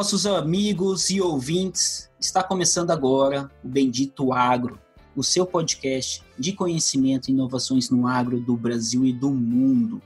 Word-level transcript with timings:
Nossos 0.00 0.24
amigos 0.24 1.10
e 1.10 1.20
ouvintes. 1.20 2.08
Está 2.18 2.42
começando 2.42 2.90
agora 2.90 3.50
o 3.62 3.68
Bendito 3.68 4.32
Agro, 4.32 4.80
o 5.14 5.22
seu 5.22 5.44
podcast 5.44 6.24
de 6.38 6.54
conhecimento 6.54 7.28
e 7.28 7.32
inovações 7.32 7.90
no 7.90 8.06
agro 8.06 8.40
do 8.40 8.56
Brasil 8.56 9.04
e 9.04 9.12
do 9.12 9.30
mundo. 9.30 10.00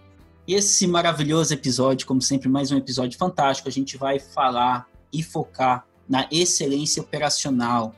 Esse 0.49 0.89
maravilhoso 0.89 1.55
episódio, 1.55 2.09
como 2.09 2.21
sempre, 2.21 2.49
mais 2.49 2.73
um 2.73 2.77
episódio 2.77 3.17
fantástico, 3.17 3.69
a 3.69 3.71
gente 3.71 3.97
vai 3.97 4.19
falar 4.19 4.89
e 5.13 5.23
focar 5.23 5.87
na 6.09 6.27
excelência 6.29 7.01
operacional, 7.01 7.95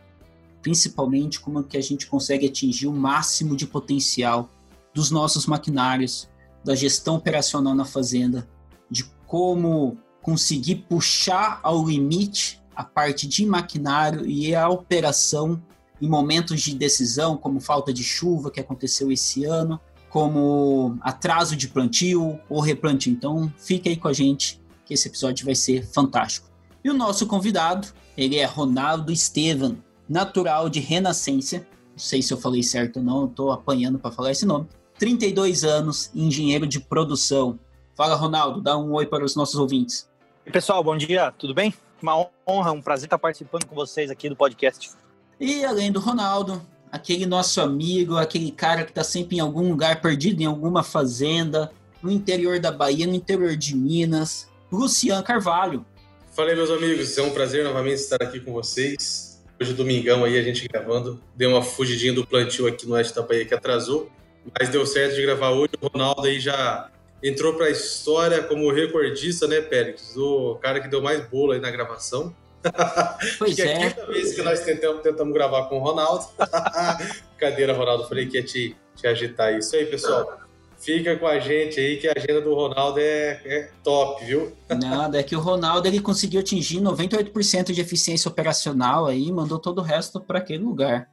principalmente 0.60 1.40
como 1.40 1.64
que 1.64 1.78
a 1.78 1.82
gente 1.82 2.06
consegue 2.08 2.46
atingir 2.46 2.88
o 2.88 2.92
máximo 2.92 3.56
de 3.56 3.66
potencial 3.66 4.50
dos 4.92 5.10
nossos 5.10 5.46
maquinários, 5.46 6.28
da 6.62 6.74
gestão 6.74 7.16
operacional 7.16 7.74
na 7.74 7.86
fazenda, 7.86 8.46
de 8.90 9.02
como 9.26 9.96
conseguir 10.26 10.84
puxar 10.88 11.60
ao 11.62 11.86
limite 11.86 12.60
a 12.74 12.82
parte 12.82 13.28
de 13.28 13.46
maquinário 13.46 14.26
e 14.26 14.56
a 14.56 14.68
operação 14.68 15.62
em 16.02 16.08
momentos 16.08 16.62
de 16.62 16.74
decisão, 16.74 17.36
como 17.36 17.60
falta 17.60 17.92
de 17.92 18.02
chuva 18.02 18.50
que 18.50 18.58
aconteceu 18.58 19.12
esse 19.12 19.44
ano, 19.44 19.80
como 20.10 20.98
atraso 21.00 21.54
de 21.54 21.68
plantio 21.68 22.40
ou 22.48 22.60
replantio. 22.60 23.12
Então, 23.12 23.52
fique 23.56 23.88
aí 23.88 23.96
com 23.96 24.08
a 24.08 24.12
gente 24.12 24.60
que 24.84 24.94
esse 24.94 25.06
episódio 25.06 25.46
vai 25.46 25.54
ser 25.54 25.86
fantástico. 25.86 26.48
E 26.82 26.90
o 26.90 26.94
nosso 26.94 27.24
convidado, 27.28 27.86
ele 28.16 28.34
é 28.34 28.44
Ronaldo 28.44 29.12
Estevan, 29.12 29.76
natural 30.08 30.68
de 30.68 30.80
Renascência. 30.80 31.60
Não 31.92 31.98
sei 31.98 32.20
se 32.20 32.32
eu 32.32 32.36
falei 32.36 32.64
certo 32.64 32.96
ou 32.96 33.04
não, 33.04 33.26
estou 33.26 33.52
apanhando 33.52 33.96
para 33.96 34.10
falar 34.10 34.32
esse 34.32 34.44
nome. 34.44 34.66
32 34.98 35.62
anos, 35.62 36.10
engenheiro 36.12 36.66
de 36.66 36.80
produção. 36.80 37.60
Fala, 37.94 38.16
Ronaldo, 38.16 38.60
dá 38.60 38.76
um 38.76 38.92
oi 38.92 39.06
para 39.06 39.24
os 39.24 39.36
nossos 39.36 39.54
ouvintes. 39.54 40.08
E 40.46 40.50
pessoal, 40.52 40.82
bom 40.82 40.96
dia, 40.96 41.32
tudo 41.36 41.52
bem? 41.52 41.74
Uma 42.00 42.28
honra, 42.46 42.70
um 42.70 42.80
prazer 42.80 43.06
estar 43.08 43.18
participando 43.18 43.66
com 43.66 43.74
vocês 43.74 44.12
aqui 44.12 44.28
do 44.28 44.36
podcast. 44.36 44.92
E 45.40 45.64
além 45.64 45.90
do 45.90 45.98
Ronaldo, 45.98 46.64
aquele 46.90 47.26
nosso 47.26 47.60
amigo, 47.60 48.16
aquele 48.16 48.52
cara 48.52 48.84
que 48.84 48.92
está 48.92 49.02
sempre 49.02 49.38
em 49.38 49.40
algum 49.40 49.68
lugar 49.68 50.00
perdido, 50.00 50.40
em 50.40 50.46
alguma 50.46 50.84
fazenda, 50.84 51.72
no 52.00 52.12
interior 52.12 52.60
da 52.60 52.70
Bahia, 52.70 53.08
no 53.08 53.14
interior 53.14 53.56
de 53.56 53.74
Minas, 53.74 54.48
Luciano 54.70 55.20
Carvalho. 55.24 55.84
Fala 56.30 56.50
aí, 56.50 56.54
meus 56.54 56.70
amigos, 56.70 57.18
é 57.18 57.22
um 57.22 57.30
prazer 57.30 57.64
novamente 57.64 57.96
estar 57.96 58.22
aqui 58.22 58.38
com 58.38 58.52
vocês. 58.52 59.42
Hoje, 59.60 59.72
domingão, 59.72 60.22
aí 60.22 60.38
a 60.38 60.42
gente 60.44 60.68
gravando. 60.68 61.20
Deu 61.34 61.50
uma 61.50 61.62
fugidinha 61.62 62.12
do 62.12 62.24
plantio 62.24 62.68
aqui 62.68 62.86
no 62.86 62.94
oeste 62.94 63.16
da 63.16 63.22
Bahia 63.22 63.44
que 63.44 63.54
atrasou, 63.54 64.08
mas 64.56 64.68
deu 64.68 64.86
certo 64.86 65.16
de 65.16 65.22
gravar 65.22 65.50
hoje. 65.50 65.72
O 65.80 65.88
Ronaldo 65.88 66.22
aí 66.22 66.38
já 66.38 66.88
entrou 67.22 67.54
para 67.54 67.66
a 67.66 67.70
história 67.70 68.42
como 68.42 68.72
recordista, 68.72 69.46
né, 69.46 69.60
Pérez? 69.60 70.16
O 70.16 70.56
cara 70.56 70.80
que 70.80 70.88
deu 70.88 71.02
mais 71.02 71.26
bolo 71.28 71.52
aí 71.52 71.60
na 71.60 71.70
gravação. 71.70 72.34
Pois 73.38 73.56
é. 73.58 73.66
é. 73.66 73.86
a 73.86 73.90
quinta 73.90 74.06
vez 74.06 74.34
que 74.34 74.42
nós 74.42 74.60
tentamos, 74.60 75.02
tentamos 75.02 75.32
gravar 75.32 75.68
com 75.68 75.78
o 75.78 75.78
Ronaldo. 75.78 76.26
Brincadeira, 77.38 77.72
Ronaldo. 77.72 78.08
Falei 78.08 78.26
que 78.26 78.36
ia 78.36 78.42
te, 78.42 78.76
te 78.96 79.06
agitar 79.06 79.54
isso 79.56 79.76
aí, 79.76 79.86
pessoal. 79.86 80.40
Fica 80.78 81.16
com 81.16 81.26
a 81.26 81.38
gente 81.38 81.80
aí 81.80 81.96
que 81.96 82.06
a 82.06 82.12
agenda 82.16 82.40
do 82.40 82.54
Ronaldo 82.54 83.00
é, 83.00 83.40
é 83.44 83.70
top, 83.82 84.24
viu? 84.24 84.56
Nada, 84.68 85.18
é 85.18 85.22
que 85.22 85.34
o 85.34 85.40
Ronaldo 85.40 85.88
ele 85.88 86.00
conseguiu 86.00 86.40
atingir 86.40 86.80
98% 86.80 87.72
de 87.72 87.80
eficiência 87.80 88.28
operacional 88.28 89.06
aí 89.06 89.32
mandou 89.32 89.58
todo 89.58 89.78
o 89.78 89.82
resto 89.82 90.20
para 90.20 90.38
aquele 90.38 90.62
lugar. 90.62 91.08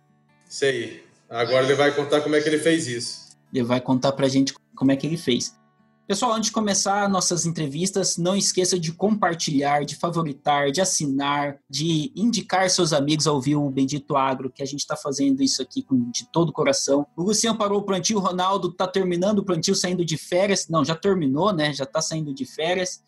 Isso 0.49 0.65
aí. 0.65 1.03
Agora 1.29 1.63
ele 1.63 1.75
vai 1.75 1.91
contar 1.91 2.21
como 2.21 2.35
é 2.35 2.41
que 2.41 2.49
ele 2.49 2.59
fez 2.59 2.87
isso. 2.87 3.37
Ele 3.53 3.63
vai 3.63 3.79
contar 3.79 4.11
pra 4.11 4.27
gente 4.27 4.53
como 4.75 4.91
é 4.91 4.95
que 4.95 5.07
ele 5.07 5.17
fez. 5.17 5.55
Pessoal, 6.05 6.33
antes 6.33 6.47
de 6.47 6.51
começar 6.51 7.07
nossas 7.07 7.45
entrevistas, 7.45 8.17
não 8.17 8.35
esqueça 8.35 8.77
de 8.77 8.91
compartilhar, 8.91 9.85
de 9.85 9.95
favoritar, 9.95 10.69
de 10.69 10.81
assinar, 10.81 11.57
de 11.69 12.11
indicar 12.13 12.69
seus 12.69 12.91
amigos 12.91 13.25
a 13.25 13.31
ouvir 13.31 13.55
o 13.55 13.69
Bendito 13.69 14.17
Agro, 14.17 14.49
que 14.49 14.61
a 14.61 14.65
gente 14.65 14.81
está 14.81 14.97
fazendo 14.97 15.41
isso 15.41 15.61
aqui 15.61 15.81
com, 15.81 16.11
de 16.11 16.27
todo 16.29 16.49
o 16.49 16.53
coração. 16.53 17.07
O 17.15 17.23
Luciano 17.23 17.57
parou 17.57 17.79
o 17.79 17.83
plantio, 17.83 18.17
o 18.17 18.19
Ronaldo 18.19 18.67
está 18.67 18.85
terminando 18.85 19.39
o 19.39 19.45
plantio, 19.45 19.73
saindo 19.73 20.03
de 20.03 20.17
férias. 20.17 20.67
Não, 20.67 20.83
já 20.83 20.93
terminou, 20.93 21.53
né? 21.53 21.71
Já 21.71 21.85
está 21.85 22.01
saindo 22.01 22.33
de 22.33 22.45
férias. 22.45 23.01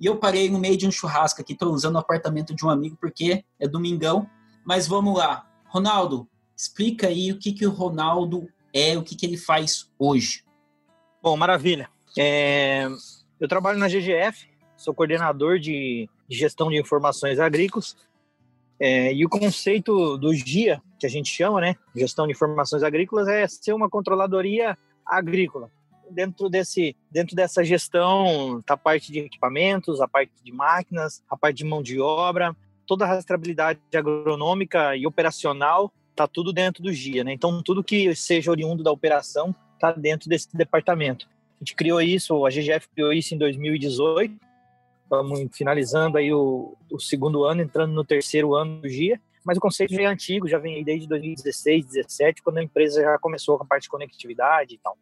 E 0.00 0.06
eu 0.06 0.16
parei 0.16 0.50
no 0.50 0.58
meio 0.58 0.76
de 0.76 0.88
um 0.88 0.90
churrasco 0.90 1.40
aqui, 1.40 1.52
estou 1.52 1.72
usando 1.72 1.94
o 1.94 1.98
apartamento 1.98 2.52
de 2.52 2.66
um 2.66 2.70
amigo 2.70 2.96
porque 3.00 3.44
é 3.60 3.68
domingão. 3.68 4.28
Mas 4.64 4.88
vamos 4.88 5.16
lá. 5.16 5.46
Ronaldo, 5.68 6.28
explica 6.56 7.06
aí 7.06 7.30
o 7.30 7.38
que, 7.38 7.52
que 7.52 7.64
o 7.64 7.70
Ronaldo 7.70 8.48
é, 8.74 8.98
o 8.98 9.04
que, 9.04 9.14
que 9.14 9.24
ele 9.24 9.36
faz 9.36 9.88
hoje. 9.96 10.42
Bom, 11.22 11.36
maravilha. 11.36 11.88
É, 12.18 12.88
eu 13.38 13.48
trabalho 13.48 13.78
na 13.78 13.88
GGF, 13.88 14.48
sou 14.76 14.94
coordenador 14.94 15.58
de 15.58 16.08
gestão 16.28 16.68
de 16.68 16.78
informações 16.78 17.38
agrícolas. 17.38 17.96
É, 18.78 19.12
e 19.12 19.26
o 19.26 19.28
conceito 19.28 20.16
do 20.16 20.34
GIA, 20.34 20.80
que 20.98 21.06
a 21.06 21.10
gente 21.10 21.30
chama, 21.30 21.60
né, 21.60 21.76
gestão 21.94 22.26
de 22.26 22.32
informações 22.32 22.82
agrícolas, 22.82 23.28
é 23.28 23.46
ser 23.46 23.74
uma 23.74 23.90
controladoria 23.90 24.76
agrícola. 25.04 25.70
Dentro, 26.10 26.48
desse, 26.48 26.96
dentro 27.10 27.36
dessa 27.36 27.62
gestão, 27.62 28.58
está 28.58 28.74
a 28.74 28.78
parte 28.78 29.12
de 29.12 29.20
equipamentos, 29.20 30.00
a 30.00 30.08
parte 30.08 30.32
de 30.42 30.50
máquinas, 30.50 31.22
a 31.28 31.36
parte 31.36 31.58
de 31.58 31.64
mão 31.64 31.82
de 31.82 32.00
obra, 32.00 32.56
toda 32.86 33.04
a 33.04 33.08
rastreabilidade 33.08 33.80
agronômica 33.94 34.96
e 34.96 35.06
operacional, 35.06 35.92
está 36.10 36.26
tudo 36.26 36.52
dentro 36.52 36.82
do 36.82 36.92
GIA. 36.92 37.22
Né? 37.22 37.32
Então, 37.32 37.62
tudo 37.62 37.84
que 37.84 38.14
seja 38.14 38.50
oriundo 38.50 38.82
da 38.82 38.90
operação 38.90 39.54
está 39.74 39.92
dentro 39.92 40.28
desse 40.28 40.48
departamento. 40.56 41.28
A 41.60 41.62
gente 41.62 41.74
criou 41.74 42.00
isso, 42.00 42.46
a 42.46 42.48
GGF 42.48 42.88
criou 42.88 43.12
isso 43.12 43.34
em 43.34 43.38
2018. 43.38 44.34
Estamos 45.02 45.40
finalizando 45.52 46.16
aí 46.16 46.32
o, 46.32 46.74
o, 46.90 46.98
segundo 46.98 47.44
ano, 47.44 47.60
entrando 47.60 47.92
no 47.92 48.02
terceiro 48.02 48.54
ano 48.54 48.80
do 48.80 48.88
GIA. 48.88 49.20
Mas 49.44 49.58
o 49.58 49.60
conceito 49.60 49.92
já 49.92 50.02
é 50.02 50.06
antigo, 50.06 50.48
já 50.48 50.58
vem 50.58 50.82
desde 50.82 51.06
2016, 51.06 51.84
2017, 51.84 52.42
quando 52.42 52.58
a 52.58 52.62
empresa 52.62 53.02
já 53.02 53.18
começou 53.18 53.58
com 53.58 53.64
a 53.64 53.66
parte 53.66 53.84
de 53.84 53.88
conectividade 53.90 54.74
e 54.74 54.78
tal. 54.78 54.96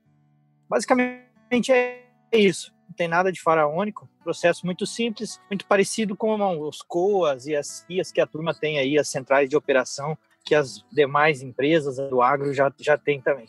Basicamente 0.68 1.70
é 1.70 2.04
isso. 2.32 2.72
Não 2.88 2.94
tem 2.94 3.06
nada 3.06 3.30
de 3.30 3.40
faraônico. 3.40 4.08
Processo 4.24 4.66
muito 4.66 4.84
simples, 4.86 5.40
muito 5.48 5.64
parecido 5.66 6.16
com 6.16 6.34
os 6.66 6.82
COAs 6.82 7.46
e 7.46 7.54
as 7.54 7.84
CIAs 7.86 8.10
que 8.10 8.20
a 8.20 8.26
turma 8.26 8.52
tem 8.52 8.78
aí, 8.78 8.98
as 8.98 9.08
centrais 9.08 9.48
de 9.48 9.56
operação, 9.56 10.18
que 10.44 10.54
as 10.54 10.84
demais 10.90 11.42
empresas 11.42 11.96
do 12.08 12.20
agro 12.20 12.52
já, 12.52 12.72
já 12.78 12.96
tem 12.96 13.20
também. 13.20 13.46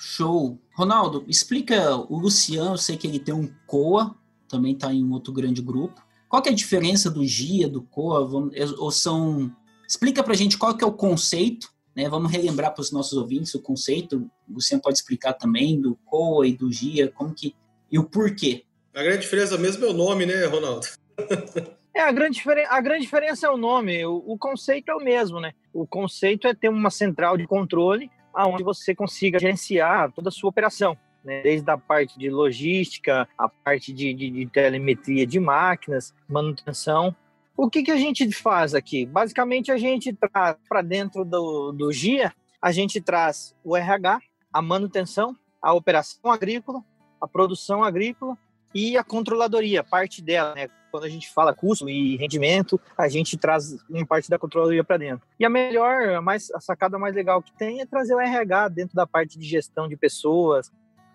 Show. 0.00 0.60
Ronaldo, 0.74 1.24
explica 1.26 1.96
o 1.96 2.16
Luciano, 2.16 2.74
eu 2.74 2.78
sei 2.78 2.96
que 2.96 3.04
ele 3.04 3.18
tem 3.18 3.34
um 3.34 3.52
COA, 3.66 4.14
também 4.48 4.72
está 4.72 4.94
em 4.94 5.04
um 5.04 5.12
outro 5.12 5.32
grande 5.32 5.60
grupo. 5.60 6.00
Qual 6.28 6.40
que 6.40 6.48
é 6.48 6.52
a 6.52 6.54
diferença 6.54 7.10
do 7.10 7.24
GIA, 7.24 7.68
do 7.68 7.82
COA? 7.82 8.26
Vamos, 8.26 8.54
ou 8.78 8.92
são... 8.92 9.50
Explica 9.88 10.22
para 10.22 10.34
a 10.34 10.36
gente 10.36 10.56
qual 10.56 10.76
que 10.76 10.84
é 10.84 10.86
o 10.86 10.92
conceito, 10.92 11.72
né? 11.96 12.08
Vamos 12.08 12.30
relembrar 12.30 12.72
para 12.72 12.82
os 12.82 12.92
nossos 12.92 13.14
ouvintes 13.14 13.52
o 13.54 13.60
conceito. 13.60 14.30
O 14.48 14.54
Luciano 14.54 14.82
pode 14.82 14.98
explicar 14.98 15.32
também 15.32 15.80
do 15.80 15.96
COA 16.04 16.46
e 16.46 16.52
do 16.52 16.70
GIA, 16.70 17.10
como 17.10 17.34
que... 17.34 17.56
e 17.90 17.98
o 17.98 18.04
porquê. 18.04 18.64
A 18.94 19.02
grande 19.02 19.22
diferença 19.22 19.58
mesmo 19.58 19.84
é 19.84 19.88
o 19.88 19.94
nome, 19.94 20.26
né, 20.26 20.44
Ronaldo? 20.46 20.86
É, 21.94 22.02
a 22.02 22.12
grande, 22.12 22.40
a 22.68 22.80
grande 22.80 23.00
diferença 23.00 23.48
é 23.48 23.50
o 23.50 23.56
nome, 23.56 24.06
o, 24.06 24.22
o 24.24 24.38
conceito 24.38 24.88
é 24.88 24.94
o 24.94 25.02
mesmo, 25.02 25.40
né? 25.40 25.52
O 25.72 25.84
conceito 25.84 26.46
é 26.46 26.54
ter 26.54 26.68
uma 26.68 26.90
central 26.90 27.36
de 27.36 27.44
controle 27.44 28.08
aonde 28.34 28.62
você 28.62 28.94
consiga 28.94 29.38
gerenciar 29.38 30.12
toda 30.12 30.28
a 30.28 30.32
sua 30.32 30.50
operação. 30.50 30.96
Né? 31.24 31.42
Desde 31.42 31.70
a 31.70 31.76
parte 31.76 32.18
de 32.18 32.30
logística, 32.30 33.28
a 33.36 33.48
parte 33.48 33.92
de, 33.92 34.14
de, 34.14 34.30
de 34.30 34.46
telemetria 34.46 35.26
de 35.26 35.40
máquinas, 35.40 36.14
manutenção. 36.28 37.14
O 37.56 37.68
que, 37.68 37.82
que 37.82 37.90
a 37.90 37.96
gente 37.96 38.30
faz 38.32 38.74
aqui? 38.74 39.04
Basicamente, 39.04 39.72
a 39.72 39.76
gente 39.76 40.12
traz 40.12 40.56
para 40.68 40.80
dentro 40.80 41.24
do, 41.24 41.72
do 41.72 41.92
GIA, 41.92 42.32
a 42.62 42.70
gente 42.70 43.00
traz 43.00 43.54
o 43.64 43.76
RH, 43.76 44.20
a 44.52 44.62
manutenção, 44.62 45.36
a 45.60 45.72
operação 45.72 46.30
agrícola, 46.30 46.84
a 47.20 47.26
produção 47.26 47.82
agrícola 47.82 48.38
e 48.74 48.96
a 48.96 49.02
controladoria, 49.02 49.82
parte 49.82 50.22
dela, 50.22 50.54
né? 50.54 50.68
Quando 50.90 51.04
a 51.04 51.08
gente 51.08 51.30
fala 51.30 51.54
custo 51.54 51.88
e 51.88 52.16
rendimento, 52.16 52.80
a 52.96 53.08
gente 53.08 53.36
traz 53.36 53.76
uma 53.88 54.06
parte 54.06 54.30
da 54.30 54.38
controladoria 54.38 54.84
para 54.84 54.96
dentro. 54.96 55.26
E 55.38 55.44
a 55.44 55.50
melhor, 55.50 56.08
a, 56.08 56.22
mais, 56.22 56.50
a 56.52 56.60
sacada 56.60 56.98
mais 56.98 57.14
legal 57.14 57.42
que 57.42 57.52
tem 57.56 57.80
é 57.80 57.86
trazer 57.86 58.14
o 58.14 58.20
RH 58.20 58.68
dentro 58.68 58.94
da 58.94 59.06
parte 59.06 59.38
de 59.38 59.46
gestão 59.46 59.88
de 59.88 59.96
pessoas, 59.96 60.70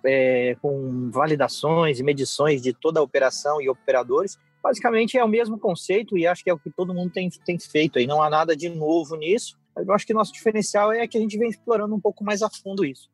é, 0.05 0.55
com 0.61 1.09
validações 1.11 1.99
e 1.99 2.03
medições 2.03 2.61
de 2.61 2.73
toda 2.73 2.99
a 2.99 3.03
operação 3.03 3.61
e 3.61 3.69
operadores. 3.69 4.37
Basicamente 4.61 5.17
é 5.17 5.23
o 5.23 5.27
mesmo 5.27 5.57
conceito 5.59 6.17
e 6.17 6.25
acho 6.27 6.43
que 6.43 6.49
é 6.49 6.53
o 6.53 6.59
que 6.59 6.69
todo 6.69 6.93
mundo 6.93 7.11
tem, 7.11 7.29
tem 7.29 7.59
feito 7.59 7.99
aí. 7.99 8.07
Não 8.07 8.21
há 8.21 8.29
nada 8.29 8.55
de 8.55 8.69
novo 8.69 9.15
nisso. 9.15 9.57
Eu 9.75 9.91
acho 9.93 10.05
que 10.05 10.13
nosso 10.13 10.31
diferencial 10.31 10.91
é 10.91 11.07
que 11.07 11.17
a 11.17 11.21
gente 11.21 11.37
vem 11.37 11.49
explorando 11.49 11.95
um 11.95 11.99
pouco 11.99 12.23
mais 12.23 12.41
a 12.41 12.49
fundo 12.49 12.85
isso. 12.85 13.09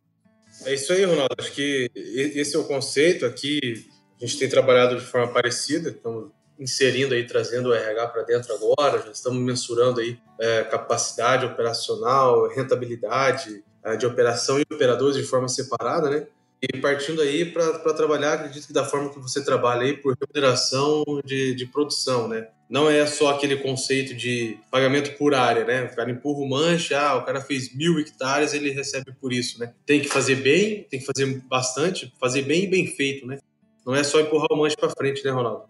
É 0.65 0.73
isso 0.73 0.91
aí, 0.91 1.06
Ronaldo. 1.06 1.35
Acho 1.38 1.53
que 1.53 1.89
esse 1.95 2.56
é 2.56 2.59
o 2.59 2.65
conceito 2.65 3.25
aqui. 3.25 3.88
A 4.21 4.25
gente 4.25 4.38
tem 4.38 4.50
trabalhado 4.50 4.97
de 4.97 5.06
forma 5.06 5.31
parecida, 5.31 5.89
estamos 5.89 6.31
inserindo 6.59 7.13
aí, 7.13 7.25
trazendo 7.25 7.69
o 7.69 7.73
RH 7.73 8.07
para 8.07 8.23
dentro 8.23 8.53
agora, 8.53 9.01
já 9.01 9.11
estamos 9.11 9.41
mensurando 9.41 10.01
aí 10.01 10.19
é, 10.39 10.63
capacidade 10.63 11.45
operacional, 11.45 12.47
rentabilidade 12.50 13.63
é, 13.83 13.95
de 13.95 14.06
operação 14.06 14.59
e 14.59 14.65
operadores 14.71 15.15
de 15.15 15.23
forma 15.23 15.47
separada, 15.47 16.09
né? 16.09 16.27
E 16.61 16.77
partindo 16.77 17.21
aí 17.21 17.45
para 17.45 17.94
trabalhar, 17.94 18.33
acredito 18.33 18.67
que 18.67 18.73
da 18.73 18.83
forma 18.83 19.09
que 19.09 19.19
você 19.19 19.41
trabalha 19.41 19.83
aí, 19.83 19.95
por 19.95 20.13
remuneração 20.19 21.06
de, 21.23 21.56
de 21.56 21.65
produção, 21.65 22.27
né? 22.27 22.50
Não 22.69 22.89
é 22.89 23.06
só 23.06 23.29
aquele 23.29 23.56
conceito 23.56 24.13
de 24.13 24.57
pagamento 24.69 25.17
por 25.17 25.33
área, 25.33 25.63
né? 25.63 25.83
O 25.83 25.95
cara 25.95 26.11
empurra 26.11 26.41
o 26.41 26.50
manche, 26.50 26.94
ah, 26.94 27.15
o 27.15 27.23
cara 27.23 27.39
fez 27.39 27.73
mil 27.73 27.97
hectares, 27.97 28.53
ele 28.53 28.71
recebe 28.71 29.13
por 29.13 29.31
isso, 29.31 29.57
né? 29.57 29.73
Tem 29.85 30.01
que 30.01 30.09
fazer 30.09 30.35
bem, 30.35 30.83
tem 30.83 31.00
que 31.00 31.06
fazer 31.06 31.41
bastante, 31.47 32.13
fazer 32.19 32.41
bem 32.41 32.65
e 32.65 32.67
bem 32.67 32.85
feito, 32.85 33.25
né? 33.25 33.39
Não 33.85 33.95
é 33.95 34.03
só 34.03 34.19
empurrar 34.19 34.50
o 34.51 34.57
manche 34.57 34.75
para 34.75 34.89
frente, 34.89 35.23
né, 35.23 35.31
Ronaldo? 35.31 35.69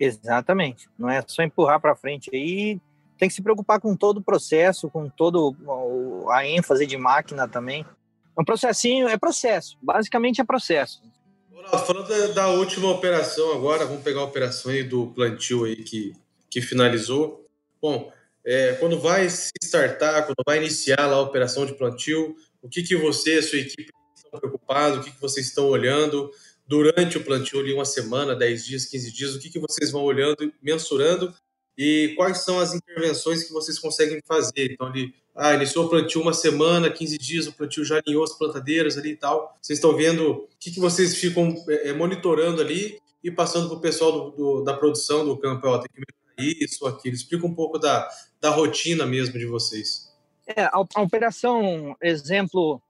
Exatamente. 0.00 0.88
Não 0.98 1.10
é 1.10 1.22
só 1.26 1.42
empurrar 1.42 1.78
para 1.78 1.94
frente 1.94 2.30
aí. 2.32 2.80
Tem 3.18 3.28
que 3.28 3.34
se 3.34 3.42
preocupar 3.42 3.78
com 3.78 3.94
todo 3.94 4.16
o 4.16 4.22
processo, 4.22 4.88
com 4.88 5.10
todo 5.10 5.54
a 6.30 6.46
ênfase 6.46 6.86
de 6.86 6.96
máquina 6.96 7.46
também. 7.46 7.84
É 8.36 8.40
um 8.40 8.44
processinho, 8.44 9.06
é 9.06 9.18
processo. 9.18 9.76
Basicamente 9.82 10.40
é 10.40 10.44
processo. 10.44 11.02
Ronaldo, 11.52 11.86
falando 11.86 12.08
da, 12.08 12.26
da, 12.28 12.48
última 12.48 12.90
operação 12.90 13.52
agora, 13.52 13.84
vamos 13.84 14.02
pegar 14.02 14.20
a 14.20 14.24
operação 14.24 14.72
aí 14.72 14.82
do 14.82 15.08
plantio 15.08 15.64
aí 15.64 15.76
que, 15.76 16.14
que 16.48 16.62
finalizou. 16.62 17.46
Bom, 17.82 18.10
é, 18.42 18.72
quando 18.74 18.98
vai 18.98 19.28
se 19.28 19.50
startar, 19.62 20.24
quando 20.24 20.42
vai 20.46 20.56
iniciar 20.56 21.06
lá 21.06 21.16
a 21.16 21.20
operação 21.20 21.66
de 21.66 21.74
plantio, 21.74 22.34
o 22.62 22.68
que, 22.70 22.82
que 22.82 22.96
você 22.96 23.36
e 23.36 23.38
a 23.38 23.42
sua 23.42 23.58
equipe 23.58 23.90
estão 24.16 24.40
preocupados, 24.40 24.98
o 24.98 25.02
que, 25.02 25.10
que 25.10 25.20
vocês 25.20 25.46
estão 25.46 25.66
olhando 25.66 26.30
durante 26.70 27.18
o 27.18 27.24
plantio 27.24 27.58
ali, 27.58 27.72
uma 27.72 27.84
semana, 27.84 28.32
10 28.32 28.64
dias, 28.64 28.84
15 28.84 29.12
dias, 29.12 29.34
o 29.34 29.40
que, 29.40 29.50
que 29.50 29.58
vocês 29.58 29.90
vão 29.90 30.04
olhando, 30.04 30.52
mensurando 30.62 31.34
e 31.76 32.14
quais 32.16 32.44
são 32.44 32.60
as 32.60 32.72
intervenções 32.72 33.42
que 33.42 33.52
vocês 33.52 33.76
conseguem 33.76 34.20
fazer. 34.24 34.70
Então, 34.70 34.86
ali, 34.86 35.12
ah, 35.34 35.52
iniciou 35.52 35.86
o 35.86 35.88
plantio 35.88 36.22
uma 36.22 36.32
semana, 36.32 36.88
15 36.88 37.18
dias, 37.18 37.48
o 37.48 37.52
plantio 37.52 37.84
já 37.84 37.98
alinhou 37.98 38.22
as 38.22 38.38
plantadeiras 38.38 38.96
ali 38.96 39.10
e 39.10 39.16
tal. 39.16 39.58
Vocês 39.60 39.80
estão 39.80 39.96
vendo 39.96 40.30
o 40.30 40.48
que, 40.60 40.70
que 40.70 40.78
vocês 40.78 41.16
ficam 41.16 41.52
é, 41.68 41.92
monitorando 41.92 42.62
ali 42.62 43.00
e 43.24 43.32
passando 43.32 43.66
para 43.66 43.76
o 43.76 43.80
pessoal 43.80 44.12
do, 44.12 44.30
do, 44.36 44.62
da 44.62 44.72
produção 44.72 45.24
do 45.24 45.36
campo. 45.36 45.66
Ó, 45.66 45.78
tem 45.78 45.88
que 45.92 46.00
melhorar 46.38 46.62
isso, 46.62 46.86
aquilo. 46.86 47.16
Explica 47.16 47.44
um 47.48 47.54
pouco 47.54 47.80
da, 47.80 48.08
da 48.40 48.50
rotina 48.50 49.04
mesmo 49.04 49.36
de 49.36 49.46
vocês. 49.46 50.08
É, 50.46 50.62
a, 50.62 50.84
a 50.94 51.02
operação, 51.02 51.96
exemplo, 52.00 52.80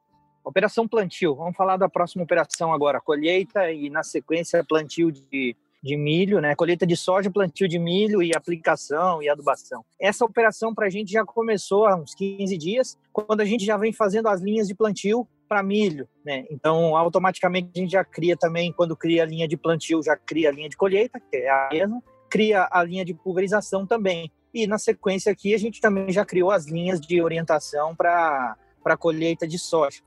operação 0.45 0.87
plantio. 0.87 1.35
Vamos 1.35 1.57
falar 1.57 1.77
da 1.77 1.89
próxima 1.89 2.25
operação 2.25 2.73
agora, 2.73 3.01
colheita 3.01 3.71
e 3.73 3.91
na 3.91 4.03
sequência 4.03 4.65
plantio 4.65 5.11
de 5.11 5.57
de 5.83 5.97
milho, 5.97 6.41
né? 6.41 6.55
Colheita 6.55 6.87
de 6.87 6.97
soja, 6.97 7.31
plantio 7.31 7.67
de 7.67 7.79
milho 7.79 8.23
e 8.23 8.33
aplicação 8.37 9.23
e 9.23 9.29
adubação. 9.29 9.85
Essa 9.99 10.25
operação 10.25 10.75
para 10.75 10.87
a 10.87 10.91
gente 10.91 11.11
já 11.11 11.25
começou 11.25 11.87
há 11.87 11.97
uns 11.97 12.15
15 12.15 12.57
dias, 12.59 12.99
quando 13.13 13.41
a 13.41 13.45
gente 13.45 13.65
já 13.65 13.77
vem 13.77 13.93
fazendo 13.93 14.29
as 14.29 14.41
linhas 14.41 14.69
de 14.69 14.75
plantio 14.75 15.27
para 15.49 15.63
milho, 15.63 16.09
né? 16.25 16.45
Então, 16.51 16.97
automaticamente 16.97 17.71
a 17.75 17.81
gente 17.81 17.93
já 17.93 18.05
cria 18.05 18.37
também, 18.37 18.73
quando 18.73 18.97
cria 18.97 19.23
a 19.23 19.27
linha 19.27 19.49
de 19.49 19.57
plantio, 19.57 20.03
já 20.03 20.17
cria 20.17 20.51
a 20.51 20.53
linha 20.53 20.69
de 20.69 20.77
colheita, 20.77 21.19
que 21.19 21.37
é 21.37 21.51
a 21.51 21.69
mesma, 21.73 22.03
cria 22.29 22.69
a 22.71 22.85
linha 22.85 23.05
de 23.05 23.15
pulverização 23.15 23.87
também. 23.87 24.31
E 24.53 24.67
na 24.67 24.79
sequência 24.79 25.33
aqui 25.33 25.55
a 25.55 25.59
gente 25.59 25.81
também 25.81 26.13
já 26.13 26.25
criou 26.25 26.51
as 26.51 26.67
linhas 26.67 27.01
de 27.01 27.21
orientação 27.23 27.97
para 27.97 28.57
para 28.83 28.97
colheita 28.97 29.47
de 29.47 29.59
soja. 29.59 30.01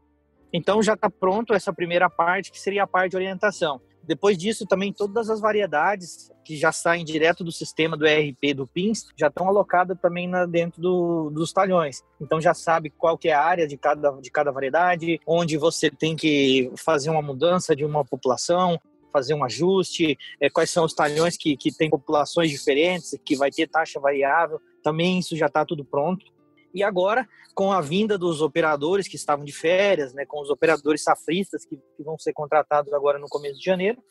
Então 0.53 0.83
já 0.83 0.93
está 0.93 1.09
pronto 1.09 1.53
essa 1.53 1.73
primeira 1.73 2.09
parte, 2.09 2.51
que 2.51 2.59
seria 2.59 2.83
a 2.83 2.87
parte 2.87 3.11
de 3.11 3.17
orientação. 3.17 3.81
Depois 4.05 4.37
disso, 4.37 4.65
também 4.65 4.91
todas 4.91 5.29
as 5.29 5.39
variedades 5.39 6.29
que 6.43 6.57
já 6.57 6.73
saem 6.73 7.05
direto 7.05 7.41
do 7.41 7.51
sistema 7.51 7.95
do 7.95 8.05
ERP 8.05 8.53
do 8.53 8.67
PINS 8.67 9.07
já 9.17 9.27
estão 9.27 9.47
alocadas 9.47 9.97
também 10.01 10.27
na, 10.27 10.45
dentro 10.45 10.81
do, 10.81 11.29
dos 11.29 11.53
talhões. 11.53 12.03
Então 12.19 12.41
já 12.41 12.53
sabe 12.53 12.89
qual 12.89 13.17
que 13.17 13.29
é 13.29 13.33
a 13.33 13.41
área 13.41 13.65
de 13.65 13.77
cada, 13.77 14.11
de 14.11 14.29
cada 14.29 14.51
variedade, 14.51 15.21
onde 15.25 15.57
você 15.57 15.89
tem 15.89 16.17
que 16.17 16.69
fazer 16.75 17.09
uma 17.09 17.21
mudança 17.21 17.73
de 17.73 17.85
uma 17.85 18.03
população, 18.03 18.77
fazer 19.13 19.33
um 19.35 19.43
ajuste, 19.43 20.17
é, 20.41 20.49
quais 20.49 20.69
são 20.69 20.83
os 20.83 20.93
talhões 20.93 21.37
que, 21.37 21.55
que 21.55 21.71
têm 21.71 21.89
populações 21.89 22.49
diferentes, 22.49 23.17
que 23.23 23.37
vai 23.37 23.51
ter 23.51 23.69
taxa 23.69 23.99
variável. 23.99 24.59
Também 24.83 25.19
isso 25.19 25.37
já 25.37 25.45
está 25.45 25.63
tudo 25.63 25.85
pronto. 25.85 26.25
E 26.73 26.83
agora, 26.83 27.27
com 27.53 27.71
a 27.71 27.81
vinda 27.81 28.17
dos 28.17 28.41
operadores 28.41 29.07
que 29.07 29.15
estavam 29.15 29.45
de 29.45 29.51
férias, 29.51 30.13
né, 30.13 30.25
com 30.25 30.41
os 30.41 30.49
operadores 30.49 31.03
safristas 31.03 31.65
que, 31.65 31.77
que 31.77 32.03
vão 32.03 32.17
ser 32.17 32.33
contratados 32.33 32.91
agora 32.93 33.19
no 33.19 33.27
começo 33.27 33.59
de 33.59 33.65
janeiro, 33.65 34.01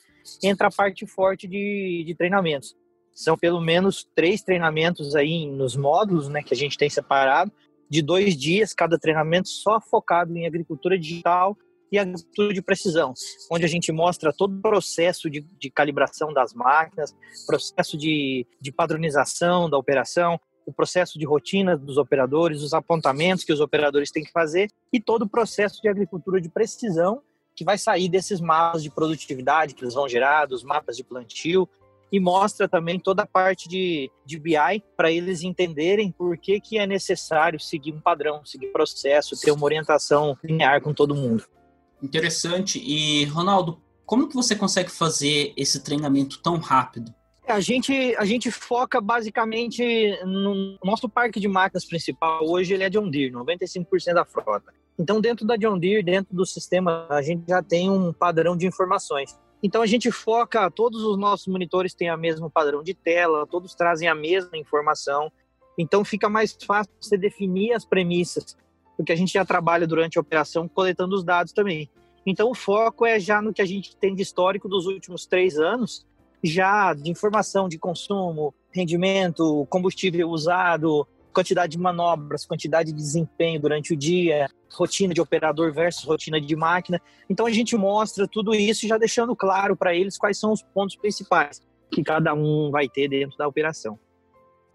entra 0.41 0.67
a 0.67 0.71
parte 0.71 1.05
forte 1.05 1.47
de, 1.47 2.03
de 2.05 2.15
treinamentos. 2.15 2.75
São 3.13 3.37
pelo 3.37 3.61
menos 3.61 4.07
três 4.15 4.41
treinamentos 4.41 5.15
aí 5.15 5.45
nos 5.45 5.75
módulos 5.75 6.29
né, 6.29 6.41
que 6.41 6.53
a 6.53 6.57
gente 6.57 6.77
tem 6.77 6.89
separado, 6.89 7.51
de 7.89 8.01
dois 8.01 8.35
dias, 8.35 8.73
cada 8.73 8.97
treinamento 8.97 9.49
só 9.49 9.79
focado 9.79 10.35
em 10.35 10.47
agricultura 10.47 10.97
digital 10.97 11.55
e 11.91 11.99
agricultura 11.99 12.51
de 12.51 12.61
precisão, 12.61 13.13
onde 13.51 13.65
a 13.65 13.67
gente 13.67 13.91
mostra 13.91 14.33
todo 14.35 14.57
o 14.57 14.61
processo 14.61 15.29
de, 15.29 15.41
de 15.41 15.69
calibração 15.69 16.33
das 16.33 16.55
máquinas, 16.55 17.15
processo 17.45 17.95
de, 17.95 18.47
de 18.59 18.71
padronização 18.71 19.69
da 19.69 19.77
operação, 19.77 20.39
o 20.65 20.73
processo 20.73 21.17
de 21.19 21.25
rotina 21.25 21.77
dos 21.77 21.97
operadores, 21.97 22.61
os 22.61 22.73
apontamentos 22.73 23.43
que 23.43 23.53
os 23.53 23.59
operadores 23.59 24.11
têm 24.11 24.23
que 24.23 24.31
fazer 24.31 24.69
e 24.91 24.99
todo 24.99 25.23
o 25.23 25.29
processo 25.29 25.81
de 25.81 25.89
agricultura 25.89 26.39
de 26.39 26.49
precisão 26.49 27.21
que 27.55 27.63
vai 27.63 27.77
sair 27.77 28.09
desses 28.09 28.41
mapas 28.41 28.81
de 28.81 28.89
produtividade 28.89 29.75
que 29.75 29.83
eles 29.83 29.93
vão 29.93 30.07
gerar, 30.07 30.45
dos 30.45 30.63
mapas 30.63 30.97
de 30.97 31.03
plantio, 31.03 31.69
e 32.11 32.19
mostra 32.19 32.67
também 32.67 32.99
toda 32.99 33.23
a 33.23 33.27
parte 33.27 33.67
de, 33.67 34.11
de 34.23 34.39
BI 34.39 34.83
para 34.95 35.11
eles 35.11 35.41
entenderem 35.41 36.11
por 36.11 36.37
que, 36.37 36.59
que 36.59 36.77
é 36.77 36.85
necessário 36.85 37.59
seguir 37.59 37.91
um 37.91 37.99
padrão, 37.99 38.45
seguir 38.45 38.67
processo, 38.67 39.39
ter 39.39 39.51
uma 39.51 39.65
orientação 39.65 40.37
linear 40.43 40.79
com 40.81 40.93
todo 40.93 41.15
mundo. 41.15 41.43
Interessante. 42.01 42.79
E, 42.79 43.25
Ronaldo, 43.25 43.81
como 44.05 44.27
que 44.27 44.35
você 44.35 44.55
consegue 44.55 44.91
fazer 44.91 45.53
esse 45.57 45.83
treinamento 45.83 46.39
tão 46.39 46.57
rápido? 46.57 47.11
A 47.47 47.59
gente, 47.59 48.15
a 48.17 48.23
gente 48.23 48.49
foca 48.49 49.01
basicamente 49.01 49.83
no 50.25 50.77
nosso 50.83 51.09
parque 51.09 51.39
de 51.39 51.47
máquinas 51.47 51.85
principal. 51.85 52.39
Hoje 52.47 52.73
ele 52.73 52.83
é 52.83 52.89
John 52.89 53.09
Deere, 53.09 53.33
95% 53.33 54.13
da 54.13 54.23
frota. 54.23 54.73
Então, 54.97 55.19
dentro 55.19 55.45
da 55.45 55.57
John 55.57 55.77
Deere, 55.77 56.01
dentro 56.03 56.33
do 56.33 56.45
sistema, 56.45 57.05
a 57.09 57.21
gente 57.21 57.43
já 57.47 57.61
tem 57.61 57.89
um 57.89 58.13
padrão 58.13 58.55
de 58.55 58.65
informações. 58.65 59.37
Então, 59.61 59.81
a 59.81 59.85
gente 59.85 60.09
foca, 60.09 60.69
todos 60.71 61.03
os 61.03 61.17
nossos 61.17 61.47
monitores 61.47 61.93
têm 61.93 62.11
o 62.11 62.17
mesmo 62.17 62.49
padrão 62.49 62.81
de 62.81 62.93
tela, 62.93 63.45
todos 63.45 63.75
trazem 63.75 64.07
a 64.07 64.15
mesma 64.15 64.57
informação. 64.57 65.31
Então, 65.77 66.05
fica 66.05 66.29
mais 66.29 66.57
fácil 66.65 66.93
você 66.99 67.17
definir 67.17 67.73
as 67.73 67.83
premissas, 67.83 68.55
porque 68.95 69.11
a 69.11 69.15
gente 69.15 69.33
já 69.33 69.43
trabalha 69.43 69.85
durante 69.85 70.17
a 70.17 70.21
operação 70.21 70.67
coletando 70.67 71.15
os 71.15 71.23
dados 71.23 71.51
também. 71.51 71.89
Então, 72.25 72.49
o 72.49 72.55
foco 72.55 73.05
é 73.05 73.19
já 73.19 73.41
no 73.41 73.53
que 73.53 73.61
a 73.61 73.65
gente 73.65 73.97
tem 73.97 74.15
de 74.15 74.21
histórico 74.21 74.69
dos 74.69 74.85
últimos 74.85 75.25
três 75.25 75.57
anos 75.57 76.05
já 76.43 76.93
de 76.93 77.09
informação 77.09 77.69
de 77.69 77.79
consumo, 77.79 78.53
rendimento, 78.71 79.65
combustível 79.69 80.29
usado, 80.29 81.07
quantidade 81.33 81.71
de 81.71 81.79
manobras, 81.79 82.45
quantidade 82.45 82.91
de 82.91 82.97
desempenho 82.97 83.59
durante 83.59 83.93
o 83.93 83.97
dia, 83.97 84.47
rotina 84.71 85.13
de 85.13 85.21
operador 85.21 85.73
versus 85.73 86.03
rotina 86.03 86.39
de 86.39 86.55
máquina. 86.55 87.01
Então 87.29 87.45
a 87.45 87.51
gente 87.51 87.75
mostra 87.75 88.27
tudo 88.27 88.53
isso 88.53 88.87
já 88.87 88.97
deixando 88.97 89.35
claro 89.35 89.75
para 89.75 89.95
eles 89.95 90.17
quais 90.17 90.37
são 90.37 90.51
os 90.51 90.61
pontos 90.61 90.95
principais 90.95 91.61
que 91.91 92.03
cada 92.03 92.33
um 92.33 92.71
vai 92.71 92.87
ter 92.89 93.07
dentro 93.07 93.37
da 93.37 93.47
operação. 93.47 93.99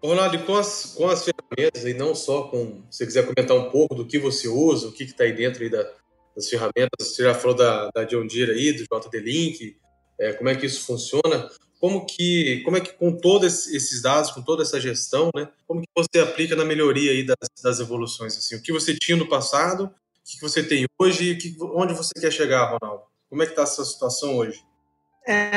Ronaldo, 0.01 0.39
com 0.39 0.55
as, 0.55 0.93
com 0.95 1.09
as 1.09 1.25
ferramentas, 1.25 1.83
e 1.83 1.93
não 1.93 2.15
só 2.15 2.43
com, 2.43 2.83
se 2.89 2.99
você 2.99 3.05
quiser 3.05 3.27
comentar 3.27 3.57
um 3.57 3.69
pouco 3.69 3.93
do 3.93 4.05
que 4.05 4.17
você 4.17 4.47
usa, 4.47 4.87
o 4.87 4.93
que 4.93 5.03
está 5.03 5.25
aí 5.25 5.33
dentro 5.33 5.61
aí 5.61 5.69
da, 5.69 5.83
das 6.33 6.47
ferramentas, 6.47 6.89
você 6.99 7.23
já 7.23 7.33
falou 7.33 7.57
da, 7.57 7.89
da 7.93 8.05
John 8.05 8.25
Deere 8.25 8.51
aí, 8.51 8.71
do 8.71 8.83
JD-Link, 8.83 9.75
é, 10.19 10.33
como 10.33 10.49
é 10.49 10.55
que 10.55 10.65
isso 10.65 10.85
funciona, 10.85 11.49
como 11.79 12.05
que, 12.05 12.61
como 12.63 12.75
é 12.75 12.81
que 12.81 12.91
com 12.93 13.15
todos 13.15 13.67
esses 13.67 14.01
dados, 14.01 14.31
com 14.31 14.41
toda 14.41 14.63
essa 14.63 14.79
gestão, 14.79 15.29
né, 15.33 15.49
como 15.65 15.81
que 15.81 15.87
você 15.95 16.19
aplica 16.19 16.55
na 16.55 16.65
melhoria 16.65 17.11
aí 17.11 17.25
das, 17.25 17.37
das 17.63 17.79
evoluções, 17.79 18.37
assim, 18.37 18.55
o 18.55 18.61
que 18.61 18.73
você 18.73 18.93
tinha 18.93 19.17
no 19.17 19.29
passado, 19.29 19.85
o 19.85 19.91
que 20.23 20.41
você 20.41 20.61
tem 20.61 20.85
hoje, 20.99 21.35
que, 21.35 21.55
onde 21.61 21.93
você 21.93 22.11
quer 22.19 22.31
chegar, 22.31 22.77
Ronaldo? 22.77 23.03
Como 23.29 23.41
é 23.41 23.45
que 23.45 23.53
está 23.53 23.63
essa 23.63 23.85
situação 23.85 24.37
hoje? 24.37 24.61
É, 25.25 25.51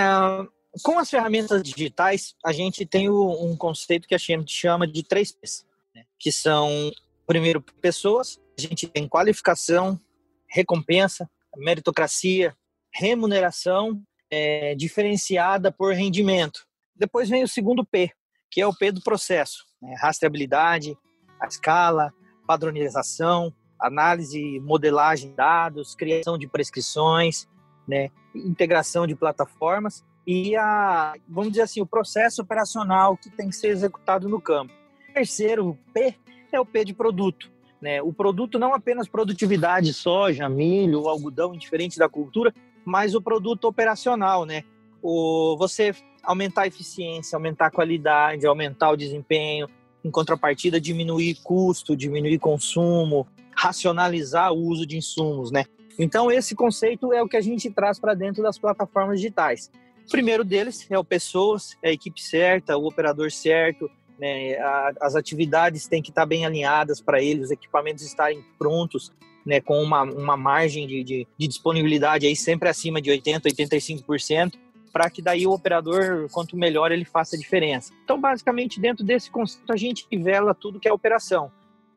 com 0.83 0.99
as 0.99 1.11
ferramentas 1.11 1.63
digitais, 1.63 2.35
a 2.45 2.53
gente 2.53 2.87
tem 2.87 3.09
o, 3.09 3.45
um 3.45 3.57
conceito 3.57 4.07
que 4.07 4.15
a 4.15 4.19
gente 4.19 4.53
chama 4.53 4.87
de 4.87 5.03
três 5.03 5.33
P's, 5.33 5.67
né, 5.95 6.05
que 6.19 6.31
são, 6.31 6.93
primeiro, 7.27 7.61
pessoas, 7.81 8.41
a 8.57 8.63
gente 8.63 8.87
tem 8.87 9.09
qualificação, 9.09 10.01
recompensa, 10.47 11.29
meritocracia, 11.57 12.57
remuneração 12.93 14.01
é, 14.33 14.75
diferenciada 14.75 15.71
por 15.71 15.93
rendimento. 15.93 16.65
Depois 16.97 17.29
vem 17.29 17.45
o 17.45 17.49
segundo 17.49 17.85
P, 17.85 18.11
que 18.51 18.63
é 18.63 18.67
o 18.67 18.75
P 18.75 18.91
do 18.91 19.03
processo, 19.03 19.67
né? 19.81 19.95
rastreabilidade, 20.01 20.97
a 21.39 21.47
escala, 21.47 22.11
padronização, 22.47 23.53
análise, 23.79 24.59
modelagem 24.61 25.31
de 25.31 25.37
dados, 25.37 25.95
criação 25.95 26.39
de 26.39 26.47
prescrições, 26.47 27.47
né, 27.87 28.11
integração 28.35 29.07
de 29.07 29.15
plataformas 29.15 30.05
e 30.27 30.55
a, 30.57 31.15
vamos 31.29 31.51
dizer 31.51 31.63
assim, 31.63 31.81
o 31.81 31.87
processo 31.87 32.43
operacional 32.43 33.17
que 33.17 33.29
tem 33.29 33.49
que 33.49 33.57
ser 33.57 33.69
executado 33.69 34.29
no 34.29 34.41
campo. 34.41 34.73
O 35.11 35.13
terceiro 35.13 35.77
P 35.93 36.15
é 36.53 36.61
o 36.61 36.65
P 36.65 36.85
de 36.85 36.95
produto. 36.95 37.51
Né? 37.81 38.01
O 38.01 38.13
produto 38.13 38.59
não 38.59 38.73
apenas 38.73 39.09
produtividade, 39.09 39.93
soja, 39.93 40.49
milho, 40.49 41.09
algodão, 41.09 41.53
indiferente 41.53 41.99
da 41.99 42.09
cultura, 42.09 42.55
mas 42.85 43.15
o 43.15 43.23
produto 43.23 43.65
operacional, 43.67 44.45
né? 44.45 44.65
O, 45.03 45.57
você 45.57 45.95
aumentar 46.23 46.63
a 46.63 46.67
eficiência, 46.67 47.37
aumentar 47.37 47.67
a 47.67 47.71
qualidade, 47.71 48.47
aumentar 48.47 48.91
o 48.91 48.97
desempenho, 48.97 49.69
em 50.05 50.11
contrapartida 50.11 50.81
diminuir 50.81 51.37
custo, 51.43 51.97
diminuir 51.97 52.39
consumo, 52.39 53.27
racionalizar 53.55 54.53
o 54.53 54.59
uso 54.59 54.87
de 54.87 54.97
insumos, 54.97 55.51
né? 55.51 55.65
Então 55.99 56.31
esse 56.31 56.55
conceito 56.55 57.13
é 57.13 57.23
o 57.23 57.29
que 57.29 57.37
a 57.37 57.41
gente 57.41 57.71
traz 57.71 57.99
para 57.99 58.15
dentro 58.15 58.43
das 58.43 58.59
plataformas 58.59 59.21
digitais. 59.21 59.71
O 60.07 60.11
primeiro 60.11 60.45
deles 60.45 60.87
é 60.91 60.99
o 60.99 61.05
pessoas, 61.05 61.77
é 61.83 61.91
a 61.91 61.93
equipe 61.93 62.21
certa, 62.21 62.77
o 62.77 62.87
operador 62.87 63.31
certo, 63.31 63.91
né? 64.19 64.57
as 65.01 65.15
atividades 65.15 65.87
têm 65.87 66.03
que 66.03 66.11
estar 66.11 66.27
bem 66.27 66.45
alinhadas 66.45 67.01
para 67.01 67.23
eles, 67.23 67.47
os 67.47 67.51
equipamentos 67.51 68.05
estarem 68.05 68.45
prontos, 68.59 69.13
né? 69.45 69.61
Com 69.61 69.83
uma, 69.83 70.03
uma 70.03 70.37
margem 70.37 70.87
de, 70.87 71.03
de, 71.03 71.27
de 71.37 71.49
disponibilidade 71.49 72.27
aí 72.27 72.37
sempre 72.37 72.69
acima 72.69 73.01
de 73.01 73.11
80, 73.11 73.49
85% 73.49 74.53
para 74.93 75.09
que 75.09 75.23
daí 75.23 75.47
o 75.47 75.53
operador, 75.53 76.29
quanto 76.31 76.57
melhor, 76.57 76.93
ele 76.93 77.05
faça 77.05 77.35
a 77.35 77.39
diferença. 77.39 77.93
Então, 78.05 78.21
basicamente, 78.21 78.79
dentro 78.79 79.05
desse 79.05 79.31
conceito, 79.31 79.73
a 79.73 79.77
gente 79.77 80.07
nivela 80.13 80.55
tudo 80.55 80.79
que 80.79 80.87
é 80.87 80.93
operação. 80.93 81.51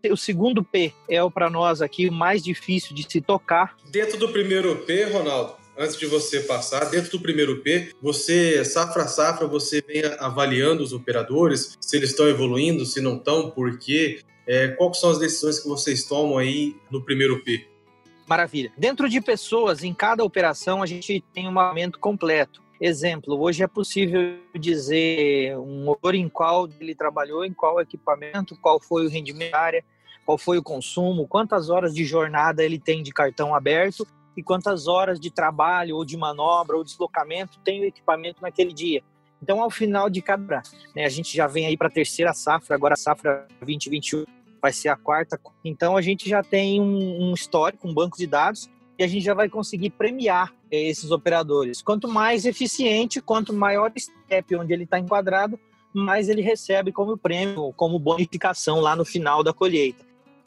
O 0.10 0.16
segundo 0.16 0.64
P 0.64 0.94
é 1.10 1.22
o 1.22 1.32
para 1.32 1.50
nós 1.50 1.82
aqui 1.82 2.10
mais 2.10 2.44
difícil 2.44 2.96
de 2.96 3.04
se 3.10 3.20
tocar. 3.20 3.75
Dentro 3.90 4.18
do 4.18 4.30
primeiro 4.30 4.78
P, 4.86 5.06
Ronaldo, 5.06 5.56
antes 5.78 5.98
de 5.98 6.06
você 6.06 6.42
passar, 6.42 6.86
dentro 6.86 7.12
do 7.12 7.20
primeiro 7.20 7.62
P, 7.62 7.92
você, 8.02 8.64
safra 8.64 9.08
safra, 9.08 9.48
você 9.48 9.82
vem 9.82 10.04
avaliando 10.20 10.84
os 10.84 10.94
operadores, 10.94 11.75
se 11.82 11.98
eles 11.98 12.12
estão 12.12 12.28
evoluindo, 12.28 12.86
se 12.86 13.02
não 13.02 13.18
estão, 13.18 13.50
por 13.50 13.78
quê? 13.78 14.22
É, 14.48 14.70
quais 14.70 15.00
são 15.00 15.10
as 15.10 15.20
decisões 15.20 15.60
que 15.60 15.68
vocês 15.68 16.04
tomam 16.04 16.38
aí 16.38 16.75
no 16.90 17.02
primeiro 17.02 17.44
P? 17.44 17.68
Maravilha. 18.28 18.72
Dentro 18.78 19.08
de 19.08 19.22
pessoas, 19.22 19.84
em 19.84 19.94
cada 19.94 20.24
operação, 20.24 20.82
a 20.82 20.86
gente 20.86 21.24
tem 21.34 21.48
um 21.48 21.52
mapeamento 21.52 22.00
completo. 22.00 22.64
Exemplo, 22.80 23.40
hoje 23.40 23.64
é 23.64 23.68
possível 23.68 24.38
dizer 24.54 25.58
um 25.58 25.86
motor 25.86 26.14
em 26.14 26.28
qual 26.28 26.68
ele 26.80 26.94
trabalhou, 26.94 27.46
em 27.46 27.54
qual 27.54 27.80
equipamento, 27.80 28.58
qual 28.60 28.80
foi 28.80 29.06
o 29.06 29.10
rendimento 29.10 29.54
área, 29.54 29.84
qual 30.25 30.38
foi 30.38 30.58
o 30.58 30.64
consumo, 30.64 31.28
quantas 31.28 31.70
horas 31.70 31.94
de 31.94 32.04
jornada 32.04 32.64
ele 32.64 32.80
tem 32.80 33.02
de 33.02 33.12
cartão 33.12 33.56
aberto 33.56 34.06
e 34.36 34.44
quantas 34.44 34.88
horas 34.88 35.20
de 35.20 35.32
trabalho 35.32 35.96
ou 35.96 36.04
de 36.04 36.18
manobra 36.18 36.75
ou 36.75 36.84
deslocamento 36.84 37.60
tem 37.64 37.82
o 37.82 37.86
equipamento 37.86 38.42
naquele 38.42 38.74
dia. 38.74 39.02
Então, 39.42 39.62
ao 39.62 39.70
final 39.70 40.10
de 40.10 40.22
cada, 40.22 40.62
né, 40.96 41.06
a 41.06 41.10
gente 41.10 41.36
já 41.36 41.48
vem 41.48 41.65
aí 41.65 41.77
para 41.77 41.88
a 41.88 41.92
terceira 41.92 42.34
safra, 42.34 42.75
agora 42.75 42.94
a 42.94 42.98
safra 42.98 43.48
2021 43.60 44.25
vai 44.62 44.74
ser 44.74 44.89
a 44.89 44.96
quarta. 44.96 45.39
Então, 45.63 45.96
a 45.96 46.01
gente 46.01 46.27
já 46.27 46.42
tem 46.42 46.82
um, 46.82 47.30
um 47.30 47.34
histórico, 47.34 47.88
um 47.88 47.94
banco 47.94 48.18
de 48.18 48.25
dados 48.25 48.70
e 48.98 49.04
a 49.04 49.08
gente 49.08 49.24
já 49.24 49.34
vai 49.34 49.50
conseguir 49.50 49.92
premiar 49.92 50.54
eh, 50.72 50.88
esses 50.88 51.12
operadores. 51.12 51.82
Quanto 51.82 52.08
mais 52.08 52.46
eficiente, 52.46 53.22
quanto 53.22 53.54
maior 53.54 53.92
step 53.98 54.56
onde 54.56 54.74
ele 54.74 54.86
está 54.86 54.98
enquadrado, 54.98 55.60
mais 55.94 56.27
ele 56.27 56.42
recebe 56.42 56.92
como 56.92 57.18
prêmio, 57.18 57.72
como 57.74 58.00
bonificação 58.00 58.80
lá 58.80 58.96
no 58.96 59.06
final 59.06 59.44
da 59.44 59.54
colheita. 59.54 60.04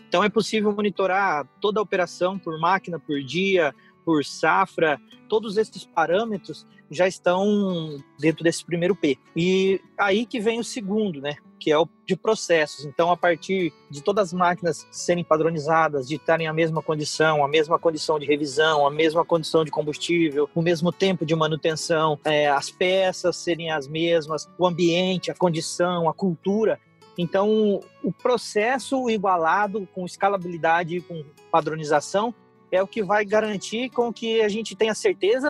Então 0.09 0.25
é 0.25 0.29
possível 0.29 0.73
monitorar 0.73 1.47
toda 1.61 1.81
a 1.81 1.83
operação 1.83 2.39
por 2.39 2.59
máquina, 2.59 2.99
por 2.99 3.23
dia, 3.23 3.75
por 4.09 4.25
safra, 4.25 4.99
todos 5.29 5.59
esses 5.59 5.85
parâmetros 5.85 6.67
já 6.91 7.07
estão 7.07 8.03
dentro 8.19 8.43
desse 8.43 8.65
primeiro 8.65 8.97
P. 8.97 9.19
E 9.37 9.83
aí 9.99 10.25
que 10.25 10.41
vem 10.41 10.59
o 10.59 10.65
segundo, 10.65 11.21
né? 11.21 11.37
Que 11.61 11.71
é 11.71 11.79
o 11.79 11.87
de 12.07 12.17
processos. 12.17 12.87
Então, 12.87 13.11
a 13.11 13.17
partir 13.19 13.71
de 13.91 14.03
todas 14.03 14.29
as 14.29 14.33
máquinas 14.33 14.87
serem 14.91 15.23
padronizadas, 15.23 16.09
de 16.09 16.15
estarem 16.15 16.47
a 16.47 16.55
mesma 16.55 16.81
condição, 16.81 17.45
a 17.45 17.49
mesma 17.49 17.79
condição 17.79 18.19
de 18.19 18.25
revisão, 18.25 18.87
a 18.87 18.91
mesma 18.91 19.27
condição 19.27 19.63
de 19.63 19.71
combustível, 19.71 20.49
o 20.55 20.63
mesmo 20.63 20.91
tempo 20.91 21.27
de 21.27 21.37
manutenção, 21.37 22.19
é, 22.25 22.49
as 22.49 22.71
peças 22.71 23.37
serem 23.37 23.71
as 23.71 23.87
mesmas, 23.87 24.49
o 24.57 24.67
ambiente, 24.67 25.31
a 25.31 25.35
condição, 25.35 26.09
a 26.09 26.15
cultura, 26.15 26.81
então, 27.19 27.81
o 28.01 28.13
processo 28.13 29.11
igualado 29.11 29.89
com 29.93 30.07
escalabilidade 30.07 30.97
e 30.97 31.01
com 31.01 31.25
padronização 31.51 32.33
é 32.71 32.83
o 32.83 32.87
que 32.87 33.03
vai 33.03 33.25
garantir 33.25 33.91
com 33.91 34.13
que 34.13 34.41
a 34.41 34.49
gente 34.49 34.77
tenha 34.77 34.95
certeza 34.95 35.49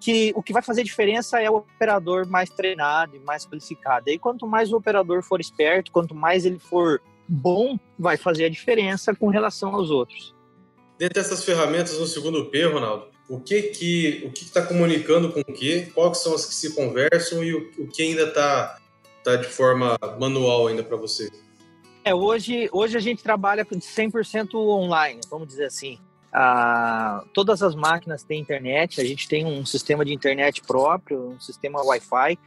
que 0.00 0.32
o 0.34 0.42
que 0.42 0.52
vai 0.52 0.62
fazer 0.62 0.82
diferença 0.82 1.40
é 1.40 1.50
o 1.50 1.56
operador 1.56 2.26
mais 2.26 2.48
treinado 2.48 3.14
e 3.14 3.18
mais 3.18 3.46
qualificado. 3.46 4.08
E 4.08 4.18
quanto 4.18 4.46
mais 4.46 4.72
o 4.72 4.76
operador 4.76 5.22
for 5.22 5.40
esperto, 5.40 5.92
quanto 5.92 6.14
mais 6.14 6.46
ele 6.46 6.58
for 6.58 7.02
bom, 7.28 7.78
vai 7.98 8.16
fazer 8.16 8.46
a 8.46 8.48
diferença 8.48 9.14
com 9.14 9.28
relação 9.28 9.74
aos 9.74 9.90
outros. 9.90 10.34
Dentro 10.98 11.14
dessas 11.14 11.44
ferramentas 11.44 11.98
no 11.98 12.06
segundo 12.06 12.46
P, 12.46 12.64
Ronaldo, 12.64 13.06
o 13.28 13.38
que 13.38 13.62
que 13.62 14.22
o 14.26 14.32
que 14.32 14.42
está 14.42 14.62
comunicando 14.62 15.30
com 15.30 15.40
o 15.40 15.44
que? 15.44 15.86
Quais 15.94 16.18
são 16.18 16.34
as 16.34 16.46
que 16.46 16.54
se 16.54 16.74
conversam 16.74 17.44
e 17.44 17.54
o, 17.54 17.70
o 17.78 17.86
que 17.86 18.02
ainda 18.02 18.24
está 18.24 18.78
tá 19.22 19.36
de 19.36 19.46
forma 19.46 19.98
manual 20.18 20.66
ainda 20.66 20.82
para 20.82 20.96
você? 20.96 21.30
É, 22.02 22.14
hoje, 22.14 22.68
hoje 22.72 22.96
a 22.96 23.00
gente 23.00 23.22
trabalha 23.22 23.64
100% 23.64 24.54
online, 24.54 25.20
vamos 25.30 25.46
dizer 25.46 25.66
assim. 25.66 25.98
Todas 27.34 27.62
as 27.62 27.74
máquinas 27.74 28.22
têm 28.22 28.40
internet, 28.40 29.00
a 29.00 29.04
gente 29.04 29.28
tem 29.28 29.44
um 29.44 29.64
sistema 29.64 30.04
de 30.04 30.14
internet 30.14 30.62
próprio, 30.62 31.30
um 31.30 31.40
sistema 31.40 31.82
Wi-Fi. 31.82 32.38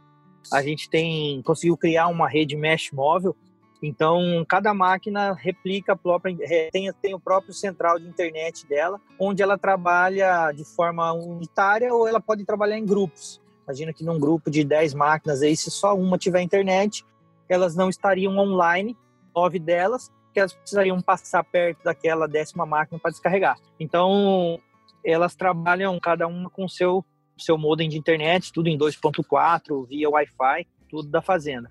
A 0.52 0.62
gente 0.62 0.88
tem 0.90 1.40
conseguiu 1.42 1.76
criar 1.76 2.08
uma 2.08 2.28
rede 2.28 2.56
mesh 2.56 2.90
móvel, 2.92 3.34
então 3.82 4.44
cada 4.48 4.74
máquina 4.74 5.32
replica 5.32 5.92
a 5.92 5.96
própria 5.96 6.36
tem, 6.70 6.92
tem 7.00 7.14
o 7.14 7.20
próprio 7.20 7.54
central 7.54 7.98
de 7.98 8.06
internet 8.06 8.66
dela, 8.66 9.00
onde 9.18 9.42
ela 9.42 9.56
trabalha 9.56 10.52
de 10.52 10.64
forma 10.64 11.12
unitária 11.12 11.92
ou 11.92 12.06
ela 12.06 12.20
pode 12.20 12.44
trabalhar 12.44 12.78
em 12.78 12.84
grupos. 12.84 13.40
Imagina 13.66 13.92
que 13.94 14.04
num 14.04 14.18
grupo 14.18 14.50
de 14.50 14.62
10 14.62 14.92
máquinas 14.92 15.40
aí, 15.40 15.56
se 15.56 15.70
só 15.70 15.94
uma 15.94 16.18
tiver 16.18 16.42
internet, 16.42 17.04
elas 17.48 17.74
não 17.74 17.88
estariam 17.88 18.36
online, 18.36 18.96
nove 19.34 19.58
delas, 19.58 20.10
que 20.34 20.40
elas 20.40 20.52
precisariam 20.52 21.00
passar 21.00 21.44
perto 21.44 21.84
daquela 21.84 22.26
décima 22.26 22.66
máquina 22.66 22.98
para 22.98 23.12
descarregar. 23.12 23.56
Então, 23.78 24.60
elas 25.04 25.36
trabalham 25.36 25.98
cada 26.00 26.26
uma 26.26 26.50
com 26.50 26.68
seu, 26.68 27.04
seu 27.38 27.56
modem 27.56 27.88
de 27.88 27.96
internet, 27.96 28.52
tudo 28.52 28.68
em 28.68 28.76
2.4, 28.76 29.86
via 29.86 30.10
Wi-Fi, 30.10 30.66
tudo 30.90 31.08
da 31.08 31.22
fazenda. 31.22 31.70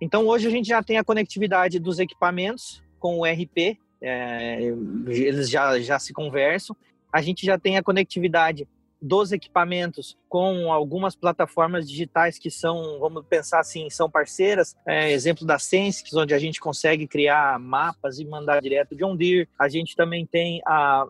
Então, 0.00 0.26
hoje 0.26 0.46
a 0.46 0.50
gente 0.50 0.68
já 0.68 0.82
tem 0.82 0.98
a 0.98 1.04
conectividade 1.04 1.78
dos 1.78 1.98
equipamentos 1.98 2.82
com 2.98 3.18
o 3.18 3.24
RP, 3.24 3.78
é, 4.02 4.60
eles 5.06 5.48
já, 5.48 5.78
já 5.80 5.98
se 5.98 6.12
conversam. 6.12 6.76
A 7.12 7.22
gente 7.22 7.46
já 7.46 7.58
tem 7.58 7.76
a 7.76 7.82
conectividade 7.82 8.66
dos 9.02 9.32
equipamentos 9.32 10.16
com 10.28 10.72
algumas 10.72 11.16
plataformas 11.16 11.88
digitais 11.88 12.38
que 12.38 12.48
são, 12.48 13.00
vamos 13.00 13.26
pensar 13.26 13.58
assim, 13.58 13.90
são 13.90 14.08
parceiras. 14.08 14.76
É, 14.86 15.10
exemplo 15.10 15.44
da 15.44 15.58
Sense, 15.58 16.04
onde 16.14 16.32
a 16.32 16.38
gente 16.38 16.60
consegue 16.60 17.08
criar 17.08 17.58
mapas 17.58 18.20
e 18.20 18.24
mandar 18.24 18.62
direto 18.62 18.94
de 18.94 19.04
onde 19.04 19.48
A 19.58 19.68
gente 19.68 19.96
também 19.96 20.24
tem 20.24 20.62
a, 20.64 21.04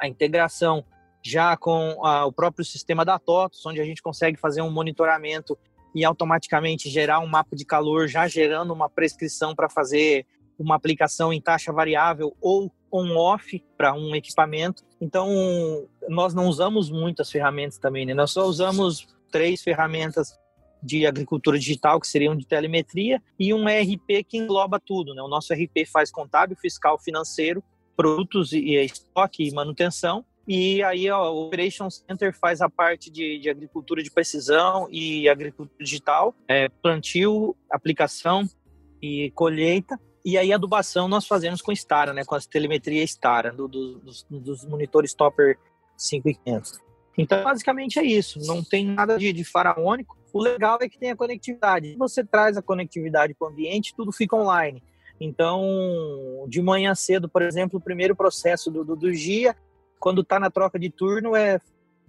a 0.00 0.08
integração 0.08 0.82
já 1.22 1.54
com 1.54 2.04
a, 2.04 2.24
o 2.24 2.32
próprio 2.32 2.64
sistema 2.64 3.04
da 3.04 3.18
TOTOS, 3.18 3.66
onde 3.66 3.80
a 3.80 3.84
gente 3.84 4.02
consegue 4.02 4.38
fazer 4.38 4.62
um 4.62 4.70
monitoramento 4.70 5.58
e 5.94 6.02
automaticamente 6.02 6.88
gerar 6.88 7.20
um 7.20 7.26
mapa 7.26 7.54
de 7.54 7.64
calor, 7.66 8.08
já 8.08 8.26
gerando 8.26 8.72
uma 8.72 8.88
prescrição 8.88 9.54
para 9.54 9.68
fazer 9.68 10.26
uma 10.58 10.76
aplicação 10.76 11.32
em 11.32 11.40
taxa 11.40 11.72
variável 11.72 12.36
ou 12.40 12.72
on-off 12.90 13.62
para 13.76 13.92
um 13.94 14.14
equipamento. 14.14 14.84
Então, 15.00 15.28
nós 16.08 16.32
não 16.32 16.46
usamos 16.46 16.90
muitas 16.90 17.30
ferramentas 17.30 17.78
também, 17.78 18.06
né? 18.06 18.14
Nós 18.14 18.30
só 18.30 18.44
usamos 18.44 19.06
três 19.30 19.62
ferramentas 19.62 20.38
de 20.82 21.06
agricultura 21.06 21.58
digital, 21.58 21.98
que 21.98 22.06
seriam 22.06 22.36
de 22.36 22.46
telemetria, 22.46 23.20
e 23.38 23.54
um 23.54 23.68
ERP 23.68 24.22
que 24.28 24.36
engloba 24.36 24.78
tudo, 24.78 25.14
né? 25.14 25.22
O 25.22 25.28
nosso 25.28 25.52
ERP 25.52 25.86
faz 25.90 26.10
contábil, 26.10 26.56
fiscal, 26.56 26.98
financeiro, 26.98 27.64
produtos 27.96 28.52
e 28.52 28.74
estoque 28.76 29.48
e 29.48 29.52
manutenção, 29.52 30.24
e 30.46 30.82
aí 30.82 31.10
ó, 31.10 31.32
o 31.32 31.46
Operation 31.46 31.88
Center 31.88 32.36
faz 32.38 32.60
a 32.60 32.68
parte 32.68 33.10
de, 33.10 33.38
de 33.38 33.48
agricultura 33.48 34.02
de 34.02 34.10
precisão 34.10 34.86
e 34.90 35.28
agricultura 35.28 35.82
digital, 35.82 36.34
é, 36.46 36.68
plantio, 36.68 37.56
aplicação 37.70 38.44
e 39.00 39.30
colheita, 39.30 39.98
e 40.24 40.38
aí 40.38 40.52
a 40.52 40.56
adubação 40.56 41.06
nós 41.06 41.26
fazemos 41.26 41.60
com 41.60 41.72
Stara, 41.72 42.12
né, 42.12 42.24
com 42.24 42.34
a 42.34 42.40
telemetria 42.40 43.02
Stara, 43.04 43.52
do, 43.52 43.68
do, 43.68 43.98
dos, 43.98 44.26
dos, 44.30 44.64
monitores 44.64 45.12
Topper 45.12 45.58
5500. 45.96 46.80
Então, 47.16 47.44
basicamente 47.44 47.98
é 47.98 48.02
isso. 48.02 48.40
Não 48.46 48.62
tem 48.62 48.86
nada 48.86 49.18
de, 49.18 49.32
de 49.32 49.44
faraônico. 49.44 50.16
O 50.32 50.40
legal 50.40 50.78
é 50.80 50.88
que 50.88 50.98
tem 50.98 51.10
a 51.10 51.16
conectividade. 51.16 51.94
Você 51.96 52.24
traz 52.24 52.56
a 52.56 52.62
conectividade 52.62 53.34
para 53.34 53.46
o 53.46 53.50
ambiente, 53.50 53.94
tudo 53.94 54.10
fica 54.10 54.34
online. 54.34 54.82
Então, 55.20 56.44
de 56.48 56.60
manhã 56.60 56.94
cedo, 56.94 57.28
por 57.28 57.42
exemplo, 57.42 57.78
o 57.78 57.82
primeiro 57.82 58.16
processo 58.16 58.70
do, 58.70 58.84
do, 58.84 58.96
do 58.96 59.12
dia, 59.12 59.54
quando 60.00 60.22
está 60.22 60.40
na 60.40 60.50
troca 60.50 60.78
de 60.78 60.90
turno, 60.90 61.36
é 61.36 61.60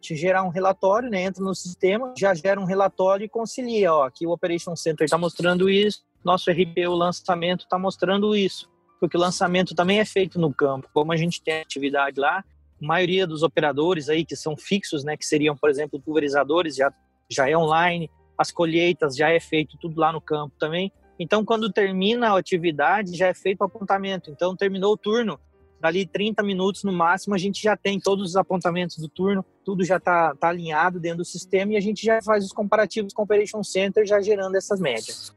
te 0.01 0.15
gerar 0.15 0.43
um 0.43 0.49
relatório, 0.49 1.09
né? 1.09 1.23
Entra 1.23 1.43
no 1.43 1.53
sistema, 1.53 2.13
já 2.17 2.33
gera 2.33 2.59
um 2.59 2.65
relatório 2.65 3.25
e 3.25 3.29
concilia. 3.29 3.93
Ó, 3.93 4.03
aqui 4.03 4.25
o 4.25 4.31
Operation 4.31 4.75
Center 4.75 5.05
está 5.05 5.17
mostrando 5.17 5.69
isso, 5.69 6.03
nosso 6.25 6.49
RP, 6.49 6.87
o 6.87 6.95
lançamento, 6.95 7.61
está 7.61 7.77
mostrando 7.77 8.35
isso. 8.35 8.69
Porque 8.99 9.15
o 9.15 9.19
lançamento 9.19 9.75
também 9.75 9.99
é 9.99 10.05
feito 10.05 10.39
no 10.39 10.53
campo. 10.53 10.89
Como 10.93 11.11
a 11.11 11.15
gente 11.15 11.41
tem 11.41 11.61
atividade 11.61 12.19
lá, 12.19 12.39
a 12.39 12.85
maioria 12.85 13.27
dos 13.27 13.43
operadores 13.43 14.09
aí 14.09 14.25
que 14.25 14.35
são 14.35 14.57
fixos, 14.57 15.03
né? 15.03 15.15
Que 15.15 15.25
seriam, 15.25 15.55
por 15.55 15.69
exemplo, 15.69 16.01
pulverizadores, 16.01 16.75
já, 16.75 16.91
já 17.29 17.49
é 17.49 17.55
online. 17.55 18.09
As 18.37 18.51
colheitas 18.51 19.15
já 19.15 19.29
é 19.29 19.39
feito 19.39 19.77
tudo 19.77 19.99
lá 19.99 20.11
no 20.11 20.19
campo 20.19 20.55
também. 20.59 20.91
Então, 21.19 21.45
quando 21.45 21.71
termina 21.71 22.31
a 22.31 22.37
atividade, 22.37 23.15
já 23.15 23.27
é 23.27 23.33
feito 23.33 23.61
o 23.61 23.63
apontamento. 23.63 24.29
Então, 24.29 24.55
terminou 24.55 24.93
o 24.93 24.97
turno, 24.97 25.39
dali 25.79 26.05
30 26.05 26.43
minutos 26.43 26.83
no 26.83 26.91
máximo, 26.91 27.35
a 27.35 27.37
gente 27.37 27.61
já 27.61 27.77
tem 27.77 27.99
todos 27.99 28.31
os 28.31 28.35
apontamentos 28.35 28.97
do 28.97 29.07
turno, 29.07 29.45
tudo 29.63 29.83
já 29.83 29.97
está 29.97 30.35
tá 30.35 30.49
alinhado 30.49 30.99
dentro 30.99 31.19
do 31.19 31.25
sistema 31.25 31.73
e 31.73 31.77
a 31.77 31.79
gente 31.79 32.03
já 32.03 32.21
faz 32.21 32.43
os 32.43 32.51
comparativos 32.51 33.13
com 33.13 33.21
o 33.21 33.25
Operation 33.25 33.63
Center, 33.63 34.05
já 34.05 34.19
gerando 34.19 34.55
essas 34.55 34.79
médias. 34.79 35.33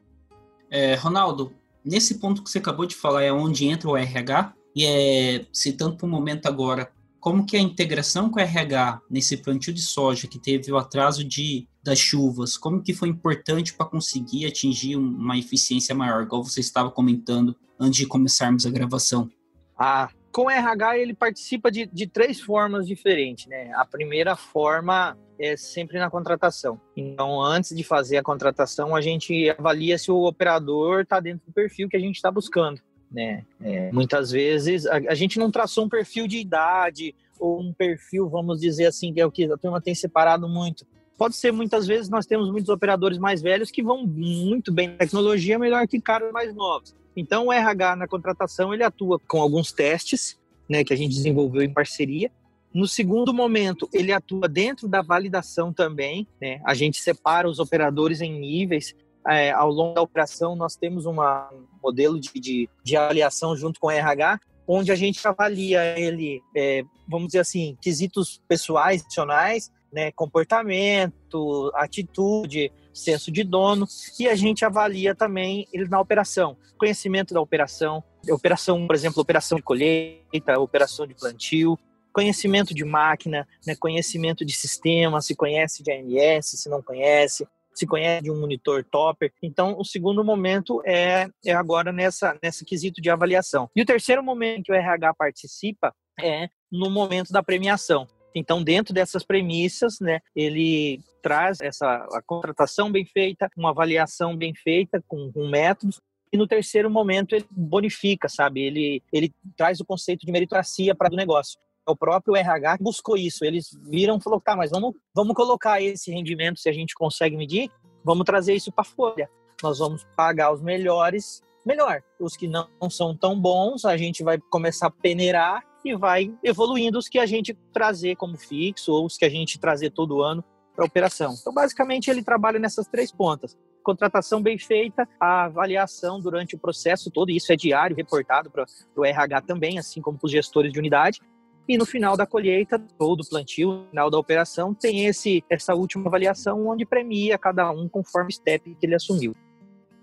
É, 0.71 0.95
Ronaldo, 0.95 1.53
nesse 1.85 2.19
ponto 2.19 2.43
que 2.43 2.51
você 2.51 2.59
acabou 2.59 2.87
de 2.87 2.95
falar 2.95 3.23
é 3.23 3.33
onde 3.33 3.67
entra 3.67 3.89
o 3.89 3.97
RH, 3.97 4.55
e 4.75 4.85
é, 4.85 5.47
citando 5.53 5.97
para 5.97 6.07
o 6.07 6.09
momento 6.09 6.47
agora, 6.47 6.93
como 7.21 7.45
que 7.45 7.57
é 7.57 7.61
a 7.61 7.63
integração 7.63 8.31
com 8.31 8.39
o 8.39 8.43
RH 8.43 9.01
nesse 9.11 9.37
plantio 9.39 9.73
de 9.73 9.83
soja 9.83 10.29
que 10.29 10.39
teve 10.39 10.71
o 10.71 10.77
atraso 10.77 11.25
de, 11.25 11.67
das 11.83 11.99
chuvas, 11.99 12.57
como 12.57 12.83
que 12.83 12.95
foi 12.95 13.09
importante 13.09 13.75
para 13.75 13.87
conseguir 13.87 14.47
atingir 14.47 14.97
uma 14.97 15.37
eficiência 15.37 15.95
maior, 15.95 16.23
igual 16.23 16.45
você 16.45 16.61
estava 16.61 16.91
comentando 16.91 17.57
antes 17.79 17.99
de 17.99 18.07
começarmos 18.07 18.67
a 18.67 18.71
gravação? 18.71 19.29
Ah, 19.77 20.11
com 20.39 20.45
o 20.45 20.51
RH 20.51 20.99
ele 20.99 21.15
participa 21.15 21.69
de, 21.69 21.85
de 21.87 22.07
três 22.07 22.41
formas 22.41 22.87
diferentes, 22.87 23.47
né? 23.47 23.73
A 23.75 23.85
primeira 23.85 24.37
forma 24.37 25.19
é 25.37 25.57
sempre 25.57 25.99
na 25.99 26.09
contratação. 26.09 26.81
Então, 26.97 27.43
antes 27.43 27.75
de 27.75 27.83
fazer 27.83 28.19
a 28.19 28.23
contratação, 28.23 28.95
a 28.95 29.01
gente 29.01 29.51
avalia 29.51 29.99
se 29.99 30.13
o 30.13 30.23
operador 30.23 31.01
está 31.01 31.19
dentro 31.19 31.45
do 31.45 31.53
perfil 31.53 31.89
que 31.89 31.97
a 31.97 32.01
gente 32.01 32.15
está 32.15 32.31
buscando. 32.31 32.81
Né? 33.11 33.45
É, 33.61 33.91
muitas 33.91 34.31
vezes 34.31 34.87
a, 34.87 34.99
a, 35.09 35.15
gente 35.17 35.41
não 35.41 35.51
traçou 35.51 35.87
um 35.87 35.89
perfil 35.89 36.29
de 36.29 36.39
idade 36.39 37.17
ou 37.37 37.61
um 37.61 37.73
perfil, 37.73 38.29
vamos 38.29 38.61
dizer 38.61 38.87
assim, 38.87 39.13
que 39.13 39.21
é 39.21 39.27
o 39.27 39.33
que 39.33 39.51
a 39.53 39.57
turma 39.57 39.81
tem 39.81 39.95
separado 39.97 40.49
muito. 40.49 40.87
Pode 41.17 41.35
ser 41.35 41.51
muitas 41.51 41.85
vezes 41.85 42.09
nós 42.09 42.27
temos 42.27 42.49
muitos 42.49 42.69
operadores 42.69 43.19
mais 43.19 43.43
velhos 43.43 43.73
que 43.73 43.83
vão 43.83 44.07
muito 44.07 44.73
bem 44.73 44.87
na 44.87 44.99
tecnologia, 44.99 45.59
melhor 45.59 45.89
que 45.89 46.01
caras 46.01 46.31
mais 46.31 46.55
novos. 46.55 46.95
Então, 47.19 47.47
o 47.47 47.53
RH 47.53 47.97
na 47.97 48.07
contratação 48.07 48.73
ele 48.73 48.85
atua 48.85 49.19
com 49.19 49.43
alguns 49.43 49.73
testes, 49.73 50.39
né, 50.69 50.85
que 50.85 50.93
a 50.93 50.97
gente 50.97 51.17
desenvolveu 51.17 51.63
em 51.63 51.73
parceria. 51.73 52.31
No 52.73 52.87
segundo 52.87 53.35
momento, 53.35 53.89
ele 53.93 54.13
atua 54.13 54.49
dentro 54.49 54.87
da 54.87 55.03
validação 55.03 55.73
também. 55.73 56.29
Né? 56.41 56.61
A 56.65 56.75
gente 56.75 57.01
separa 57.01 57.49
os 57.49 57.59
operadores 57.59 58.21
em 58.21 58.39
níveis. 58.39 58.95
É, 59.27 59.51
ao 59.51 59.69
longo 59.69 59.95
da 59.95 60.01
operação, 60.01 60.55
nós 60.55 60.77
temos 60.77 61.07
uma, 61.07 61.51
um 61.53 61.67
modelo 61.83 62.21
de, 62.21 62.31
de, 62.35 62.71
de 62.85 62.97
avaliação 62.97 63.57
junto 63.57 63.81
com 63.81 63.89
o 63.89 63.91
RH, 63.91 64.39
onde 64.65 64.93
a 64.93 64.95
gente 64.95 65.27
avalia 65.27 65.99
ele, 65.99 66.41
é, 66.57 66.85
vamos 67.09 67.29
dizer 67.29 67.41
assim, 67.41 67.77
quesitos 67.83 68.41
pessoais, 68.47 69.03
adicionais, 69.03 69.73
né, 69.93 70.13
comportamento, 70.13 71.73
atitude, 71.75 72.71
senso 72.99 73.31
de 73.31 73.43
dono, 73.45 73.87
e 74.19 74.29
a 74.29 74.35
gente 74.35 74.65
avalia 74.65 75.15
também 75.15 75.67
ele 75.73 75.89
na 75.89 76.01
operação, 76.01 76.57
conhecimento 76.77 77.33
da 77.33 77.41
operação, 77.41 78.03
operação, 78.31 78.87
por 78.87 78.95
exemplo, 78.95 79.23
operação 79.23 79.57
de 79.57 79.63
colheita, 79.63 80.59
operação 80.59 81.07
de 81.07 81.15
plantio, 81.15 81.79
conhecimento 82.13 82.75
de 82.75 82.85
máquina, 82.85 83.47
né, 83.67 83.75
conhecimento 83.77 84.45
de 84.45 84.53
sistema, 84.53 85.21
se 85.21 85.37
conhece 85.37 85.83
de 85.83 85.93
AMS, 85.93 86.47
se 86.47 86.69
não 86.69 86.83
conhece, 86.83 87.47
se 87.73 87.87
conhece 87.87 88.25
de 88.25 88.31
um 88.31 88.41
monitor 88.41 88.85
topper. 88.85 89.33
Então, 89.43 89.77
o 89.79 89.85
segundo 89.85 90.25
momento 90.25 90.83
é, 90.85 91.29
é 91.45 91.53
agora 91.53 91.93
nessa, 91.93 92.37
nesse 92.43 92.65
quesito 92.65 93.01
de 93.01 93.09
avaliação. 93.09 93.71
E 93.75 93.81
o 93.81 93.87
terceiro 93.87 94.23
momento 94.23 94.65
que 94.65 94.73
o 94.73 94.75
RH 94.75 95.15
participa 95.15 95.95
é 96.21 96.49
no 96.71 96.91
momento 96.91 97.33
da 97.33 97.43
premiação. 97.43 98.07
Então, 98.35 98.63
dentro 98.63 98.95
dessas 98.95 99.25
premissas, 99.25 99.99
né, 100.01 100.21
ele 100.35 101.01
traz 101.23 101.61
essa 101.61 102.07
a 102.13 102.23
contratação 102.25 102.91
bem 102.91 103.05
feita, 103.05 103.51
uma 103.57 103.71
avaliação 103.71 104.37
bem 104.37 104.55
feita 104.55 105.03
com, 105.07 105.33
com 105.33 105.49
métodos 105.49 106.01
e 106.33 106.37
no 106.37 106.47
terceiro 106.47 106.91
momento 106.91 107.35
ele 107.35 107.47
bonifica, 107.51 108.29
sabe? 108.29 108.63
Ele 108.63 109.03
ele 109.13 109.33
traz 109.57 109.81
o 109.81 109.85
conceito 109.85 110.25
de 110.25 110.33
meritocracia 110.33 110.95
para 110.95 111.13
o 111.13 111.17
negócio. 111.17 111.59
O 111.87 111.97
próprio 111.97 112.37
RH 112.37 112.79
buscou 112.81 113.17
isso. 113.17 113.45
Eles 113.45 113.71
viram 113.89 114.19
e 114.19 114.23
falou, 114.23 114.41
tá, 114.41 114.55
mas 114.55 114.71
vamos 114.71 114.95
vamos 115.15 115.35
colocar 115.35 115.83
esse 115.83 116.11
rendimento 116.11 116.61
se 116.61 116.69
a 116.69 116.73
gente 116.73 116.95
consegue 116.95 117.37
medir, 117.37 117.71
vamos 118.05 118.25
trazer 118.25 118.55
isso 118.55 118.71
para 118.71 118.83
a 118.83 118.85
folha. 118.85 119.29
Nós 119.63 119.79
vamos 119.79 120.07
pagar 120.17 120.53
os 120.53 120.63
melhores 120.63 121.43
melhor. 121.65 122.03
Os 122.19 122.37
que 122.37 122.49
não 122.49 122.69
são 122.91 123.15
tão 123.15 123.39
bons, 123.39 123.85
a 123.85 123.97
gente 123.97 124.23
vai 124.23 124.39
começar 124.39 124.87
a 124.87 124.91
peneirar 124.91 125.63
e 125.91 125.97
vai 125.97 126.33
evoluindo 126.43 126.99
os 126.99 127.09
que 127.09 127.19
a 127.19 127.27
gente 127.27 127.57
trazer 127.73 128.17
como 128.17 128.37
fixo 128.37 128.93
ou 128.93 129.07
os 129.07 129.17
que 129.17 129.25
a 129.25 129.29
gente 129.29 129.59
trazer 129.59 129.91
todo 129.91 130.23
ano 130.23 130.45
para 130.75 130.85
operação. 130.85 131.35
Então, 131.41 131.53
basicamente, 131.53 132.09
ele 132.09 132.23
trabalha 132.23 132.59
nessas 132.59 132.87
três 132.87 133.11
pontas. 133.11 133.57
Contratação 133.83 134.41
bem 134.41 134.59
feita, 134.59 135.09
a 135.19 135.45
avaliação 135.45 136.21
durante 136.21 136.55
o 136.55 136.59
processo 136.59 137.11
todo, 137.11 137.31
isso 137.31 137.53
é 137.53 137.57
diário, 137.57 137.97
reportado 137.97 138.51
para 138.51 138.65
o 138.97 139.05
RH 139.05 139.41
também, 139.43 139.79
assim 139.79 140.01
como 140.01 140.19
para 140.19 140.27
os 140.27 140.33
gestores 140.33 140.73
de 140.73 140.79
unidade. 140.79 141.21
E 141.69 141.77
no 141.77 141.85
final 141.85 142.17
da 142.17 142.27
colheita 142.27 142.83
ou 142.99 143.17
do 143.17 143.27
plantio, 143.27 143.87
final 143.91 144.09
da 144.09 144.19
operação, 144.19 144.73
tem 144.73 145.07
esse 145.07 145.45
essa 145.51 145.75
última 145.75 146.07
avaliação 146.07 146.67
onde 146.67 146.87
premia 146.87 147.37
cada 147.37 147.71
um 147.71 147.89
conforme 147.89 148.29
o 148.31 148.33
step 148.33 148.75
que 148.75 148.87
ele 148.87 148.95
assumiu. 148.95 149.35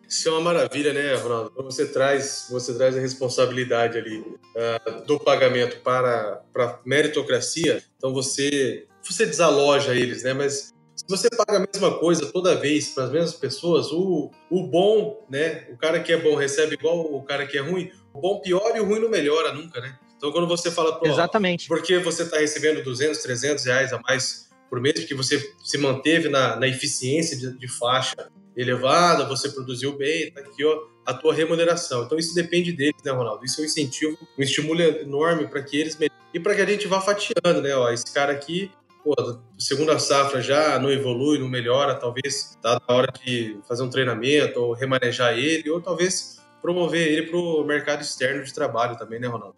Isso 0.07 0.29
é 0.29 0.31
uma 0.31 0.41
maravilha, 0.41 0.93
né, 0.93 1.15
Ronaldo? 1.15 1.51
Você 1.63 1.87
traz, 1.87 2.47
você 2.49 2.73
traz 2.75 2.95
a 2.95 2.99
responsabilidade 2.99 3.97
ali 3.97 4.19
uh, 4.19 5.05
do 5.05 5.19
pagamento 5.19 5.81
para, 5.81 6.41
para 6.53 6.79
meritocracia, 6.85 7.83
então 7.97 8.13
você, 8.13 8.85
você 9.01 9.25
desaloja 9.25 9.95
eles, 9.95 10.23
né? 10.23 10.33
Mas 10.33 10.73
se 10.95 11.05
você 11.09 11.27
paga 11.29 11.57
a 11.57 11.67
mesma 11.71 11.99
coisa 11.99 12.31
toda 12.31 12.55
vez 12.55 12.89
para 12.89 13.05
as 13.05 13.11
mesmas 13.11 13.33
pessoas, 13.33 13.91
o, 13.91 14.31
o 14.49 14.63
bom, 14.63 15.25
né? 15.29 15.67
O 15.71 15.77
cara 15.77 15.99
que 15.99 16.13
é 16.13 16.17
bom 16.17 16.35
recebe 16.35 16.75
igual 16.75 17.01
o 17.13 17.21
cara 17.23 17.45
que 17.45 17.57
é 17.57 17.61
ruim, 17.61 17.91
o 18.13 18.21
bom 18.21 18.39
piora 18.39 18.77
e 18.77 18.81
o 18.81 18.85
ruim 18.85 18.99
não 18.99 19.09
melhora 19.09 19.51
nunca, 19.51 19.81
né? 19.81 19.97
Então 20.15 20.31
quando 20.31 20.47
você 20.47 20.71
fala, 20.71 20.97
pô, 20.97 21.05
Exatamente. 21.05 21.67
porque 21.67 21.99
você 21.99 22.23
está 22.23 22.37
recebendo 22.37 22.83
200, 22.83 23.21
300 23.21 23.65
reais 23.65 23.91
a 23.91 23.99
mais 23.99 24.49
por 24.69 24.79
mês, 24.79 24.99
porque 24.99 25.13
você 25.13 25.53
se 25.63 25.77
manteve 25.77 26.29
na, 26.29 26.55
na 26.55 26.67
eficiência 26.67 27.37
de, 27.37 27.57
de 27.57 27.67
faixa 27.67 28.31
elevada, 28.55 29.25
você 29.25 29.49
produziu 29.49 29.97
bem, 29.97 30.31
tá 30.31 30.41
aqui 30.41 30.63
ó, 30.63 30.83
a 31.05 31.13
tua 31.13 31.33
remuneração. 31.33 32.03
Então 32.03 32.17
isso 32.17 32.33
depende 32.33 32.71
deles, 32.71 33.01
né, 33.03 33.11
Ronaldo? 33.11 33.45
Isso 33.45 33.59
é 33.59 33.63
um 33.63 33.65
incentivo, 33.65 34.17
um 34.37 34.41
estímulo 34.41 34.81
enorme 34.81 35.47
para 35.47 35.61
que 35.61 35.77
eles 35.77 35.97
e 36.33 36.39
para 36.39 36.55
que 36.55 36.61
a 36.61 36.65
gente 36.65 36.87
vá 36.87 37.01
fatiando, 37.01 37.61
né? 37.61 37.75
Ó, 37.75 37.89
esse 37.91 38.13
cara 38.13 38.31
aqui, 38.31 38.71
pô, 39.03 39.13
segunda 39.57 39.99
safra 39.99 40.41
já 40.41 40.79
não 40.79 40.91
evolui, 40.91 41.37
não 41.37 41.47
melhora, 41.47 41.95
talvez 41.95 42.57
tá 42.61 42.81
na 42.87 42.95
hora 42.95 43.11
de 43.23 43.57
fazer 43.67 43.83
um 43.83 43.89
treinamento 43.89 44.59
ou 44.59 44.73
remanejar 44.73 45.37
ele, 45.37 45.69
ou 45.69 45.81
talvez 45.81 46.41
promover 46.61 47.07
ele 47.07 47.27
para 47.27 47.37
o 47.37 47.63
mercado 47.63 48.01
externo 48.01 48.43
de 48.43 48.53
trabalho 48.53 48.97
também, 48.97 49.19
né, 49.19 49.27
Ronaldo? 49.27 49.55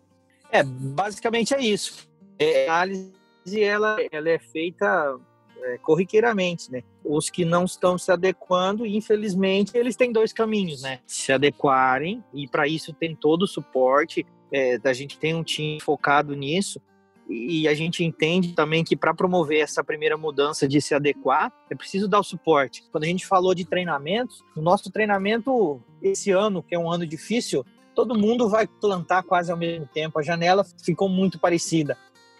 É, 0.52 0.64
basicamente 0.64 1.54
é 1.54 1.62
isso. 1.62 2.08
É, 2.40 2.68
a 2.68 2.82
análise 2.82 3.64
ela, 3.64 3.98
ela 4.12 4.30
é 4.30 4.40
feita 4.40 5.18
é, 5.63 5.78
corriqueiramente, 5.78 6.72
né? 6.72 6.84
Os 7.04 7.30
que 7.30 7.46
não 7.46 7.65
estão 7.65 7.98
se 7.98 8.12
adequando, 8.12 8.86
infelizmente, 8.86 9.78
eles 9.78 9.96
têm 9.96 10.12
dois 10.12 10.34
caminhos, 10.34 10.82
né? 10.82 11.00
Se 11.06 11.32
adequarem, 11.32 12.24
e 12.34 12.48
para 12.48 12.67
isso 12.67 12.93
tem 12.93 13.15
todo 13.15 13.43
o 13.43 13.48
suporte, 13.48 14.26
é, 14.52 14.80
a 14.84 14.93
gente 14.93 15.17
tem 15.17 15.36
um 15.36 15.43
time 15.43 15.80
focado 15.80 16.36
nisso, 16.36 16.82
e 17.30 17.67
a 17.67 17.74
gente 17.74 18.04
entende 18.04 18.54
também 18.54 18.84
que 18.84 18.96
para 18.96 19.13
promover 19.13 19.60
essa 19.60 19.84
primeira 19.84 20.17
mudança 20.17 20.67
de 20.67 20.80
se 20.80 20.96
adequar, 20.96 21.52
é 21.70 21.76
preciso 21.76 22.08
dar 22.08 22.20
o 22.20 22.24
suporte. 22.24 22.84
Quando 22.89 23.04
a 23.04 23.08
gente 23.08 23.26
falou 23.26 23.54
de 23.54 23.65
treinamentos, 23.65 24.43
o 24.56 24.62
nosso 24.62 24.89
treinamento 24.89 25.82
esse 26.02 26.32
ano, 26.32 26.63
que 26.63 26.74
é 26.74 26.80
um 26.80 26.89
ano 26.89 27.06
difícil, 27.06 27.65
todo 27.93 28.17
mundo 28.17 28.48
vai 28.48 28.67
plantar 28.67 29.24
quase 29.24 29.52
ao 29.52 29.58
mesmo 29.58 29.88
tempo. 29.88 30.20
A 30.20 30.24
janela 30.24 30.63
ficou 30.86 31.10
muito 31.10 31.39
parecida. 31.39 31.98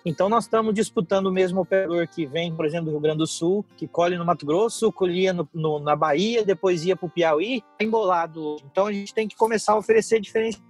Então, 0.08 0.30
nós 0.30 0.46
estamos 0.46 0.74
disputando 0.74 1.26
o 1.26 1.32
mesmo 1.34 1.60
operador 1.60 2.08
que 2.08 2.26
vem, 2.26 2.56
por 2.56 2.66
exemplo, 2.66 2.86
do 2.86 2.92
Rio 2.92 3.02
Grande 3.02 3.18
do 3.18 3.28
Sul, 3.28 3.66
que 3.76 3.86
colhe 3.86 4.18
no 4.18 4.24
Mato 4.24 4.46
Grosso, 4.46 4.90
colhia 4.90 5.34
no, 5.34 5.46
no, 5.54 5.80
na 5.80 5.98
Bahia, 5.98 6.46
depois 6.46 6.86
ia 6.86 6.96
para 6.96 7.08
o 7.08 7.10
Piauí, 7.10 7.62
tá 7.78 7.84
embolado. 7.84 8.56
Então, 8.72 8.86
a 8.86 8.94
gente 8.94 9.14
tem 9.14 9.28
que 9.28 9.36
começar 9.36 9.74
a 9.74 9.78
oferecer 9.78 10.22
diferentes 10.22 10.64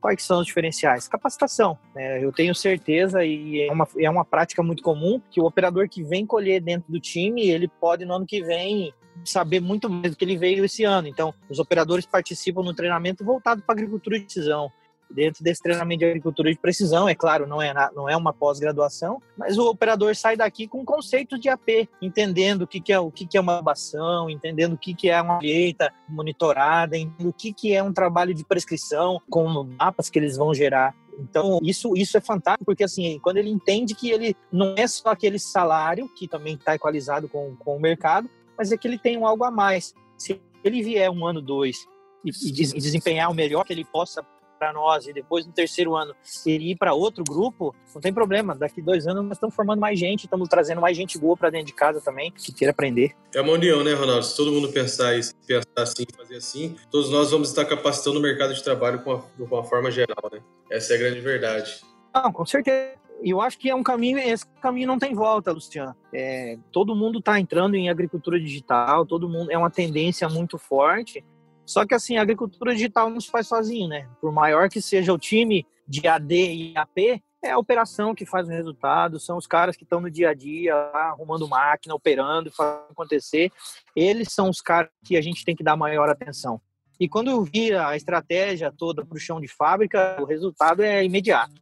quais 0.00 0.22
são 0.22 0.38
os 0.38 0.46
diferenciais? 0.46 1.08
Capacitação. 1.08 1.76
Né? 1.92 2.22
Eu 2.22 2.30
tenho 2.30 2.54
certeza, 2.54 3.24
e 3.24 3.62
é 3.62 3.72
uma, 3.72 3.88
é 3.98 4.08
uma 4.08 4.24
prática 4.24 4.62
muito 4.62 4.80
comum, 4.80 5.20
que 5.28 5.40
o 5.40 5.44
operador 5.44 5.88
que 5.88 6.04
vem 6.04 6.24
colher 6.24 6.60
dentro 6.60 6.92
do 6.92 7.00
time, 7.00 7.50
ele 7.50 7.66
pode 7.66 8.04
no 8.04 8.14
ano 8.14 8.26
que 8.26 8.44
vem 8.44 8.94
saber 9.24 9.60
muito 9.60 9.90
mais 9.90 10.12
do 10.12 10.16
que 10.16 10.24
ele 10.24 10.36
veio 10.36 10.64
esse 10.64 10.84
ano. 10.84 11.08
Então, 11.08 11.34
os 11.50 11.58
operadores 11.58 12.06
participam 12.06 12.62
no 12.62 12.74
treinamento 12.74 13.24
voltado 13.24 13.60
para 13.62 13.74
agricultura 13.74 14.20
de 14.20 14.26
decisão. 14.26 14.70
Dentro 15.10 15.44
desse 15.44 15.62
treinamento 15.62 16.00
de 16.00 16.06
agricultura 16.06 16.50
de 16.50 16.58
precisão, 16.58 17.08
é 17.08 17.14
claro, 17.14 17.46
não 17.46 17.62
é, 17.62 17.72
não 17.94 18.08
é 18.08 18.16
uma 18.16 18.32
pós-graduação, 18.32 19.22
mas 19.36 19.56
o 19.58 19.68
operador 19.68 20.14
sai 20.16 20.36
daqui 20.36 20.66
com 20.66 20.84
conceitos 20.84 21.38
de 21.40 21.48
AP, 21.48 21.88
entendendo 22.02 22.62
o 22.62 22.66
que, 22.66 22.80
que 22.80 22.92
é 22.92 22.98
o 22.98 23.10
que, 23.10 23.26
que 23.26 23.36
é 23.36 23.40
uma 23.40 23.58
abação, 23.58 24.28
entendendo 24.28 24.74
o 24.74 24.78
que, 24.78 24.94
que 24.94 25.08
é 25.08 25.20
uma 25.20 25.36
colheita 25.36 25.92
monitorada, 26.08 26.96
entendendo 26.96 27.28
o 27.28 27.32
que, 27.32 27.52
que 27.52 27.72
é 27.72 27.82
um 27.82 27.92
trabalho 27.92 28.34
de 28.34 28.44
prescrição 28.44 29.20
com 29.30 29.64
mapas 29.78 30.10
que 30.10 30.18
eles 30.18 30.36
vão 30.36 30.52
gerar. 30.52 30.94
Então, 31.18 31.60
isso, 31.62 31.96
isso 31.96 32.16
é 32.16 32.20
fantástico, 32.20 32.64
porque 32.64 32.84
assim, 32.84 33.18
quando 33.22 33.36
ele 33.36 33.50
entende 33.50 33.94
que 33.94 34.10
ele 34.10 34.36
não 34.50 34.74
é 34.76 34.86
só 34.86 35.10
aquele 35.10 35.38
salário, 35.38 36.08
que 36.14 36.26
também 36.26 36.54
está 36.54 36.74
equalizado 36.74 37.28
com, 37.28 37.54
com 37.56 37.76
o 37.76 37.80
mercado, 37.80 38.28
mas 38.56 38.72
é 38.72 38.76
que 38.76 38.86
ele 38.86 38.98
tem 38.98 39.16
um 39.16 39.26
algo 39.26 39.44
a 39.44 39.50
mais. 39.50 39.94
Se 40.18 40.40
ele 40.62 40.82
vier 40.82 41.10
um 41.10 41.26
ano, 41.26 41.40
dois, 41.40 41.86
e, 42.24 42.30
e 42.48 42.80
desempenhar 42.80 43.30
o 43.30 43.34
melhor 43.34 43.64
que 43.64 43.72
ele 43.72 43.84
possa 43.84 44.24
para 44.58 44.72
nós 44.72 45.06
e 45.06 45.12
depois 45.12 45.46
no 45.46 45.52
terceiro 45.52 45.94
ano 45.96 46.14
ele 46.46 46.72
ir 46.72 46.76
para 46.76 46.94
outro 46.94 47.24
grupo, 47.24 47.74
não 47.94 48.00
tem 48.00 48.12
problema. 48.12 48.54
Daqui 48.54 48.80
dois 48.80 49.06
anos 49.06 49.24
nós 49.24 49.36
estamos 49.36 49.54
formando 49.54 49.80
mais 49.80 49.98
gente, 49.98 50.24
estamos 50.24 50.48
trazendo 50.48 50.80
mais 50.80 50.96
gente 50.96 51.18
boa 51.18 51.36
para 51.36 51.50
dentro 51.50 51.66
de 51.66 51.74
casa 51.74 52.00
também, 52.00 52.32
que 52.32 52.52
queira 52.52 52.72
aprender. 52.72 53.14
É 53.34 53.40
uma 53.40 53.52
união, 53.52 53.82
né, 53.84 53.92
Ronaldo? 53.94 54.24
Se 54.24 54.36
todo 54.36 54.52
mundo 54.52 54.72
pensar, 54.72 55.16
isso, 55.16 55.34
pensar 55.46 55.64
assim, 55.76 56.04
fazer 56.16 56.36
assim, 56.36 56.76
todos 56.90 57.10
nós 57.10 57.30
vamos 57.30 57.48
estar 57.48 57.64
capacitando 57.64 58.18
o 58.18 58.22
mercado 58.22 58.54
de 58.54 58.62
trabalho 58.62 59.02
com 59.02 59.14
uma, 59.14 59.24
de 59.36 59.42
uma 59.42 59.64
forma 59.64 59.90
geral, 59.90 60.30
né? 60.32 60.40
Essa 60.70 60.94
é 60.94 60.96
a 60.96 60.98
grande 60.98 61.20
verdade. 61.20 61.80
Não, 62.14 62.32
com 62.32 62.46
certeza. 62.46 63.04
E 63.22 63.30
eu 63.30 63.40
acho 63.40 63.58
que 63.58 63.70
é 63.70 63.74
um 63.74 63.82
caminho, 63.82 64.18
esse 64.18 64.46
caminho 64.60 64.86
não 64.86 64.98
tem 64.98 65.14
volta, 65.14 65.52
Luciano. 65.52 65.94
É, 66.12 66.58
todo 66.70 66.94
mundo 66.94 67.20
está 67.20 67.40
entrando 67.40 67.74
em 67.74 67.88
agricultura 67.88 68.38
digital, 68.38 69.06
todo 69.06 69.28
mundo 69.28 69.50
é 69.50 69.56
uma 69.56 69.70
tendência 69.70 70.28
muito 70.28 70.58
forte. 70.58 71.24
Só 71.66 71.86
que 71.86 71.94
assim, 71.94 72.16
a 72.16 72.22
agricultura 72.22 72.74
digital 72.74 73.08
não 73.10 73.20
se 73.20 73.30
faz 73.30 73.46
sozinho, 73.46 73.88
né? 73.88 74.08
Por 74.20 74.32
maior 74.32 74.68
que 74.68 74.80
seja 74.80 75.12
o 75.12 75.18
time 75.18 75.66
de 75.86 76.06
AD 76.06 76.34
e 76.34 76.76
AP, 76.76 77.22
é 77.42 77.50
a 77.50 77.58
operação 77.58 78.14
que 78.14 78.24
faz 78.24 78.48
o 78.48 78.50
resultado, 78.50 79.20
são 79.20 79.36
os 79.36 79.46
caras 79.46 79.76
que 79.76 79.84
estão 79.84 80.00
no 80.00 80.10
dia 80.10 80.30
a 80.30 80.34
dia, 80.34 80.74
lá, 80.74 81.10
arrumando 81.10 81.48
máquina, 81.48 81.94
operando, 81.94 82.50
fazendo 82.50 82.90
acontecer. 82.90 83.50
Eles 83.94 84.32
são 84.32 84.48
os 84.48 84.60
caras 84.60 84.90
que 85.04 85.16
a 85.16 85.20
gente 85.20 85.44
tem 85.44 85.54
que 85.54 85.62
dar 85.62 85.76
maior 85.76 86.08
atenção. 86.08 86.60
E 86.98 87.08
quando 87.08 87.42
vira 87.44 87.88
a 87.88 87.96
estratégia 87.96 88.72
toda 88.72 89.04
para 89.04 89.16
o 89.16 89.20
chão 89.20 89.40
de 89.40 89.48
fábrica, 89.48 90.16
o 90.20 90.24
resultado 90.24 90.82
é 90.82 91.04
imediato. 91.04 91.54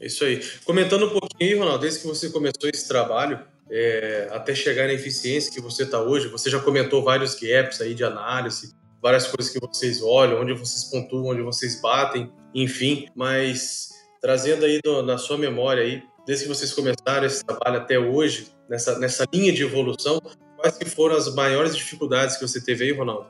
É 0.00 0.06
isso 0.06 0.24
aí. 0.24 0.40
Comentando 0.64 1.06
um 1.06 1.10
pouquinho, 1.10 1.58
Ronaldo, 1.58 1.82
desde 1.82 2.00
que 2.00 2.06
você 2.06 2.30
começou 2.30 2.70
esse 2.72 2.88
trabalho, 2.88 3.44
é, 3.70 4.28
até 4.32 4.54
chegar 4.54 4.86
na 4.86 4.94
eficiência 4.94 5.52
que 5.52 5.60
você 5.60 5.82
está 5.82 6.00
hoje, 6.00 6.28
você 6.28 6.48
já 6.48 6.60
comentou 6.60 7.02
vários 7.02 7.34
gaps 7.34 7.80
aí 7.80 7.94
de 7.94 8.02
análise, 8.02 8.74
várias 9.02 9.26
coisas 9.26 9.52
que 9.52 9.60
vocês 9.60 10.02
olham, 10.02 10.40
onde 10.40 10.52
vocês 10.52 10.84
pontuam, 10.84 11.26
onde 11.26 11.42
vocês 11.42 11.80
batem, 11.80 12.32
enfim, 12.54 13.08
mas 13.14 13.90
trazendo 14.20 14.64
aí 14.64 14.80
do, 14.84 15.02
na 15.02 15.18
sua 15.18 15.38
memória 15.38 15.82
aí, 15.82 16.02
desde 16.26 16.44
que 16.44 16.54
vocês 16.54 16.72
começaram 16.72 17.26
esse 17.26 17.44
trabalho 17.44 17.78
até 17.78 17.98
hoje, 17.98 18.52
nessa, 18.68 18.98
nessa 18.98 19.24
linha 19.32 19.52
de 19.52 19.62
evolução, 19.62 20.20
quais 20.56 20.76
que 20.76 20.84
foram 20.84 21.16
as 21.16 21.32
maiores 21.34 21.76
dificuldades 21.76 22.36
que 22.36 22.46
você 22.46 22.60
teve 22.60 22.84
aí, 22.84 22.92
Ronaldo? 22.92 23.26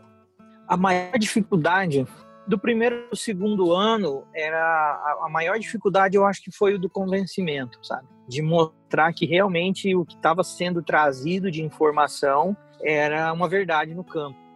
A 0.67 0.77
maior 0.77 1.19
dificuldade 1.19 2.07
do 2.47 2.59
primeiro 2.59 3.07
ao 3.11 3.17
segundo 3.17 3.73
ano 3.73 4.27
era 4.35 5.19
a, 5.23 5.29
maior 5.31 5.59
dificuldade 5.59 6.17
eu 6.17 6.25
acho 6.25 6.43
que 6.43 6.51
foi 6.51 6.75
o 6.75 6.79
do 6.79 6.89
convencimento 6.89 7.79
sabe 7.83 8.09
de 8.27 8.41
mostrar 8.41 9.13
que 9.13 9.27
realmente 9.27 9.95
o 9.95 10.05
que 10.05 10.15
estava 10.15 10.43
sendo 10.43 10.83
trazido 10.83 11.51
de 11.51 11.63
informação 11.63 12.57
era 12.83 13.33
uma 13.33 13.49
verdade 13.49 13.95
no 13.95 14.05
campo? 14.05 14.48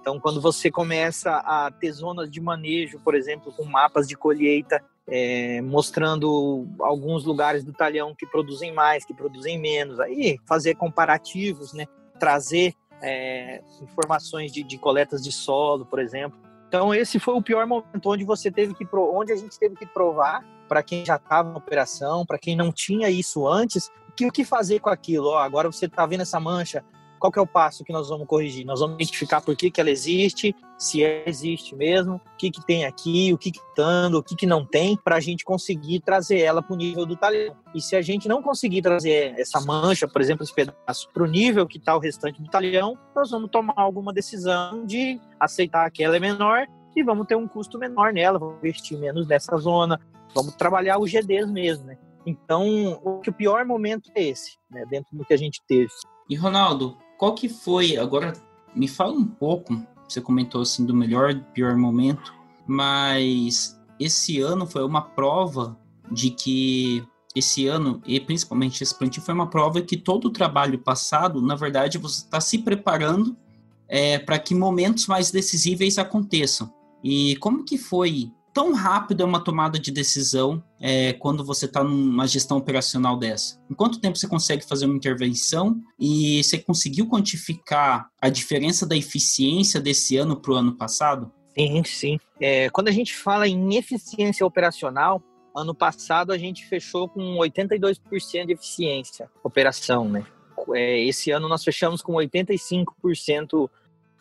Então 0.00 0.20
quando 0.20 0.40
você 0.40 0.70
começa 0.70 1.36
a 1.36 1.70
ter 1.70 1.92
zonas 1.92 2.30
de 2.30 2.40
manejo 2.40 2.98
por 3.00 3.14
exemplo 3.14 3.52
com 3.52 3.64
mapas 3.64 4.06
de 4.06 4.16
colheita 4.16 4.82
é, 5.06 5.60
mostrando 5.60 6.66
alguns 6.80 7.24
lugares 7.24 7.62
do 7.62 7.72
talhão 7.72 8.14
que 8.14 8.26
produzem 8.26 8.72
mais 8.72 9.04
que 9.04 9.14
produzem 9.14 9.58
menos 9.58 10.00
aí 10.00 10.38
fazer 10.46 10.74
comparativos 10.74 11.72
né 11.72 11.86
trazer 12.18 12.74
é, 13.02 13.62
informações 13.82 14.52
de, 14.52 14.62
de 14.62 14.78
coletas 14.78 15.22
de 15.22 15.32
solo 15.32 15.84
por 15.84 15.98
exemplo 15.98 16.38
então 16.68 16.94
esse 16.94 17.18
foi 17.18 17.34
o 17.34 17.42
pior 17.42 17.66
momento 17.66 18.10
onde 18.10 18.24
você 18.24 18.50
teve 18.50 18.74
que 18.74 18.86
onde 18.92 19.32
a 19.32 19.36
gente 19.36 19.58
teve 19.58 19.76
que 19.76 19.86
provar 19.86 20.44
para 20.68 20.82
quem 20.82 21.04
já 21.04 21.16
estava 21.16 21.50
na 21.50 21.58
operação, 21.58 22.24
para 22.24 22.38
quem 22.38 22.56
não 22.56 22.72
tinha 22.72 23.10
isso 23.10 23.46
antes, 23.46 23.90
que 24.16 24.26
o 24.26 24.32
que 24.32 24.44
fazer 24.44 24.80
com 24.80 24.90
aquilo? 24.90 25.28
Ó, 25.28 25.38
agora 25.38 25.70
você 25.70 25.86
está 25.86 26.06
vendo 26.06 26.22
essa 26.22 26.38
mancha, 26.38 26.84
qual 27.24 27.32
que 27.32 27.38
é 27.38 27.42
o 27.42 27.46
passo 27.46 27.84
que 27.84 27.92
nós 27.92 28.10
vamos 28.10 28.26
corrigir? 28.26 28.66
Nós 28.66 28.80
vamos 28.80 28.96
identificar 28.96 29.40
por 29.40 29.56
que, 29.56 29.70
que 29.70 29.80
ela 29.80 29.88
existe, 29.88 30.54
se 30.76 31.00
existe 31.24 31.74
mesmo, 31.74 32.16
o 32.16 32.36
que, 32.36 32.50
que 32.50 32.62
tem 32.66 32.84
aqui, 32.84 33.32
o 33.32 33.38
que 33.38 33.50
que 33.50 33.60
o 34.14 34.22
que, 34.22 34.36
que 34.36 34.44
não 34.46 34.62
tem, 34.62 34.94
para 34.94 35.16
a 35.16 35.20
gente 35.20 35.42
conseguir 35.42 36.00
trazer 36.00 36.40
ela 36.40 36.62
para 36.62 36.74
o 36.74 36.76
nível 36.76 37.06
do 37.06 37.16
talhão. 37.16 37.56
E 37.74 37.80
se 37.80 37.96
a 37.96 38.02
gente 38.02 38.28
não 38.28 38.42
conseguir 38.42 38.82
trazer 38.82 39.34
essa 39.38 39.58
mancha, 39.58 40.06
por 40.06 40.20
exemplo, 40.20 40.44
esse 40.44 40.52
pedaço, 40.52 41.08
para 41.14 41.22
o 41.22 41.26
nível 41.26 41.66
que 41.66 41.78
está 41.78 41.96
o 41.96 41.98
restante 41.98 42.42
do 42.42 42.50
talhão, 42.50 42.94
nós 43.16 43.30
vamos 43.30 43.48
tomar 43.50 43.72
alguma 43.78 44.12
decisão 44.12 44.84
de 44.84 45.18
aceitar 45.40 45.90
que 45.90 46.04
ela 46.04 46.18
é 46.18 46.20
menor 46.20 46.66
e 46.94 47.02
vamos 47.02 47.26
ter 47.26 47.36
um 47.36 47.48
custo 47.48 47.78
menor 47.78 48.12
nela, 48.12 48.38
vamos 48.38 48.58
investir 48.58 48.98
menos 48.98 49.26
nessa 49.26 49.56
zona, 49.56 49.98
vamos 50.34 50.54
trabalhar 50.56 50.98
os 50.98 51.10
GDs 51.10 51.50
mesmo, 51.50 51.86
né? 51.86 51.96
Então, 52.26 53.00
o 53.02 53.20
pior 53.32 53.64
momento 53.64 54.10
é 54.14 54.24
esse, 54.24 54.58
né, 54.70 54.84
dentro 54.90 55.16
do 55.16 55.24
que 55.24 55.32
a 55.32 55.38
gente 55.38 55.62
teve. 55.66 55.90
E 56.28 56.36
Ronaldo, 56.36 56.96
qual 57.24 57.34
que 57.34 57.48
foi, 57.48 57.96
agora 57.96 58.34
me 58.76 58.86
fala 58.86 59.14
um 59.14 59.24
pouco, 59.24 59.82
você 60.06 60.20
comentou 60.20 60.60
assim 60.60 60.84
do 60.84 60.94
melhor 60.94 61.34
pior 61.54 61.74
momento, 61.74 62.34
mas 62.66 63.80
esse 63.98 64.42
ano 64.42 64.66
foi 64.66 64.84
uma 64.84 65.00
prova 65.00 65.74
de 66.12 66.28
que 66.28 67.02
esse 67.34 67.66
ano, 67.66 68.02
e 68.04 68.20
principalmente 68.20 68.82
esse 68.82 68.94
plantio, 68.94 69.22
foi 69.22 69.32
uma 69.32 69.48
prova 69.48 69.80
que 69.80 69.96
todo 69.96 70.26
o 70.26 70.30
trabalho 70.30 70.78
passado, 70.78 71.40
na 71.40 71.54
verdade, 71.54 71.96
você 71.96 72.20
está 72.20 72.42
se 72.42 72.58
preparando 72.58 73.34
é, 73.88 74.18
para 74.18 74.38
que 74.38 74.54
momentos 74.54 75.06
mais 75.06 75.30
decisíveis 75.30 75.96
aconteçam. 75.96 76.70
E 77.02 77.36
como 77.36 77.64
que 77.64 77.78
foi 77.78 78.30
tão 78.54 78.72
rápido 78.72 79.22
é 79.22 79.26
uma 79.26 79.42
tomada 79.42 79.78
de 79.78 79.90
decisão 79.90 80.62
é, 80.80 81.12
quando 81.14 81.44
você 81.44 81.66
está 81.66 81.82
numa 81.82 82.26
gestão 82.26 82.56
operacional 82.56 83.18
dessa? 83.18 83.60
Em 83.68 83.74
quanto 83.74 84.00
tempo 84.00 84.16
você 84.16 84.28
consegue 84.28 84.64
fazer 84.64 84.86
uma 84.86 84.94
intervenção 84.94 85.76
e 85.98 86.42
você 86.42 86.56
conseguiu 86.56 87.08
quantificar 87.08 88.08
a 88.22 88.28
diferença 88.28 88.86
da 88.86 88.96
eficiência 88.96 89.80
desse 89.80 90.16
ano 90.16 90.40
para 90.40 90.52
o 90.52 90.54
ano 90.54 90.76
passado? 90.76 91.32
Sim, 91.58 91.82
sim. 91.84 92.18
É, 92.40 92.70
quando 92.70 92.88
a 92.88 92.92
gente 92.92 93.14
fala 93.14 93.48
em 93.48 93.74
eficiência 93.74 94.46
operacional, 94.46 95.20
ano 95.54 95.74
passado 95.74 96.32
a 96.32 96.38
gente 96.38 96.64
fechou 96.66 97.08
com 97.08 97.36
82% 97.38 98.46
de 98.46 98.52
eficiência 98.52 99.28
operação, 99.42 100.08
né? 100.08 100.24
É, 100.74 101.00
esse 101.00 101.30
ano 101.32 101.48
nós 101.48 101.64
fechamos 101.64 102.00
com 102.00 102.12
85% 102.12 103.68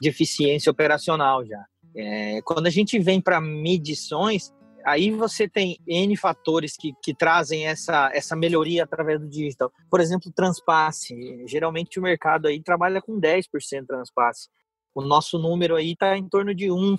de 0.02 0.10
eficiência 0.10 0.72
operacional 0.72 1.46
já. 1.46 1.64
É, 1.96 2.42
quando 2.44 2.68
a 2.68 2.70
gente 2.70 2.98
vem 3.00 3.22
para 3.22 3.40
medições, 3.40 4.52
aí 4.86 5.12
você 5.12 5.48
tem 5.48 5.78
N 5.88 6.16
fatores 6.18 6.76
que, 6.76 6.94
que 7.02 7.14
trazem 7.14 7.68
essa, 7.68 8.12
essa 8.14 8.36
melhoria 8.36 8.84
através 8.84 9.20
do 9.20 9.28
digital. 9.28 9.72
Por 9.90 10.00
exemplo, 10.00 10.32
transpasse. 10.36 11.16
Geralmente 11.48 12.00
o 12.00 12.04
mercado 12.04 12.48
aí 12.48 12.62
trabalha 12.62 13.02
com 13.02 13.20
10% 13.20 13.86
transpasse. 13.88 14.50
O 14.94 15.02
nosso 15.02 15.40
número 15.40 15.76
aí 15.76 15.94
está 15.94 16.18
em 16.18 16.28
torno 16.28 16.54
de 16.54 16.68
1%. 16.68 16.98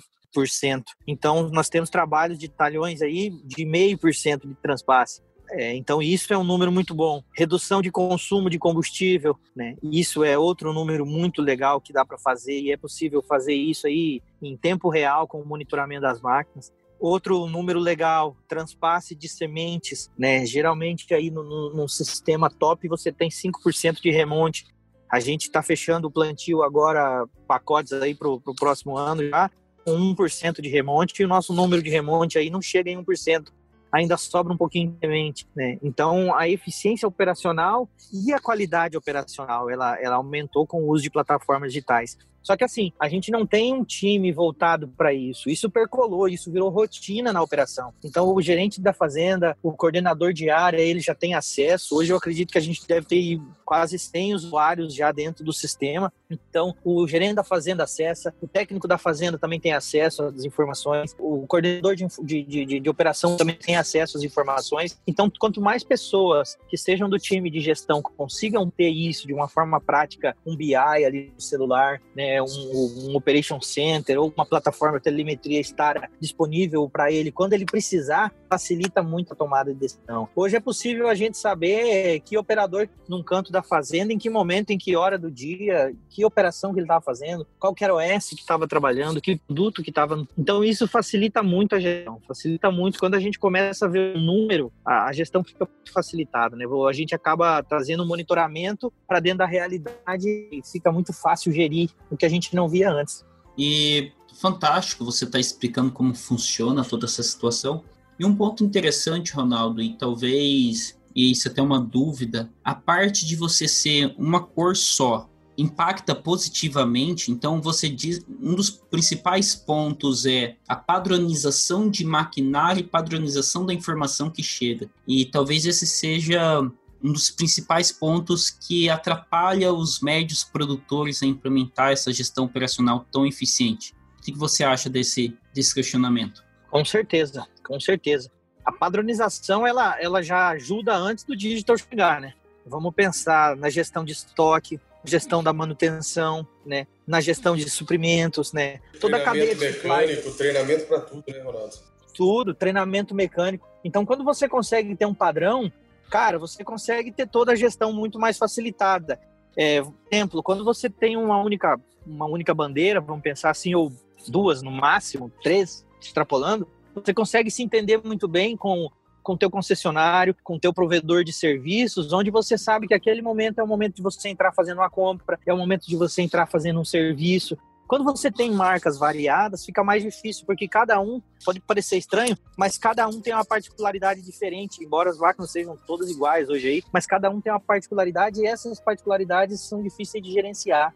Então, 1.07 1.49
nós 1.49 1.69
temos 1.69 1.89
trabalhos 1.89 2.37
de 2.37 2.49
talhões 2.49 3.01
aí 3.01 3.29
de 3.45 3.65
0,5% 3.65 4.47
de 4.47 4.55
transpasse. 4.55 5.21
É, 5.57 5.73
então, 5.73 6.01
isso 6.01 6.33
é 6.33 6.37
um 6.37 6.43
número 6.43 6.69
muito 6.69 6.93
bom. 6.93 7.23
Redução 7.33 7.81
de 7.81 7.89
consumo 7.89 8.49
de 8.49 8.59
combustível, 8.59 9.39
né? 9.55 9.77
Isso 9.81 10.21
é 10.21 10.37
outro 10.37 10.73
número 10.73 11.05
muito 11.05 11.41
legal 11.41 11.79
que 11.79 11.93
dá 11.93 12.03
para 12.03 12.17
fazer 12.17 12.59
e 12.59 12.73
é 12.73 12.77
possível 12.77 13.23
fazer 13.23 13.53
isso 13.53 13.87
aí 13.87 14.21
em 14.41 14.57
tempo 14.57 14.89
real 14.89 15.25
com 15.25 15.39
o 15.39 15.45
monitoramento 15.45 16.01
das 16.01 16.19
máquinas. 16.19 16.73
Outro 16.99 17.47
número 17.47 17.79
legal, 17.79 18.35
transpasse 18.49 19.15
de 19.15 19.29
sementes, 19.29 20.11
né? 20.17 20.45
Geralmente 20.45 21.13
aí 21.13 21.31
no, 21.31 21.41
no, 21.41 21.73
no 21.73 21.87
sistema 21.87 22.49
top 22.49 22.89
você 22.89 23.09
tem 23.09 23.29
5% 23.29 24.01
de 24.01 24.11
remonte. 24.11 24.65
A 25.09 25.21
gente 25.21 25.43
está 25.43 25.63
fechando 25.63 26.09
o 26.09 26.11
plantio 26.11 26.63
agora, 26.63 27.25
pacotes 27.47 27.93
aí 27.93 28.13
para 28.13 28.27
o 28.27 28.55
próximo 28.59 28.97
ano 28.97 29.29
já, 29.29 29.49
com 29.85 29.93
1% 30.15 30.59
de 30.59 30.67
remonte, 30.67 31.21
e 31.21 31.25
o 31.25 31.29
nosso 31.29 31.53
número 31.53 31.81
de 31.81 31.89
remonte 31.89 32.37
aí 32.37 32.49
não 32.49 32.61
chega 32.61 32.89
em 32.89 32.97
1% 33.01 33.45
ainda 33.95 34.17
sobra 34.17 34.53
um 34.53 34.57
pouquinho 34.57 34.91
de 35.01 35.07
mente, 35.07 35.47
né? 35.55 35.77
Então, 35.81 36.35
a 36.35 36.49
eficiência 36.49 37.07
operacional 37.07 37.89
e 38.13 38.33
a 38.33 38.39
qualidade 38.39 38.97
operacional, 38.97 39.69
ela, 39.69 39.99
ela 40.01 40.15
aumentou 40.17 40.67
com 40.67 40.83
o 40.83 40.89
uso 40.89 41.03
de 41.03 41.09
plataformas 41.09 41.71
digitais. 41.71 42.17
Só 42.45 42.55
que 42.55 42.63
assim, 42.63 42.91
a 42.99 43.09
gente 43.09 43.31
não 43.31 43.45
tem 43.45 43.73
um 43.73 43.83
time 43.83 44.31
voltado 44.31 44.87
para 44.87 45.11
isso. 45.11 45.49
Isso 45.49 45.67
percolou, 45.67 46.29
isso 46.29 46.51
virou 46.51 46.69
rotina 46.69 47.33
na 47.33 47.41
operação. 47.41 47.91
Então, 48.03 48.31
o 48.31 48.39
gerente 48.39 48.79
da 48.79 48.93
fazenda, 48.93 49.57
o 49.63 49.71
coordenador 49.71 50.31
de 50.31 50.49
área, 50.49 50.77
ele 50.77 50.99
já 50.99 51.15
tem 51.15 51.33
acesso. 51.33 51.95
Hoje 51.95 52.13
eu 52.13 52.17
acredito 52.17 52.51
que 52.51 52.57
a 52.59 52.61
gente 52.61 52.87
deve 52.87 53.07
ter 53.07 53.41
quase 53.65 53.97
100 53.97 54.35
usuários 54.35 54.93
já 54.93 55.11
dentro 55.11 55.43
do 55.43 55.51
sistema. 55.51 56.13
Então, 56.29 56.75
o 56.83 57.07
gerente 57.07 57.35
da 57.35 57.43
fazenda 57.43 57.83
acessa, 57.83 58.33
o 58.39 58.47
técnico 58.47 58.87
da 58.87 58.97
fazenda 58.97 59.39
também 59.39 59.59
tem 59.59 59.73
acesso 59.73 60.23
às 60.23 60.45
informações, 60.45 61.15
o 61.19 61.47
coordenador 61.47 61.95
de, 61.95 62.05
de, 62.23 62.43
de, 62.43 62.79
de 62.79 62.89
operação 62.89 63.35
também 63.35 63.55
tem 63.55 63.75
acesso 63.75 64.17
às 64.17 64.23
informações. 64.23 64.99
Então, 65.07 65.31
quanto 65.39 65.59
mais 65.59 65.83
pessoas 65.83 66.57
que 66.69 66.75
estejam 66.75 67.09
do 67.09 67.17
time 67.17 67.49
de 67.49 67.59
gestão 67.59 68.01
consigam 68.01 68.69
ter 68.69 68.89
isso 68.89 69.25
de 69.25 69.33
uma 69.33 69.47
forma 69.47 69.81
prática, 69.81 70.37
um 70.45 70.55
BI 70.55 70.75
ali 70.75 71.31
no 71.33 71.41
celular, 71.41 72.01
né, 72.15 72.34
um, 72.41 73.09
um 73.09 73.15
Operation 73.15 73.59
Center 73.61 74.19
ou 74.19 74.33
uma 74.35 74.45
plataforma 74.45 74.97
de 74.97 75.03
telemetria 75.03 75.59
estar 75.59 76.09
disponível 76.19 76.89
para 76.89 77.11
ele 77.11 77.31
quando 77.31 77.53
ele 77.53 77.65
precisar, 77.65 78.33
facilita 78.49 79.01
muito 79.01 79.33
a 79.33 79.35
tomada 79.35 79.73
de 79.73 79.79
decisão. 79.79 80.27
Hoje 80.35 80.55
é 80.55 80.59
possível 80.59 81.07
a 81.07 81.15
gente 81.15 81.37
saber 81.37 82.19
que 82.21 82.37
operador 82.37 82.87
num 83.07 83.23
canto 83.23 83.51
da 83.51 83.61
fazenda, 83.61 84.13
em 84.13 84.17
que 84.17 84.29
momento, 84.29 84.71
em 84.71 84.77
que 84.77 84.95
hora 84.95 85.17
do 85.17 85.31
dia, 85.31 85.93
que 86.09 86.25
operação 86.25 86.73
que 86.73 86.79
ele 86.79 86.85
estava 86.85 87.01
fazendo, 87.01 87.45
qual 87.59 87.73
que 87.73 87.83
era 87.83 87.93
o 87.93 87.99
S 87.99 88.35
que 88.35 88.41
estava 88.41 88.67
trabalhando, 88.67 89.21
que 89.21 89.37
produto 89.37 89.81
que 89.81 89.89
estava. 89.89 90.25
Então 90.37 90.63
isso 90.63 90.87
facilita 90.87 91.41
muito 91.41 91.75
a 91.75 91.79
gestão, 91.79 92.21
facilita 92.27 92.71
muito 92.71 92.99
quando 92.99 93.15
a 93.15 93.19
gente 93.19 93.39
começa 93.39 93.85
a 93.85 93.89
ver 93.89 94.15
o 94.15 94.19
número, 94.19 94.71
a, 94.85 95.11
gestão 95.13 95.43
fica 95.43 95.67
facilitada, 95.93 96.55
né? 96.55 96.65
A 96.87 96.93
gente 96.93 97.15
acaba 97.15 97.63
trazendo 97.63 98.05
monitoramento 98.05 98.91
para 99.07 99.19
dentro 99.19 99.39
da 99.39 99.45
realidade 99.45 100.27
e 100.51 100.61
fica 100.63 100.91
muito 100.91 101.13
fácil 101.13 101.51
gerir 101.51 101.89
o 102.09 102.17
que 102.17 102.24
a 102.25 102.29
gente 102.29 102.55
não 102.55 102.67
via 102.67 102.91
antes. 102.91 103.25
E 103.57 104.11
fantástico 104.39 105.05
você 105.05 105.25
está 105.25 105.39
explicando 105.39 105.91
como 105.91 106.13
funciona 106.13 106.83
toda 106.83 107.05
essa 107.05 107.23
situação. 107.23 107.83
E 108.19 108.25
um 108.25 108.35
ponto 108.35 108.63
interessante, 108.63 109.33
Ronaldo, 109.33 109.81
e 109.81 109.93
talvez 109.97 110.97
e 111.15 111.31
isso 111.31 111.47
até 111.47 111.61
uma 111.61 111.79
dúvida, 111.79 112.51
a 112.63 112.75
parte 112.75 113.25
de 113.25 113.37
você 113.37 113.67
ser 113.67 114.13
uma 114.17 114.41
cor 114.41 114.75
só 114.75 115.29
impacta 115.57 116.13
positivamente. 116.13 117.31
Então 117.31 117.61
você 117.61 117.87
diz, 117.87 118.19
um 118.41 118.53
dos 118.53 118.69
principais 118.69 119.55
pontos 119.55 120.25
é 120.25 120.57
a 120.67 120.75
padronização 120.75 121.89
de 121.89 122.03
maquinário 122.03 122.81
e 122.81 122.83
padronização 122.83 123.65
da 123.65 123.73
informação 123.73 124.29
que 124.29 124.43
chega. 124.43 124.89
E 125.07 125.25
talvez 125.25 125.65
esse 125.65 125.87
seja 125.87 126.69
um 127.05 127.13
dos 127.13 127.29
principais 127.29 127.91
pontos 127.91 128.49
que 128.49 128.89
atrapalha 128.89 129.71
os 129.71 130.01
médios 130.01 130.43
produtores 130.43 131.21
a 131.21 131.25
implementar 131.25 131.91
essa 131.91 132.11
gestão 132.11 132.45
operacional 132.45 133.05
tão 133.11 133.25
eficiente. 133.25 133.93
O 134.17 134.21
que 134.21 134.33
você 134.33 134.63
acha 134.63 134.89
desse, 134.89 135.37
desse 135.53 135.73
questionamento? 135.73 136.43
Com 136.69 136.83
certeza, 136.83 137.45
com 137.63 137.79
certeza 137.79 138.31
a 138.65 138.71
padronização 138.71 139.65
ela, 139.65 139.95
ela 140.01 140.23
já 140.23 140.49
ajuda 140.49 140.95
antes 140.95 141.23
do 141.23 141.35
digital 141.35 141.77
chegar, 141.77 142.19
né? 142.19 142.33
Vamos 142.65 142.93
pensar 142.95 143.55
na 143.55 143.69
gestão 143.69 144.03
de 144.03 144.13
estoque, 144.13 144.79
gestão 145.03 145.43
da 145.43 145.53
manutenção, 145.53 146.47
né? 146.65 146.87
Na 147.05 147.21
gestão 147.21 147.55
de 147.55 147.69
suprimentos, 147.69 148.51
né? 148.51 148.79
Toda 148.99 149.17
a 149.17 149.23
cadeia 149.23 149.53
de 149.53 149.61
mecânico, 149.61 150.31
treinamento 150.31 150.85
para 150.87 151.01
tudo, 151.01 151.23
né, 151.27 151.39
Ronaldo? 151.41 151.75
Tudo, 152.15 152.55
treinamento 152.55 153.13
mecânico. 153.13 153.67
Então, 153.83 154.03
quando 154.03 154.23
você 154.23 154.49
consegue 154.49 154.95
ter 154.95 155.05
um 155.05 155.13
padrão, 155.13 155.71
cara, 156.09 156.37
você 156.37 156.63
consegue 156.63 157.11
ter 157.11 157.27
toda 157.27 157.51
a 157.51 157.55
gestão 157.55 157.91
muito 157.93 158.19
mais 158.19 158.37
facilitada. 158.37 159.19
É, 159.57 159.81
exemplo, 160.11 160.43
quando 160.43 160.63
você 160.63 160.89
tem 160.89 161.15
uma 161.15 161.41
única, 161.41 161.79
uma 162.05 162.25
única 162.25 162.53
bandeira, 162.53 162.99
vamos 162.99 163.23
pensar 163.23 163.51
assim, 163.51 163.73
ou 163.73 163.91
duas 164.27 164.61
no 164.61 164.71
máximo, 164.71 165.31
três, 165.41 165.85
extrapolando, 166.01 166.67
você 166.93 167.13
consegue 167.13 167.49
se 167.49 167.63
entender 167.63 168.01
muito 168.03 168.27
bem 168.27 168.55
com 168.55 168.89
com 169.25 169.35
teu 169.35 169.49
concessionário, 169.49 170.35
com 170.43 170.59
teu 170.59 170.71
provedor 170.71 171.23
de 171.23 171.33
serviços, 171.33 172.13
onde 172.13 172.29
você 172.29 172.59
sabe 172.59 172.87
que 172.87 172.93
aquele 172.93 173.23
momento 173.23 173.57
é 173.57 173.63
o 173.63 173.67
momento 173.67 173.95
de 173.95 174.03
você 174.03 174.29
entrar 174.29 174.53
fazendo 174.53 174.77
uma 174.77 174.89
compra, 174.89 175.39
é 175.47 175.51
o 175.51 175.57
momento 175.57 175.87
de 175.87 175.95
você 175.95 176.21
entrar 176.21 176.45
fazendo 176.45 176.79
um 176.79 176.85
serviço. 176.85 177.57
Quando 177.87 178.03
você 178.03 178.31
tem 178.31 178.51
marcas 178.51 178.97
variadas, 178.97 179.63
fica 179.63 179.83
mais 179.83 180.01
difícil, 180.01 180.45
porque 180.45 180.67
cada 180.67 180.99
um, 180.99 181.21
pode 181.43 181.59
parecer 181.59 181.97
estranho, 181.97 182.35
mas 182.57 182.77
cada 182.77 183.07
um 183.07 183.21
tem 183.21 183.33
uma 183.33 183.45
particularidade 183.45 184.21
diferente, 184.21 184.83
embora 184.83 185.09
as 185.09 185.17
máquinas 185.17 185.51
sejam 185.51 185.77
todas 185.85 186.09
iguais 186.09 186.49
hoje 186.49 186.67
aí, 186.67 186.83
mas 186.91 187.05
cada 187.05 187.29
um 187.29 187.39
tem 187.39 187.51
uma 187.53 187.59
particularidade 187.59 188.41
e 188.41 188.47
essas 188.47 188.79
particularidades 188.79 189.61
são 189.61 189.83
difíceis 189.83 190.23
de 190.23 190.31
gerenciar. 190.31 190.93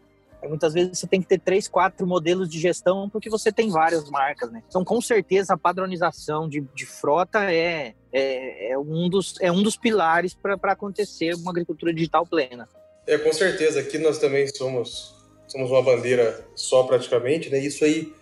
Muitas 0.48 0.72
vezes 0.72 0.98
você 0.98 1.06
tem 1.06 1.20
que 1.20 1.28
ter 1.28 1.38
três, 1.38 1.68
quatro 1.68 2.06
modelos 2.06 2.48
de 2.48 2.58
gestão 2.58 3.08
porque 3.10 3.28
você 3.28 3.52
tem 3.52 3.70
várias 3.70 4.08
marcas, 4.08 4.50
né? 4.50 4.62
Então, 4.68 4.84
com 4.84 5.00
certeza, 5.00 5.54
a 5.54 5.58
padronização 5.58 6.48
de, 6.48 6.62
de 6.74 6.86
frota 6.86 7.52
é, 7.52 7.94
é, 8.12 8.72
é, 8.72 8.78
um 8.78 9.08
dos, 9.08 9.34
é 9.40 9.52
um 9.52 9.62
dos 9.62 9.76
pilares 9.76 10.34
para 10.34 10.72
acontecer 10.72 11.34
uma 11.34 11.50
agricultura 11.50 11.92
digital 11.92 12.26
plena. 12.26 12.68
É, 13.06 13.18
com 13.18 13.32
certeza. 13.32 13.80
Aqui 13.80 13.98
nós 13.98 14.18
também 14.18 14.46
somos, 14.48 15.14
somos 15.50 15.70
uma 15.70 15.82
bandeira 15.82 16.46
só 16.54 16.84
praticamente, 16.84 17.50
né? 17.50 17.58
Isso 17.58 17.84
aí, 17.84 18.12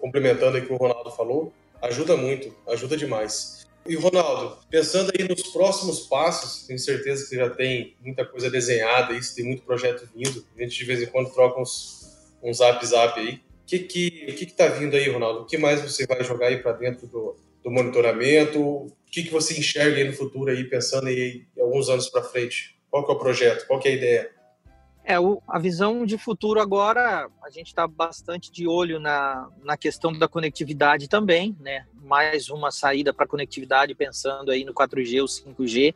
complementando 0.00 0.56
aí 0.56 0.62
o 0.62 0.66
que 0.66 0.72
o 0.72 0.76
Ronaldo 0.76 1.10
falou, 1.10 1.52
ajuda 1.82 2.16
muito, 2.16 2.54
ajuda 2.66 2.96
demais. 2.96 3.66
E 3.86 3.94
Ronaldo, 3.94 4.58
pensando 4.68 5.12
aí 5.18 5.26
nos 5.26 5.42
próximos 5.44 6.00
passos, 6.00 6.66
tenho 6.66 6.78
certeza 6.78 7.22
que 7.22 7.30
você 7.30 7.36
já 7.36 7.50
tem 7.50 7.96
muita 8.02 8.24
coisa 8.24 8.50
desenhada 8.50 9.14
você 9.14 9.36
tem 9.36 9.44
muito 9.44 9.62
projeto 9.62 10.08
vindo. 10.14 10.44
A 10.56 10.62
gente 10.62 10.76
de 10.76 10.84
vez 10.84 11.02
em 11.02 11.06
quando 11.06 11.32
troca 11.32 11.60
uns, 11.60 12.16
uns 12.42 12.58
zap 12.58 12.84
zap 12.84 13.18
aí. 13.18 13.36
O 13.36 13.40
que 13.66 13.78
que, 13.80 14.10
que 14.10 14.46
que 14.46 14.52
tá 14.52 14.68
vindo 14.68 14.96
aí, 14.96 15.08
Ronaldo? 15.08 15.40
O 15.40 15.46
que 15.46 15.58
mais 15.58 15.80
você 15.80 16.06
vai 16.06 16.22
jogar 16.24 16.48
aí 16.48 16.58
para 16.58 16.72
dentro 16.72 17.06
do, 17.06 17.36
do 17.62 17.70
monitoramento? 17.70 18.60
O 18.60 18.92
que 19.10 19.22
que 19.22 19.30
você 19.30 19.58
enxerga 19.58 19.96
aí 19.96 20.04
no 20.04 20.12
futuro 20.12 20.50
aí, 20.50 20.64
pensando 20.64 21.06
aí 21.06 21.44
alguns 21.58 21.88
anos 21.88 22.08
para 22.08 22.22
frente? 22.22 22.78
Qual 22.90 23.04
que 23.04 23.10
é 23.10 23.14
o 23.14 23.18
projeto? 23.18 23.66
Qual 23.66 23.78
que 23.78 23.88
é 23.88 23.92
a 23.92 23.94
ideia? 23.94 24.37
É, 25.08 25.18
o, 25.18 25.42
a 25.48 25.58
visão 25.58 26.04
de 26.04 26.18
futuro 26.18 26.60
agora, 26.60 27.30
a 27.42 27.48
gente 27.48 27.68
está 27.68 27.88
bastante 27.88 28.52
de 28.52 28.68
olho 28.68 29.00
na, 29.00 29.48
na 29.64 29.74
questão 29.74 30.12
da 30.12 30.28
conectividade 30.28 31.08
também, 31.08 31.56
né? 31.58 31.86
Mais 32.02 32.50
uma 32.50 32.70
saída 32.70 33.10
para 33.10 33.26
conectividade, 33.26 33.94
pensando 33.94 34.50
aí 34.50 34.66
no 34.66 34.74
4G 34.74 35.22
ou 35.22 35.26
5G, 35.26 35.94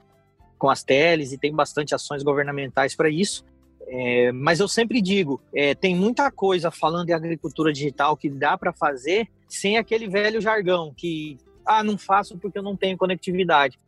com 0.56 0.70
as 0.70 0.82
teles, 0.82 1.30
e 1.30 1.36
tem 1.36 1.54
bastante 1.54 1.94
ações 1.94 2.22
governamentais 2.22 2.96
para 2.96 3.10
isso. 3.10 3.44
É, 3.86 4.32
mas 4.32 4.60
eu 4.60 4.66
sempre 4.66 5.02
digo, 5.02 5.42
é, 5.54 5.74
tem 5.74 5.94
muita 5.94 6.30
coisa 6.30 6.70
falando 6.70 7.10
em 7.10 7.12
agricultura 7.12 7.70
digital 7.70 8.16
que 8.16 8.30
dá 8.30 8.56
para 8.56 8.72
fazer 8.72 9.28
sem 9.46 9.76
aquele 9.76 10.08
velho 10.08 10.40
jargão 10.40 10.90
que, 10.96 11.36
ah, 11.66 11.84
não 11.84 11.98
faço 11.98 12.38
porque 12.38 12.58
eu 12.58 12.62
não 12.62 12.78
tenho 12.78 12.96
conectividade. 12.96 13.78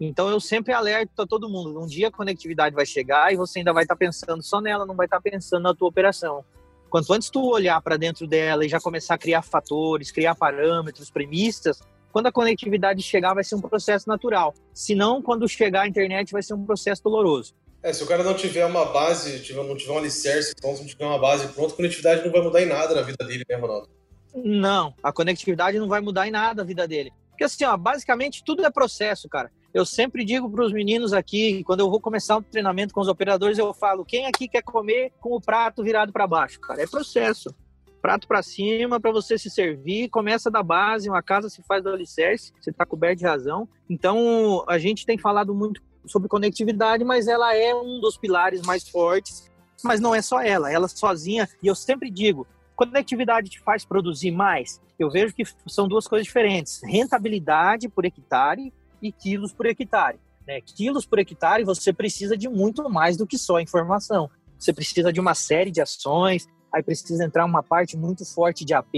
Então 0.00 0.28
eu 0.28 0.38
sempre 0.38 0.72
alerto 0.72 1.22
a 1.22 1.26
todo 1.26 1.48
mundo, 1.48 1.80
um 1.80 1.86
dia 1.86 2.08
a 2.08 2.12
conectividade 2.12 2.74
vai 2.74 2.84
chegar 2.84 3.32
e 3.32 3.36
você 3.36 3.60
ainda 3.60 3.72
vai 3.72 3.84
estar 3.84 3.94
tá 3.94 3.98
pensando 3.98 4.42
só 4.42 4.60
nela, 4.60 4.84
não 4.84 4.94
vai 4.94 5.06
estar 5.06 5.16
tá 5.16 5.30
pensando 5.30 5.62
na 5.62 5.74
tua 5.74 5.88
operação. 5.88 6.44
Quanto 6.90 7.12
antes 7.12 7.30
tu 7.30 7.42
olhar 7.50 7.80
para 7.80 7.96
dentro 7.96 8.26
dela 8.26 8.64
e 8.64 8.68
já 8.68 8.78
começar 8.78 9.14
a 9.14 9.18
criar 9.18 9.42
fatores, 9.42 10.12
criar 10.12 10.34
parâmetros, 10.34 11.10
premissas, 11.10 11.80
quando 12.12 12.26
a 12.26 12.32
conectividade 12.32 13.02
chegar 13.02 13.34
vai 13.34 13.44
ser 13.44 13.56
um 13.56 13.60
processo 13.60 14.08
natural. 14.08 14.54
Se 14.72 14.94
não, 14.94 15.20
quando 15.20 15.48
chegar 15.48 15.82
a 15.82 15.88
internet 15.88 16.32
vai 16.32 16.42
ser 16.42 16.54
um 16.54 16.64
processo 16.64 17.02
doloroso. 17.02 17.54
É, 17.82 17.92
se 17.92 18.02
o 18.02 18.06
cara 18.06 18.22
não 18.22 18.34
tiver 18.34 18.64
uma 18.64 18.86
base, 18.86 19.52
não 19.54 19.76
tiver 19.76 19.92
um 19.92 19.98
alicerce 19.98 20.54
pronto, 20.54 20.80
não 20.80 20.86
tiver 20.86 21.04
uma 21.04 21.18
base 21.18 21.46
pronta, 21.48 21.72
a 21.74 21.76
conectividade 21.76 22.24
não 22.24 22.32
vai 22.32 22.40
mudar 22.40 22.62
em 22.62 22.66
nada 22.66 22.94
na 22.94 23.02
vida 23.02 23.24
dele, 23.24 23.44
né, 23.48 23.56
Ronaldo? 23.56 23.88
Não, 24.34 24.94
a 25.02 25.12
conectividade 25.12 25.78
não 25.78 25.88
vai 25.88 26.00
mudar 26.00 26.26
em 26.26 26.30
nada 26.30 26.62
a 26.62 26.64
vida 26.64 26.86
dele. 26.86 27.12
Porque 27.30 27.44
assim, 27.44 27.64
ó, 27.64 27.76
basicamente 27.76 28.42
tudo 28.44 28.64
é 28.64 28.70
processo, 28.70 29.28
cara. 29.28 29.52
Eu 29.76 29.84
sempre 29.84 30.24
digo 30.24 30.48
para 30.48 30.64
os 30.64 30.72
meninos 30.72 31.12
aqui, 31.12 31.62
quando 31.64 31.80
eu 31.80 31.90
vou 31.90 32.00
começar 32.00 32.38
um 32.38 32.42
treinamento 32.42 32.94
com 32.94 33.00
os 33.02 33.08
operadores, 33.08 33.58
eu 33.58 33.74
falo: 33.74 34.06
quem 34.06 34.24
aqui 34.24 34.48
quer 34.48 34.62
comer 34.62 35.12
com 35.20 35.36
o 35.36 35.40
prato 35.40 35.84
virado 35.84 36.14
para 36.14 36.26
baixo? 36.26 36.58
Cara, 36.60 36.82
é 36.82 36.86
processo. 36.86 37.54
Prato 38.00 38.26
para 38.26 38.42
cima 38.42 38.98
para 38.98 39.12
você 39.12 39.36
se 39.36 39.50
servir, 39.50 40.08
começa 40.08 40.50
da 40.50 40.62
base, 40.62 41.10
uma 41.10 41.22
casa 41.22 41.50
se 41.50 41.62
faz 41.62 41.84
do 41.84 41.90
alicerce, 41.90 42.54
você 42.58 42.70
está 42.70 42.86
coberto 42.86 43.18
de 43.18 43.26
razão. 43.26 43.68
Então, 43.90 44.64
a 44.66 44.78
gente 44.78 45.04
tem 45.04 45.18
falado 45.18 45.54
muito 45.54 45.82
sobre 46.06 46.26
conectividade, 46.26 47.04
mas 47.04 47.28
ela 47.28 47.54
é 47.54 47.74
um 47.74 48.00
dos 48.00 48.16
pilares 48.16 48.62
mais 48.62 48.88
fortes, 48.88 49.50
mas 49.84 50.00
não 50.00 50.14
é 50.14 50.22
só 50.22 50.40
ela, 50.40 50.72
ela 50.72 50.88
sozinha, 50.88 51.46
e 51.62 51.66
eu 51.66 51.74
sempre 51.74 52.10
digo, 52.10 52.46
conectividade 52.74 53.50
te 53.50 53.60
faz 53.60 53.84
produzir 53.84 54.30
mais? 54.30 54.80
Eu 54.98 55.10
vejo 55.10 55.34
que 55.34 55.44
são 55.66 55.86
duas 55.86 56.08
coisas 56.08 56.24
diferentes. 56.24 56.80
Rentabilidade 56.82 57.90
por 57.90 58.06
hectare 58.06 58.72
quilos 59.12 59.52
por 59.52 59.66
hectare. 59.66 60.18
Né? 60.46 60.60
Quilos 60.60 61.06
por 61.06 61.18
hectare 61.18 61.64
você 61.64 61.92
precisa 61.92 62.36
de 62.36 62.48
muito 62.48 62.88
mais 62.88 63.16
do 63.16 63.26
que 63.26 63.38
só 63.38 63.60
informação. 63.60 64.30
Você 64.58 64.72
precisa 64.72 65.12
de 65.12 65.20
uma 65.20 65.34
série 65.34 65.70
de 65.70 65.80
ações, 65.80 66.46
aí 66.72 66.82
precisa 66.82 67.24
entrar 67.24 67.44
uma 67.44 67.62
parte 67.62 67.96
muito 67.96 68.24
forte 68.24 68.64
de 68.64 68.74
AP, 68.74 68.94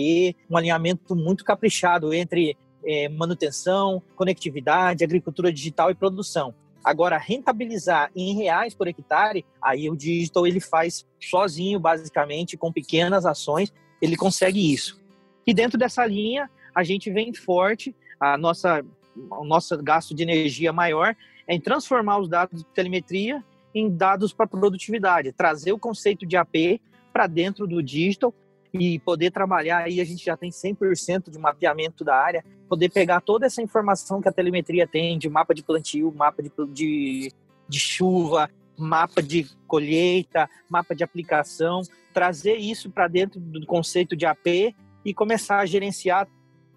um 0.49 0.57
alinhamento 0.57 1.17
muito 1.17 1.45
caprichado 1.45 2.13
entre 2.15 2.57
é, 2.85 3.09
manutenção, 3.09 4.03
conectividade, 4.15 5.05
agricultura 5.05 5.53
digital 5.53 5.91
e 5.91 5.95
produção. 5.95 6.55
Agora, 6.85 7.19
rentabilizar 7.19 8.11
em 8.15 8.35
reais 8.37 8.75
por 8.75 8.87
hectare, 8.87 9.45
aí 9.61 9.91
o 9.91 9.97
digital 9.97 10.47
ele 10.47 10.61
faz 10.61 11.05
sozinho, 11.21 11.79
basicamente, 11.79 12.57
com 12.57 12.73
pequenas 12.73 13.27
ações, 13.27 13.73
ele 14.01 14.17
consegue 14.17 14.73
isso. 14.73 15.01
E 15.47 15.53
dentro 15.53 15.79
dessa 15.79 16.07
linha, 16.07 16.49
a 16.75 16.85
gente 16.85 17.11
vem 17.11 17.35
forte, 17.35 17.95
a 18.21 18.39
nossa, 18.39 18.85
o 19.31 19.45
nosso 19.45 19.77
gasto 19.83 20.15
de 20.15 20.23
energia 20.23 20.73
maior 20.73 21.17
é 21.47 21.55
em 21.55 21.61
transformar 21.61 22.19
os 22.19 22.29
dados 22.29 22.63
de 22.63 22.67
telemetria 22.71 23.45
em 23.75 23.91
dados 23.91 24.33
para 24.33 24.47
produtividade, 24.47 25.33
trazer 25.33 25.73
o 25.73 25.79
conceito 25.79 26.27
de 26.27 26.37
AP 26.37 26.81
para 27.13 27.27
dentro 27.27 27.67
do 27.67 27.83
digital 27.83 28.35
e 28.73 28.99
poder 28.99 29.31
trabalhar 29.31 29.85
aí 29.85 30.01
a 30.01 30.05
gente 30.05 30.25
já 30.25 30.37
tem 30.37 30.51
100% 30.51 31.31
de 31.31 31.39
mapeamento 31.39 32.05
da 32.05 32.17
área, 32.17 32.45
poder 32.69 32.91
pegar 32.91 33.21
toda 33.21 33.47
essa 33.47 33.63
informação 33.63 34.21
que 34.21 34.29
a 34.29 34.33
telemetria 34.33 34.87
tem 34.87 35.19
de 35.19 35.29
mapa 35.29 35.55
de 35.55 35.63
plantio, 35.63 36.13
mapa 36.15 36.43
de, 36.43 36.51
de, 36.73 37.33
de 37.69 37.81
chuva, 37.81 38.51
mapa 38.77 39.23
de 39.23 39.49
colheita, 39.67 40.49
mapa 40.69 40.95
de 40.95 41.03
aplicação, 41.03 41.83
trazer 42.13 42.57
isso 42.57 42.91
para 42.91 43.09
dentro 43.09 43.41
do 43.41 43.67
conceito 43.67 44.15
de 44.15 44.27
AP 44.27 44.75
e 45.05 45.15
começar 45.15 45.59
a 45.59 45.67
gerenciar 45.67 46.29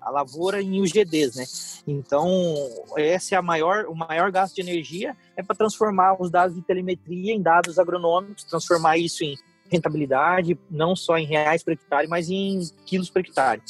a 0.01 0.09
lavoura 0.09 0.61
em 0.61 0.81
UGDs, 0.81 1.35
né? 1.35 1.45
Então, 1.87 2.27
esse 2.97 3.35
é 3.35 3.37
a 3.37 3.41
maior, 3.41 3.85
o 3.85 3.95
maior 3.95 4.31
gasto 4.31 4.55
de 4.55 4.61
energia 4.61 5.15
é 5.35 5.43
para 5.43 5.55
transformar 5.55 6.19
os 6.19 6.31
dados 6.31 6.55
de 6.55 6.61
telemetria 6.61 7.33
em 7.33 7.41
dados 7.41 7.77
agronômicos, 7.77 8.43
transformar 8.43 8.97
isso 8.97 9.23
em 9.23 9.37
rentabilidade, 9.69 10.59
não 10.69 10.95
só 10.95 11.17
em 11.17 11.25
reais 11.25 11.63
por 11.63 11.73
hectare, 11.73 12.07
mas 12.07 12.29
em 12.29 12.61
quilos 12.85 13.09
por 13.09 13.19
hectare. 13.19 13.61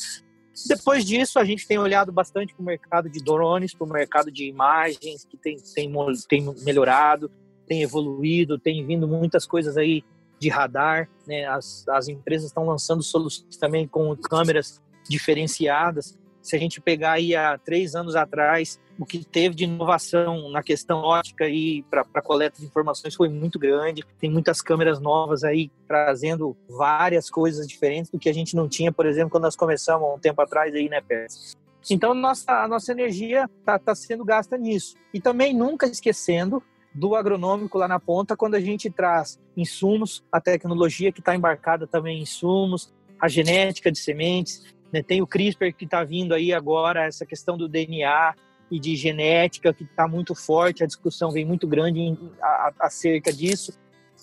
Depois 0.67 1.05
disso, 1.05 1.39
a 1.39 1.45
gente 1.45 1.67
tem 1.67 1.77
olhado 1.77 2.11
bastante 2.11 2.53
para 2.53 2.61
o 2.61 2.65
mercado 2.65 3.09
de 3.09 3.23
drones, 3.23 3.73
para 3.73 3.85
o 3.85 3.89
mercado 3.89 4.31
de 4.31 4.47
imagens, 4.47 5.25
que 5.25 5.37
tem, 5.37 5.57
tem, 5.73 5.91
tem 6.27 6.55
melhorado, 6.63 7.31
tem 7.67 7.81
evoluído, 7.81 8.59
tem 8.59 8.85
vindo 8.85 9.07
muitas 9.07 9.45
coisas 9.45 9.77
aí 9.77 10.03
de 10.39 10.49
radar. 10.49 11.09
Né? 11.25 11.45
As, 11.45 11.87
as 11.87 12.07
empresas 12.07 12.47
estão 12.47 12.65
lançando 12.65 13.01
soluções 13.01 13.57
também 13.57 13.87
com 13.87 14.15
câmeras 14.15 14.81
diferenciadas. 15.07 16.17
Se 16.41 16.55
a 16.55 16.59
gente 16.59 16.81
pegar 16.81 17.13
aí 17.13 17.35
há 17.35 17.57
três 17.57 17.95
anos 17.95 18.15
atrás, 18.15 18.79
o 18.99 19.05
que 19.05 19.23
teve 19.23 19.55
de 19.55 19.63
inovação 19.63 20.49
na 20.49 20.63
questão 20.63 20.99
ótica 20.99 21.47
e 21.47 21.83
para 21.83 22.21
coleta 22.21 22.59
de 22.59 22.65
informações 22.65 23.15
foi 23.15 23.29
muito 23.29 23.59
grande. 23.59 24.03
Tem 24.19 24.29
muitas 24.29 24.61
câmeras 24.61 24.99
novas 24.99 25.43
aí 25.43 25.71
trazendo 25.87 26.55
várias 26.69 27.29
coisas 27.29 27.67
diferentes 27.67 28.11
do 28.11 28.19
que 28.19 28.29
a 28.29 28.33
gente 28.33 28.55
não 28.55 28.67
tinha, 28.67 28.91
por 28.91 29.05
exemplo, 29.05 29.31
quando 29.31 29.43
nós 29.43 29.55
começamos 29.55 30.07
um 30.13 30.19
tempo 30.19 30.41
atrás 30.41 30.73
aí, 30.73 30.89
né, 30.89 31.01
Pérez? 31.01 31.55
Então, 31.89 32.13
nossa, 32.13 32.63
a 32.63 32.67
nossa 32.67 32.91
energia 32.91 33.49
está 33.59 33.79
tá 33.79 33.95
sendo 33.95 34.23
gasta 34.23 34.57
nisso. 34.57 34.95
E 35.13 35.19
também 35.19 35.53
nunca 35.53 35.87
esquecendo 35.87 36.61
do 36.93 37.15
agronômico 37.15 37.77
lá 37.77 37.87
na 37.87 37.99
ponta, 37.99 38.35
quando 38.35 38.55
a 38.55 38.59
gente 38.59 38.89
traz 38.89 39.39
insumos, 39.55 40.23
a 40.31 40.41
tecnologia 40.41 41.11
que 41.11 41.19
está 41.19 41.35
embarcada 41.35 41.87
também 41.87 42.19
em 42.19 42.21
insumos, 42.23 42.93
a 43.19 43.27
genética 43.27 43.91
de 43.91 43.99
sementes, 43.99 44.63
né? 44.91 45.01
Tem 45.01 45.21
o 45.21 45.27
CRISPR 45.27 45.73
que 45.73 45.85
está 45.85 46.03
vindo 46.03 46.33
aí 46.33 46.53
agora, 46.53 47.05
essa 47.05 47.25
questão 47.25 47.57
do 47.57 47.67
DNA 47.67 48.35
e 48.69 48.79
de 48.79 48.95
genética 48.95 49.73
que 49.73 49.83
está 49.83 50.07
muito 50.07 50.33
forte, 50.33 50.83
a 50.83 50.87
discussão 50.87 51.31
vem 51.31 51.45
muito 51.45 51.67
grande 51.67 51.99
em, 51.99 52.17
a, 52.41 52.73
acerca 52.79 53.31
disso. 53.31 53.73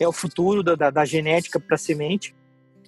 É 0.01 0.07
o 0.07 0.13
futuro 0.13 0.63
da, 0.63 0.75
da, 0.75 0.91
da 0.91 1.05
genética 1.05 1.59
para 1.59 1.77
semente. 1.77 2.35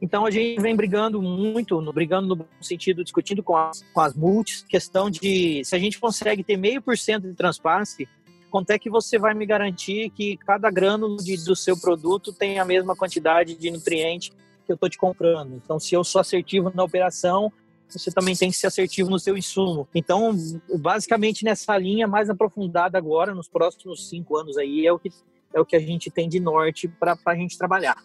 Então 0.00 0.24
a 0.24 0.30
gente 0.30 0.60
vem 0.60 0.74
brigando 0.74 1.20
muito, 1.20 1.80
brigando 1.92 2.34
no 2.34 2.46
sentido, 2.62 3.04
discutindo 3.04 3.42
com 3.42 3.56
as, 3.56 3.84
com 3.92 4.00
as 4.00 4.14
multis, 4.14 4.62
questão 4.62 5.10
de 5.10 5.62
se 5.64 5.74
a 5.74 5.78
gente 5.78 5.98
consegue 5.98 6.42
ter 6.42 6.56
meio 6.56 6.80
por 6.80 6.96
cento 6.96 7.28
de 7.28 7.34
transparency, 7.34 8.08
quanto 8.50 8.70
é 8.70 8.78
que 8.78 8.88
você 8.88 9.18
vai 9.18 9.34
me 9.34 9.44
garantir 9.44 10.08
que 10.10 10.38
cada 10.38 10.70
grânulo 10.70 11.18
de, 11.18 11.36
do 11.44 11.54
seu 11.54 11.78
produto 11.78 12.32
tem 12.32 12.58
a 12.58 12.64
mesma 12.64 12.96
quantidade 12.96 13.54
de 13.54 13.70
nutriente 13.70 14.32
que 14.64 14.72
eu 14.72 14.74
estou 14.74 14.88
te 14.88 14.96
comprando? 14.96 15.60
Então, 15.62 15.78
se 15.78 15.94
eu 15.94 16.02
sou 16.02 16.20
assertivo 16.20 16.72
na 16.74 16.82
operação, 16.82 17.52
você 17.98 18.11
também 18.11 18.37
tem 18.37 18.50
que 18.50 18.57
ser 18.57 18.66
assertivo 18.66 19.11
no 19.11 19.18
seu 19.18 19.37
insumo. 19.37 19.88
Então, 19.94 20.37
basicamente 20.79 21.44
nessa 21.44 21.76
linha 21.76 22.07
mais 22.07 22.31
aprofundada 22.31 22.96
agora, 22.96 23.35
nos 23.35 23.48
próximos 23.48 24.09
cinco 24.09 24.37
anos 24.37 24.57
aí, 24.57 24.87
é 24.87 24.92
o 24.92 24.98
que, 24.98 25.11
é 25.55 25.61
o 25.61 25.64
que 25.64 25.76
a 25.76 25.81
gente 25.81 26.11
tem 26.11 26.29
de 26.29 26.40
norte 26.40 26.88
para 26.88 27.18
a 27.26 27.35
gente 27.35 27.59
trabalhar. 27.59 27.96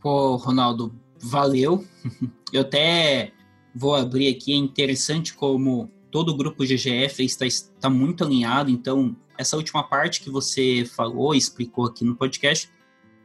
Pô, 0.00 0.36
Ronaldo, 0.36 0.94
valeu. 1.18 1.84
Eu 2.52 2.60
até 2.60 3.32
vou 3.74 3.94
abrir 3.94 4.28
aqui, 4.28 4.52
é 4.52 4.56
interessante 4.56 5.34
como 5.34 5.90
todo 6.10 6.28
o 6.28 6.36
grupo 6.36 6.64
GGF 6.64 7.24
está, 7.24 7.44
está 7.44 7.90
muito 7.90 8.22
alinhado, 8.22 8.70
então 8.70 9.16
essa 9.36 9.56
última 9.56 9.82
parte 9.82 10.20
que 10.20 10.30
você 10.30 10.84
falou, 10.84 11.34
explicou 11.34 11.86
aqui 11.86 12.04
no 12.04 12.14
podcast, 12.14 12.70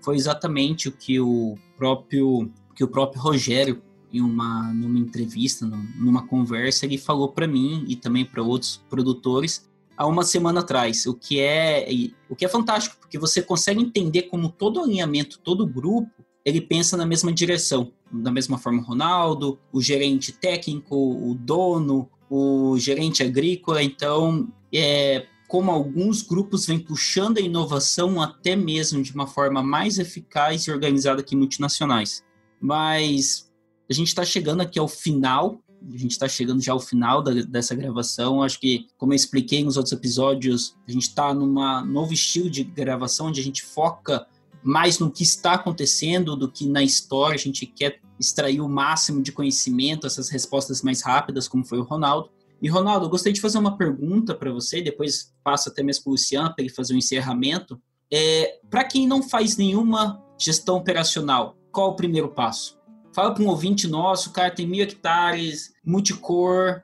foi 0.02 0.16
exatamente 0.16 0.88
o 0.88 0.92
que 0.92 1.20
o 1.20 1.56
próprio 1.78 2.52
que 2.76 2.84
o 2.84 2.88
próprio 2.88 3.22
Rogério 3.22 3.84
em 4.12 4.22
uma 4.22 4.74
numa 4.74 5.00
entrevista, 5.00 5.66
numa 5.66 6.26
conversa, 6.26 6.86
ele 6.86 6.98
falou 6.98 7.30
para 7.30 7.48
mim 7.48 7.86
e 7.88 7.96
também 7.96 8.26
para 8.26 8.42
outros 8.42 8.84
produtores 8.90 9.70
há 10.00 10.08
uma 10.08 10.24
semana 10.24 10.62
atrás, 10.62 11.06
o 11.06 11.14
que 11.14 11.42
é 11.42 11.86
o 12.30 12.36
que 12.36 12.46
é 12.46 12.48
fantástico, 12.48 12.96
porque 13.02 13.20
você 13.20 13.42
consegue 13.42 13.82
entender 13.82 14.24
como 14.24 14.48
todo 14.48 14.80
alinhamento, 14.80 15.40
todo 15.40 15.68
grupo, 15.68 16.10
ele 16.46 16.62
pensa 16.62 16.96
na 16.96 17.06
mesma 17.06 17.34
direção, 17.34 17.92
da 18.10 18.32
mesma 18.32 18.58
forma 18.58 18.82
Ronaldo, 18.82 19.60
o 19.74 19.82
gerente 19.82 20.32
técnico, 20.32 20.96
o 20.96 21.36
dono, 21.36 22.10
o 22.30 22.78
gerente 22.78 23.22
agrícola, 23.22 23.84
então 23.84 24.48
é 24.74 25.26
como 25.50 25.70
alguns 25.70 26.22
grupos 26.22 26.66
vêm 26.66 26.80
puxando 26.80 27.40
a 27.40 27.42
inovação 27.42 28.22
até 28.22 28.56
mesmo 28.56 29.02
de 29.04 29.12
uma 29.14 29.28
forma 29.28 29.62
mais 29.62 29.98
eficaz 30.00 30.62
e 30.64 30.72
organizada 30.72 31.24
que 31.24 31.36
multinacionais. 31.36 32.24
Mas 32.62 33.49
a 33.90 33.94
gente 33.94 34.08
está 34.08 34.24
chegando 34.24 34.62
aqui 34.62 34.78
ao 34.78 34.88
final, 34.88 35.60
a 35.82 35.98
gente 35.98 36.12
está 36.12 36.28
chegando 36.28 36.62
já 36.62 36.74
ao 36.74 36.80
final 36.80 37.22
da, 37.22 37.34
dessa 37.34 37.74
gravação. 37.74 38.44
Acho 38.44 38.60
que, 38.60 38.88
como 38.98 39.14
eu 39.14 39.16
expliquei 39.16 39.64
nos 39.64 39.78
outros 39.78 39.94
episódios, 39.94 40.76
a 40.88 40.92
gente 40.92 41.04
está 41.04 41.34
num 41.34 41.54
novo 41.86 42.14
estilo 42.14 42.50
de 42.50 42.64
gravação 42.64 43.28
onde 43.28 43.40
a 43.40 43.44
gente 43.44 43.64
foca 43.64 44.28
mais 44.62 45.00
no 45.00 45.10
que 45.10 45.24
está 45.24 45.54
acontecendo 45.54 46.36
do 46.36 46.52
que 46.52 46.68
na 46.68 46.84
história. 46.84 47.36
A 47.36 47.40
gente 47.40 47.66
quer 47.66 48.00
extrair 48.20 48.62
o 48.62 48.68
máximo 48.68 49.22
de 49.22 49.32
conhecimento, 49.32 50.06
essas 50.06 50.30
respostas 50.30 50.82
mais 50.82 51.02
rápidas, 51.02 51.48
como 51.48 51.66
foi 51.66 51.80
o 51.80 51.84
Ronaldo. 51.84 52.30
E, 52.62 52.68
Ronaldo, 52.68 53.06
eu 53.06 53.10
gostaria 53.10 53.34
de 53.34 53.42
fazer 53.42 53.58
uma 53.58 53.78
pergunta 53.78 54.36
para 54.36 54.52
você, 54.52 54.82
depois 54.82 55.34
passo 55.44 55.70
até 55.70 55.82
mesmo 55.82 56.04
para 56.04 56.10
o 56.10 56.14
Luciano 56.14 56.54
para 56.54 56.64
ele 56.64 56.74
fazer 56.74 56.94
um 56.94 56.98
encerramento. 56.98 57.82
É, 58.12 58.60
para 58.70 58.84
quem 58.84 59.08
não 59.08 59.24
faz 59.24 59.56
nenhuma 59.56 60.22
gestão 60.38 60.76
operacional, 60.76 61.56
qual 61.72 61.92
o 61.92 61.96
primeiro 61.96 62.30
passo? 62.30 62.79
Fala 63.20 63.34
para 63.34 63.44
um 63.44 63.50
ouvinte 63.50 63.86
nosso, 63.86 64.30
o 64.30 64.32
cara 64.32 64.50
tem 64.50 64.66
mil 64.66 64.82
hectares, 64.82 65.74
multicor. 65.86 66.84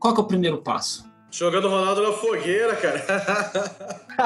Qual 0.00 0.12
que 0.12 0.20
é 0.20 0.24
o 0.24 0.26
primeiro 0.26 0.60
passo? 0.60 1.08
Jogando 1.30 1.66
o 1.66 1.70
Ronaldo 1.70 2.02
na 2.02 2.12
fogueira, 2.12 2.74
cara. 2.74 3.06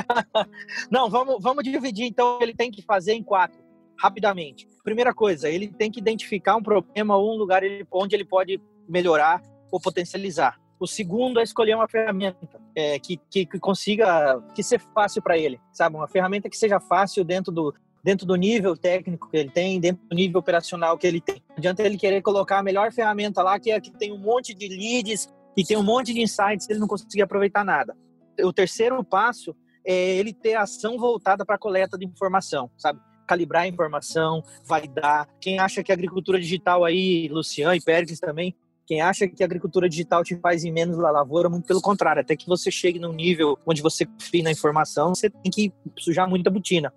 Não, 0.90 1.10
vamos, 1.10 1.36
vamos 1.38 1.62
dividir 1.62 2.06
então. 2.06 2.38
Ele 2.40 2.54
tem 2.54 2.70
que 2.70 2.80
fazer 2.80 3.12
em 3.12 3.22
quatro, 3.22 3.60
rapidamente. 3.98 4.66
Primeira 4.82 5.12
coisa, 5.12 5.50
ele 5.50 5.68
tem 5.68 5.90
que 5.90 6.00
identificar 6.00 6.56
um 6.56 6.62
problema 6.62 7.14
ou 7.18 7.34
um 7.34 7.36
lugar 7.36 7.60
onde 7.92 8.16
ele 8.16 8.24
pode 8.24 8.58
melhorar 8.88 9.42
ou 9.70 9.78
potencializar. 9.78 10.58
O 10.78 10.86
segundo 10.86 11.40
é 11.40 11.42
escolher 11.42 11.74
uma 11.74 11.86
ferramenta 11.86 12.58
é, 12.74 12.98
que, 12.98 13.20
que, 13.30 13.44
que, 13.44 13.58
consiga 13.58 14.42
que 14.54 14.62
ser 14.62 14.80
fácil 14.94 15.20
para 15.20 15.36
ele, 15.36 15.60
sabe? 15.74 15.94
Uma 15.94 16.08
ferramenta 16.08 16.48
que 16.48 16.56
seja 16.56 16.80
fácil 16.80 17.22
dentro 17.22 17.52
do, 17.52 17.74
dentro 18.02 18.26
do 18.26 18.34
nível 18.34 18.76
técnico 18.76 19.28
que 19.30 19.36
ele 19.36 19.50
tem, 19.50 19.80
dentro 19.80 20.02
do 20.08 20.14
nível 20.14 20.40
operacional 20.40 20.96
que 20.96 21.06
ele 21.06 21.20
tem. 21.20 21.42
Não 21.50 21.56
adianta 21.56 21.82
ele 21.82 21.98
querer 21.98 22.22
colocar 22.22 22.58
a 22.58 22.62
melhor 22.62 22.92
ferramenta 22.92 23.42
lá, 23.42 23.58
que 23.58 23.70
é 23.70 23.80
que 23.80 23.90
tem 23.90 24.12
um 24.12 24.18
monte 24.18 24.54
de 24.54 24.68
leads, 24.68 25.28
que 25.54 25.64
tem 25.64 25.76
um 25.76 25.82
monte 25.82 26.12
de 26.12 26.20
insights, 26.20 26.68
ele 26.68 26.78
não 26.78 26.86
conseguir 26.86 27.22
aproveitar 27.22 27.64
nada. 27.64 27.96
O 28.42 28.52
terceiro 28.52 29.02
passo 29.04 29.54
é 29.84 30.16
ele 30.16 30.32
ter 30.32 30.54
ação 30.54 30.98
voltada 30.98 31.44
para 31.44 31.56
a 31.56 31.58
coleta 31.58 31.98
de 31.98 32.06
informação, 32.06 32.70
sabe? 32.76 33.00
Calibrar 33.26 33.62
a 33.62 33.68
informação, 33.68 34.42
validar. 34.66 35.28
Quem 35.40 35.58
acha 35.58 35.82
que 35.82 35.92
a 35.92 35.94
agricultura 35.94 36.40
digital 36.40 36.84
aí, 36.84 37.28
Luciano 37.28 37.74
e 37.74 37.80
Pérez 37.80 38.18
também, 38.18 38.56
quem 38.86 39.00
acha 39.00 39.28
que 39.28 39.40
a 39.40 39.46
agricultura 39.46 39.88
digital 39.88 40.24
te 40.24 40.36
faz 40.36 40.64
em 40.64 40.72
menos 40.72 40.98
lavoura, 40.98 41.48
muito 41.48 41.64
pelo 41.64 41.80
contrário, 41.80 42.22
até 42.22 42.34
que 42.34 42.48
você 42.48 42.72
chegue 42.72 42.98
num 42.98 43.12
nível 43.12 43.56
onde 43.64 43.80
você 43.80 44.04
confia 44.04 44.42
na 44.42 44.50
informação, 44.50 45.14
você 45.14 45.30
tem 45.30 45.52
que 45.52 45.72
sujar 45.96 46.28
muita 46.28 46.50
botina. 46.50 46.92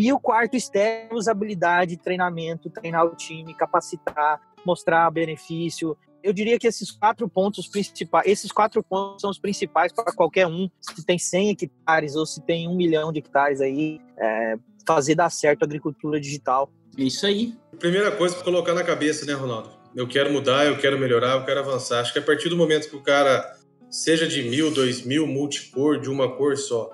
E 0.00 0.10
o 0.14 0.18
quarto 0.18 0.58
step, 0.58 1.14
usabilidade, 1.14 1.94
treinamento, 1.98 2.70
treinar 2.70 3.04
o 3.04 3.14
time, 3.14 3.52
capacitar, 3.52 4.40
mostrar 4.64 5.10
benefício. 5.10 5.94
Eu 6.22 6.32
diria 6.32 6.58
que 6.58 6.66
esses 6.66 6.90
quatro 6.90 7.28
pontos 7.28 7.68
principais, 7.68 8.26
esses 8.26 8.50
quatro 8.50 8.82
pontos 8.82 9.20
são 9.20 9.28
os 9.28 9.38
principais 9.38 9.92
para 9.92 10.10
qualquer 10.14 10.46
um, 10.46 10.70
se 10.80 11.04
tem 11.04 11.18
100 11.18 11.50
hectares 11.50 12.16
ou 12.16 12.24
se 12.24 12.40
tem 12.40 12.66
um 12.66 12.74
milhão 12.74 13.12
de 13.12 13.18
hectares 13.18 13.60
aí, 13.60 14.00
é, 14.18 14.56
fazer 14.86 15.14
dar 15.14 15.28
certo 15.28 15.64
a 15.64 15.66
agricultura 15.66 16.18
digital. 16.18 16.72
Isso 16.96 17.26
aí. 17.26 17.54
Primeira 17.78 18.10
coisa 18.10 18.34
para 18.36 18.44
colocar 18.44 18.72
na 18.72 18.82
cabeça, 18.82 19.26
né, 19.26 19.34
Ronaldo? 19.34 19.68
Eu 19.94 20.08
quero 20.08 20.32
mudar, 20.32 20.64
eu 20.64 20.78
quero 20.78 20.98
melhorar, 20.98 21.36
eu 21.36 21.44
quero 21.44 21.60
avançar. 21.60 22.00
Acho 22.00 22.14
que 22.14 22.20
a 22.20 22.22
partir 22.22 22.48
do 22.48 22.56
momento 22.56 22.88
que 22.88 22.96
o 22.96 23.02
cara 23.02 23.54
seja 23.90 24.26
de 24.26 24.44
mil, 24.44 24.70
dois 24.70 25.02
mil, 25.04 25.26
multicor, 25.26 26.00
de 26.00 26.08
uma 26.08 26.34
cor 26.36 26.56
só, 26.56 26.88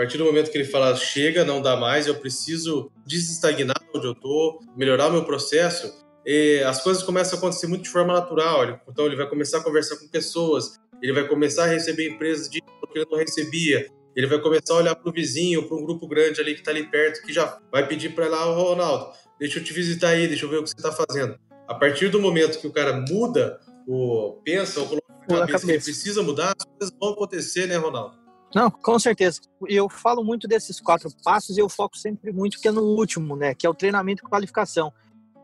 partir 0.00 0.16
do 0.16 0.24
momento 0.24 0.50
que 0.50 0.56
ele 0.56 0.64
fala, 0.64 0.96
chega, 0.96 1.44
não 1.44 1.60
dá 1.60 1.76
mais, 1.76 2.06
eu 2.06 2.14
preciso 2.14 2.90
desestagnar 3.06 3.76
onde 3.94 4.06
eu 4.06 4.14
tô, 4.14 4.58
melhorar 4.74 5.08
o 5.08 5.12
meu 5.12 5.26
processo, 5.26 5.92
as 6.66 6.82
coisas 6.82 7.02
começam 7.02 7.36
a 7.36 7.38
acontecer 7.38 7.66
muito 7.66 7.82
de 7.82 7.90
forma 7.90 8.14
natural. 8.14 8.80
Então 8.88 9.04
ele 9.04 9.14
vai 9.14 9.28
começar 9.28 9.58
a 9.58 9.62
conversar 9.62 9.98
com 9.98 10.08
pessoas, 10.08 10.80
ele 11.02 11.12
vai 11.12 11.28
começar 11.28 11.64
a 11.64 11.66
receber 11.66 12.08
empresas 12.08 12.48
de 12.48 12.62
que 12.62 12.66
ele 12.94 13.06
não 13.10 13.18
recebia, 13.18 13.90
ele 14.16 14.26
vai 14.26 14.40
começar 14.40 14.72
a 14.72 14.76
olhar 14.78 14.94
para 14.94 15.10
o 15.10 15.12
vizinho, 15.12 15.68
para 15.68 15.76
um 15.76 15.84
grupo 15.84 16.08
grande 16.08 16.40
ali 16.40 16.54
que 16.54 16.60
está 16.60 16.70
ali 16.70 16.90
perto, 16.90 17.20
que 17.20 17.30
já 17.30 17.58
vai 17.70 17.86
pedir 17.86 18.14
para 18.14 18.26
lá, 18.26 18.50
oh, 18.50 18.70
Ronaldo, 18.70 19.12
deixa 19.38 19.58
eu 19.58 19.64
te 19.64 19.74
visitar 19.74 20.08
aí, 20.08 20.26
deixa 20.26 20.46
eu 20.46 20.48
ver 20.48 20.60
o 20.60 20.62
que 20.62 20.70
você 20.70 20.76
está 20.76 20.92
fazendo. 20.92 21.38
A 21.68 21.74
partir 21.74 22.08
do 22.08 22.22
momento 22.22 22.58
que 22.58 22.66
o 22.66 22.72
cara 22.72 23.04
muda, 23.06 23.60
ou 23.86 24.40
pensa, 24.42 24.80
ou 24.80 24.86
coloca 24.86 25.04
na 25.28 25.40
cabeça, 25.40 25.66
que 25.66 25.72
ele 25.72 25.82
precisa 25.82 26.22
mudar, 26.22 26.54
as 26.58 26.64
coisas 26.64 26.96
vão 26.98 27.10
acontecer, 27.10 27.66
né, 27.66 27.76
Ronaldo? 27.76 28.18
Não, 28.54 28.70
com 28.70 28.98
certeza. 28.98 29.40
Eu 29.68 29.88
falo 29.88 30.24
muito 30.24 30.48
desses 30.48 30.80
quatro 30.80 31.08
passos 31.22 31.56
e 31.56 31.60
eu 31.60 31.68
foco 31.68 31.96
sempre 31.96 32.32
muito 32.32 32.60
que 32.60 32.68
é 32.68 32.72
no 32.72 32.82
último, 32.82 33.36
né? 33.36 33.54
Que 33.54 33.66
é 33.66 33.70
o 33.70 33.74
treinamento 33.74 34.24
e 34.24 34.28
qualificação. 34.28 34.92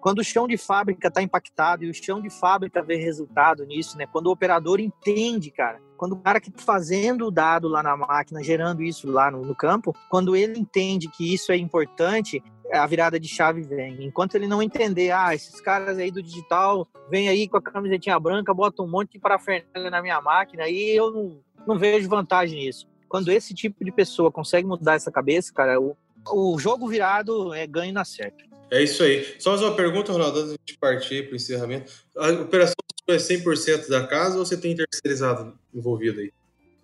Quando 0.00 0.18
o 0.20 0.24
chão 0.24 0.46
de 0.46 0.56
fábrica 0.56 1.08
está 1.08 1.22
impactado 1.22 1.84
e 1.84 1.90
o 1.90 1.94
chão 1.94 2.20
de 2.20 2.30
fábrica 2.30 2.82
vê 2.82 2.96
resultado 2.96 3.64
nisso, 3.64 3.96
né? 3.96 4.06
Quando 4.06 4.26
o 4.26 4.30
operador 4.30 4.80
entende, 4.80 5.50
cara, 5.50 5.80
quando 5.96 6.12
o 6.12 6.20
cara 6.20 6.40
que 6.40 6.48
está 6.48 6.62
fazendo 6.62 7.26
o 7.26 7.30
dado 7.30 7.68
lá 7.68 7.82
na 7.82 7.96
máquina, 7.96 8.42
gerando 8.42 8.82
isso 8.82 9.10
lá 9.10 9.30
no, 9.30 9.42
no, 9.42 9.54
campo, 9.54 9.94
quando 10.08 10.36
ele 10.36 10.58
entende 10.58 11.08
que 11.08 11.32
isso 11.32 11.50
é 11.50 11.56
importante, 11.56 12.42
a 12.72 12.86
virada 12.86 13.18
de 13.18 13.28
chave 13.28 13.62
vem. 13.62 14.04
Enquanto 14.04 14.34
ele 14.34 14.46
não 14.46 14.62
entender, 14.62 15.10
ah, 15.10 15.34
esses 15.34 15.60
caras 15.60 15.98
aí 15.98 16.10
do 16.10 16.22
digital 16.22 16.86
vêm 17.10 17.28
aí 17.28 17.48
com 17.48 17.56
a 17.56 17.62
camisetinha 17.62 18.18
branca, 18.20 18.52
botam 18.52 18.84
um 18.84 18.90
monte 18.90 19.12
de 19.12 19.18
parafernália 19.18 19.90
na 19.90 20.02
minha 20.02 20.20
máquina, 20.20 20.64
aí 20.64 20.94
eu 20.94 21.10
não, 21.10 21.40
não 21.66 21.78
vejo 21.78 22.08
vantagem 22.08 22.64
nisso. 22.64 22.86
Quando 23.08 23.30
esse 23.30 23.54
tipo 23.54 23.84
de 23.84 23.92
pessoa 23.92 24.30
consegue 24.30 24.66
mudar 24.66 24.94
essa 24.94 25.10
cabeça, 25.10 25.52
cara, 25.52 25.80
o, 25.80 25.96
o 26.30 26.58
jogo 26.58 26.88
virado 26.88 27.54
é 27.54 27.66
ganho 27.66 27.92
na 27.92 28.04
certa. 28.04 28.44
É 28.70 28.82
isso 28.82 29.02
aí. 29.02 29.36
Só 29.38 29.50
mais 29.50 29.62
uma 29.62 29.74
pergunta, 29.74 30.12
Ronaldo, 30.12 30.40
antes 30.40 30.56
de 30.64 30.76
partir 30.78 31.24
para 31.24 31.34
o 31.34 31.36
encerramento. 31.36 31.92
A 32.16 32.30
operação 32.30 32.74
é 33.08 33.16
100% 33.16 33.88
da 33.88 34.06
casa 34.06 34.38
ou 34.38 34.44
você 34.44 34.56
tem 34.56 34.74
terceirizado 34.74 35.56
envolvido 35.72 36.20
aí? 36.20 36.32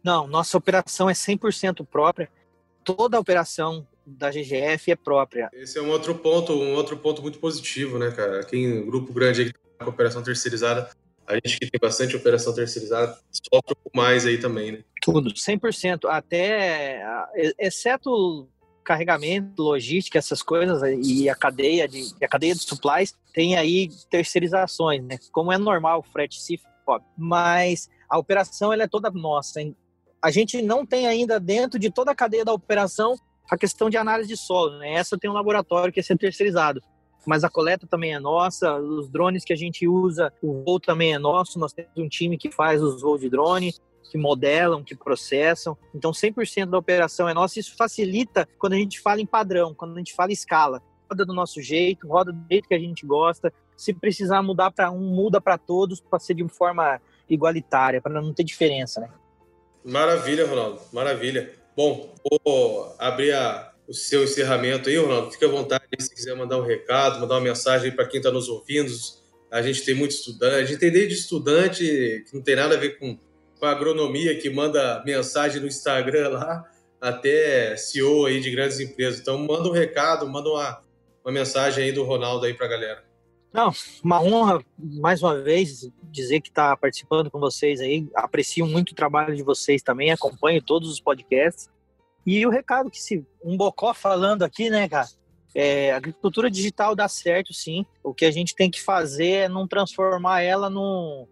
Não, 0.03 0.27
nossa 0.27 0.57
operação 0.57 1.11
é 1.11 1.13
100% 1.13 1.85
própria. 1.87 2.29
Toda 2.85 3.17
a 3.17 3.21
operação 3.21 3.87
da 4.07 4.31
GGF 4.31 4.91
é 4.91 4.97
própria. 4.97 5.49
Esse 5.53 5.79
é 5.79 5.83
um 5.83 5.91
outro 5.91 6.15
ponto, 6.15 6.53
um 6.53 6.75
outro 6.75 6.97
ponto 6.97 7.23
muito 7.23 7.39
positivo, 7.39 7.99
né, 7.99 8.11
cara? 8.11 8.41
Aqui 8.41 8.57
em 8.57 8.85
grupo 8.85 9.13
grande 9.13 9.43
aí 9.43 9.53
com 9.79 9.91
operação 9.91 10.23
terceirizada, 10.23 10.91
a 11.27 11.35
gente 11.35 11.59
que 11.59 11.71
tem 11.71 11.81
bastante 11.81 12.17
operação 12.17 12.55
terceirizada 12.55 13.17
sofre 13.31 13.75
pouco 13.75 13.97
mais 13.97 14.27
aí 14.27 14.39
também, 14.39 14.73
né? 14.73 14.85
Tudo, 15.01 15.33
100%, 15.33 16.09
até 16.09 17.03
exceto 17.59 18.49
carregamento, 18.85 19.63
logística, 19.63 20.19
essas 20.19 20.43
coisas 20.43 20.83
e 21.05 21.29
a 21.29 21.35
cadeia 21.35 21.87
de 21.87 22.13
a 22.23 22.29
cadeia 22.29 22.55
de 22.55 22.63
supplies 22.63 23.15
tem 23.33 23.57
aí 23.57 23.89
terceirizações, 24.11 25.03
né? 25.05 25.19
Como 25.31 25.53
é 25.53 25.59
normal 25.59 26.01
o 26.01 26.13
frete 26.13 26.41
CIF, 26.41 26.63
mas 27.17 27.89
a 28.09 28.19
operação 28.19 28.73
ela 28.73 28.83
é 28.83 28.89
toda 28.89 29.11
nossa. 29.11 29.61
A 30.21 30.31
gente 30.31 30.61
não 30.61 30.85
tem 30.85 31.07
ainda 31.07 31.39
dentro 31.39 31.79
de 31.79 31.91
toda 31.91 32.11
a 32.11 32.15
cadeia 32.15 32.45
da 32.45 32.53
operação 32.53 33.17
a 33.51 33.57
questão 33.57 33.91
de 33.91 33.97
análise 33.97 34.29
de 34.29 34.37
solo, 34.37 34.79
né? 34.79 34.95
Essa 34.95 35.19
tem 35.19 35.31
um 35.31 35.35
laboratório 35.35 35.93
que 35.93 36.01
é 36.01 36.17
terceirizado. 36.17 36.81
Mas 37.27 37.45
a 37.45 37.51
coleta 37.51 37.87
também 37.87 38.15
é 38.15 38.19
nossa, 38.19 38.77
os 38.77 39.09
drones 39.09 39.45
que 39.45 39.53
a 39.53 39.57
gente 39.57 39.87
usa, 39.87 40.33
o 40.43 40.63
voo 40.65 40.81
também 40.81 41.15
é 41.15 41.19
nosso, 41.19 41.59
nós 41.59 41.73
temos 41.73 41.93
um 41.97 42.09
time 42.09 42.37
que 42.37 42.51
faz 42.51 42.83
os 42.83 43.01
voos 43.01 43.21
de 43.21 43.29
drone, 43.29 43.75
que 44.11 44.19
modelam, 44.19 44.85
que 44.85 44.95
processam. 44.95 45.77
Então, 45.95 46.11
100% 46.11 46.67
da 46.67 46.77
operação 46.77 47.29
é 47.29 47.33
nossa. 47.33 47.59
Isso 47.59 47.75
facilita 47.77 48.47
quando 48.59 48.75
a 48.75 48.77
gente 48.77 49.01
fala 49.01 49.21
em 49.21 49.27
padrão, 49.27 49.75
quando 49.75 49.95
a 49.95 49.99
gente 49.99 50.13
fala 50.13 50.31
em 50.31 50.35
escala. 50.35 50.83
Roda 51.11 51.25
do 51.25 51.33
nosso 51.33 51.63
jeito, 51.63 52.07
roda 52.07 52.31
do 52.31 52.45
jeito 52.51 52.69
que 52.69 52.75
a 52.75 52.79
gente 52.79 53.07
gosta. 53.07 53.53
Se 53.75 53.95
precisar 53.95 54.43
mudar 54.43 54.71
para 54.71 54.91
um, 54.91 55.01
muda 55.01 55.41
para 55.41 55.57
todos, 55.57 56.01
para 56.01 56.19
ser 56.19 56.35
de 56.35 56.47
forma 56.49 57.01
igualitária, 57.29 58.03
para 58.03 58.21
não 58.21 58.35
ter 58.35 58.45
diferença, 58.45 59.01
né? 59.01 59.09
Maravilha, 59.85 60.47
Ronaldo. 60.47 60.81
Maravilha. 60.93 61.51
Bom, 61.75 62.15
vou 62.45 62.95
abrir 62.99 63.33
a, 63.33 63.72
o 63.89 63.95
seu 63.95 64.25
encerramento 64.25 64.89
aí, 64.89 64.97
Ronaldo. 64.97 65.31
Fique 65.33 65.45
à 65.45 65.49
vontade 65.49 65.85
se 65.99 66.15
quiser 66.15 66.35
mandar 66.37 66.59
um 66.59 66.65
recado, 66.65 67.21
mandar 67.21 67.35
uma 67.35 67.41
mensagem 67.41 67.91
para 67.93 68.07
quem 68.07 68.19
está 68.19 68.31
nos 68.31 68.49
ouvindo. 68.49 68.91
A 69.51 69.61
gente 69.61 69.85
tem 69.85 69.95
muito 69.95 70.13
estudante, 70.13 70.55
a 70.55 70.65
gente 70.65 70.79
tem 70.79 70.91
desde 70.91 71.15
estudante 71.15 72.25
que 72.29 72.35
não 72.35 72.43
tem 72.43 72.57
nada 72.57 72.75
a 72.75 72.79
ver 72.79 72.99
com 72.99 73.19
com 73.63 73.67
a 73.67 73.71
agronomia 73.71 74.37
que 74.41 74.51
manda 74.51 75.01
mensagem 75.07 75.61
no 75.61 75.69
Instagram 75.69 76.31
lá, 76.31 76.69
até 77.01 77.77
CEO 77.77 78.27
aí 78.27 78.41
de 78.41 78.51
grandes 78.51 78.81
empresas. 78.81 79.21
Então 79.21 79.39
manda 79.39 79.69
um 79.69 79.73
recado, 79.73 80.29
manda 80.29 80.51
uma, 80.51 80.83
uma 81.25 81.33
mensagem 81.33 81.85
aí 81.85 81.93
do 81.93 82.03
Ronaldo 82.03 82.45
aí 82.45 82.55
para 82.55 82.67
a 82.67 82.69
galera. 82.69 83.05
Não, 83.53 83.71
uma 84.03 84.21
honra 84.21 84.65
mais 84.77 85.23
uma 85.23 85.41
vez 85.41 85.89
dizer 86.11 86.41
que 86.41 86.49
está 86.49 86.77
participando 86.77 87.31
com 87.31 87.39
vocês 87.39 87.81
aí. 87.81 88.09
Aprecio 88.17 88.67
muito 88.67 88.91
o 88.91 88.97
trabalho 88.97 89.37
de 89.37 89.45
vocês 89.45 89.81
também, 89.81 90.11
acompanho 90.11 90.61
todos 90.61 90.91
os 90.91 91.01
podcasts. 91.01 91.71
E 92.27 92.47
o 92.47 92.51
recado 92.51 92.91
que 92.91 93.01
se 93.01 93.27
um 93.45 93.57
bocó 93.57 93.93
falando 93.93 94.43
aqui, 94.43 94.71
né, 94.71 94.89
cara? 94.89 95.09
É, 95.55 95.93
agricultura 95.93 96.51
digital 96.51 96.95
dá 96.95 97.09
certo, 97.09 97.53
sim. 97.53 97.85
O 98.03 98.15
que 98.15 98.25
a 98.25 98.31
gente 98.31 98.55
tem 98.55 98.71
que 98.71 98.81
fazer 98.81 99.33
é 99.33 99.49
não 99.49 99.69
transformar 99.69 100.41
ela 100.41 100.71
num, 100.71 101.27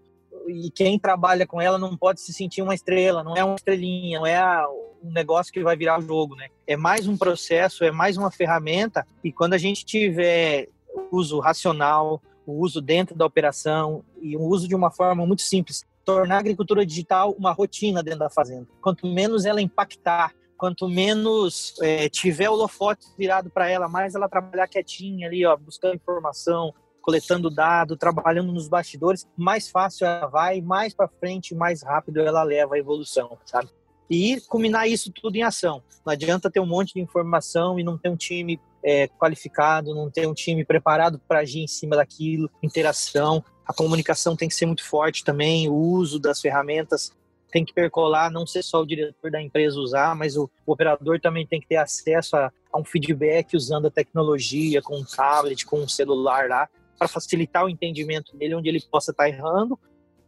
e 0.49 0.71
quem 0.71 0.99
trabalha 0.99 1.47
com 1.47 1.61
ela 1.61 1.79
não 1.79 1.97
pode 1.97 2.21
se 2.21 2.33
sentir 2.33 2.63
uma 2.63 2.75
estrela, 2.75 3.23
não 3.23 3.37
é 3.37 3.45
uma 3.45 3.55
estrelinha, 3.55 4.19
não 4.19 4.27
é 4.27 4.37
a, 4.37 4.67
um 5.03 5.11
negócio 5.11 5.53
que 5.53 5.63
vai 5.63 5.77
virar 5.77 5.99
o 5.99 6.03
jogo, 6.03 6.35
né? 6.35 6.49
É 6.67 6.77
mais 6.77 7.07
um 7.09 7.17
processo, 7.17 7.85
é 7.85 7.91
mais 7.91 8.17
uma 8.17 8.31
ferramenta 8.31 9.07
e 9.25 9.33
quando 9.33 9.55
a 9.55 9.59
gente 9.59 9.85
tiver 9.85 10.69
uso 11.11 11.39
racional, 11.41 12.21
o 12.47 12.53
uso 12.53 12.81
dentro 12.81 13.15
da 13.15 13.25
operação 13.25 14.05
e 14.21 14.37
o 14.37 14.43
uso 14.43 14.69
de 14.69 14.75
uma 14.75 14.91
forma 14.91 15.25
muito 15.27 15.43
simples, 15.43 15.85
tornar 16.05 16.37
a 16.37 16.41
agricultura 16.41 16.85
digital 16.85 17.35
uma 17.39 17.53
rotina 17.53 18.03
dentro 18.03 18.21
da 18.21 18.31
fazenda. 18.31 18.67
Quanto 18.81 19.07
menos 19.07 19.45
ela 19.45 19.63
impactar, 19.63 20.35
quanto 20.61 20.87
menos 20.87 21.75
é, 21.81 22.07
tiver 22.11 22.51
holofote 22.51 23.07
virado 23.17 23.49
para 23.49 23.67
ela, 23.67 23.89
mais 23.89 24.15
ela 24.15 24.29
trabalhar 24.29 24.69
quietinha 24.69 25.27
ali, 25.27 25.47
ó, 25.47 25.57
buscando 25.57 25.95
informação, 25.95 26.75
coletando 27.01 27.49
dado, 27.49 27.97
trabalhando 27.97 28.53
nos 28.53 28.69
bastidores, 28.69 29.27
mais 29.35 29.71
fácil 29.71 30.07
ela 30.07 30.27
vai, 30.27 30.61
mais 30.61 30.93
para 30.93 31.09
frente, 31.09 31.55
mais 31.55 31.83
rápido 31.83 32.21
ela 32.21 32.43
leva 32.43 32.75
a 32.75 32.79
evolução, 32.79 33.39
sabe? 33.47 33.71
E 34.11 34.39
combinar 34.43 34.87
isso 34.87 35.11
tudo 35.11 35.35
em 35.35 35.43
ação. 35.43 35.83
Não 36.05 36.13
adianta 36.13 36.51
ter 36.51 36.61
um 36.61 36.67
monte 36.67 36.93
de 36.93 37.01
informação 37.01 37.81
e 37.81 37.83
não 37.83 37.97
ter 37.97 38.11
um 38.11 38.17
time 38.17 38.61
é, 38.85 39.09
qualificado, 39.09 39.95
não 39.95 40.11
ter 40.11 40.29
um 40.29 40.35
time 40.35 40.63
preparado 40.63 41.19
para 41.27 41.39
agir 41.39 41.61
em 41.61 41.69
cima 41.69 41.97
daquilo, 41.97 42.51
interação. 42.63 43.43
A 43.65 43.73
comunicação 43.73 44.37
tem 44.37 44.47
que 44.47 44.55
ser 44.55 44.67
muito 44.67 44.85
forte 44.85 45.25
também, 45.25 45.71
o 45.71 45.75
uso 45.75 46.19
das 46.19 46.39
ferramentas 46.39 47.19
tem 47.51 47.65
que 47.65 47.73
percolar, 47.73 48.31
não 48.31 48.47
ser 48.47 48.63
só 48.63 48.81
o 48.81 48.87
diretor 48.87 49.31
da 49.31 49.41
empresa 49.41 49.79
usar, 49.79 50.15
mas 50.15 50.37
o, 50.37 50.51
o 50.67 50.73
operador 50.73 51.21
também 51.21 51.47
tem 51.47 51.61
que 51.61 51.67
ter 51.67 51.77
acesso 51.77 52.37
a, 52.37 52.53
a, 52.73 52.79
um 52.79 52.85
feedback 52.85 53.57
usando 53.57 53.87
a 53.87 53.91
tecnologia, 53.91 54.81
com 54.83 54.99
um 54.99 55.05
tablet, 55.05 55.67
com 55.67 55.81
um 55.81 55.89
celular 55.89 56.49
lá, 56.49 56.69
para 56.99 57.09
facilitar 57.09 57.65
o 57.65 57.69
entendimento 57.69 58.37
dele, 58.37 58.55
onde 58.55 58.69
ele 58.69 58.81
possa 58.91 59.11
estar 59.11 59.25
tá 59.25 59.29
errando, 59.29 59.79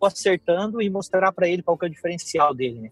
ou 0.01 0.09
acertando 0.09 0.83
e 0.83 0.91
mostrar 0.91 1.31
para 1.33 1.49
ele 1.49 1.63
qual 1.63 1.79
que 1.79 1.85
é 1.85 1.89
o 1.89 1.93
diferencial 1.93 2.55
dele. 2.55 2.81
Né? 2.81 2.91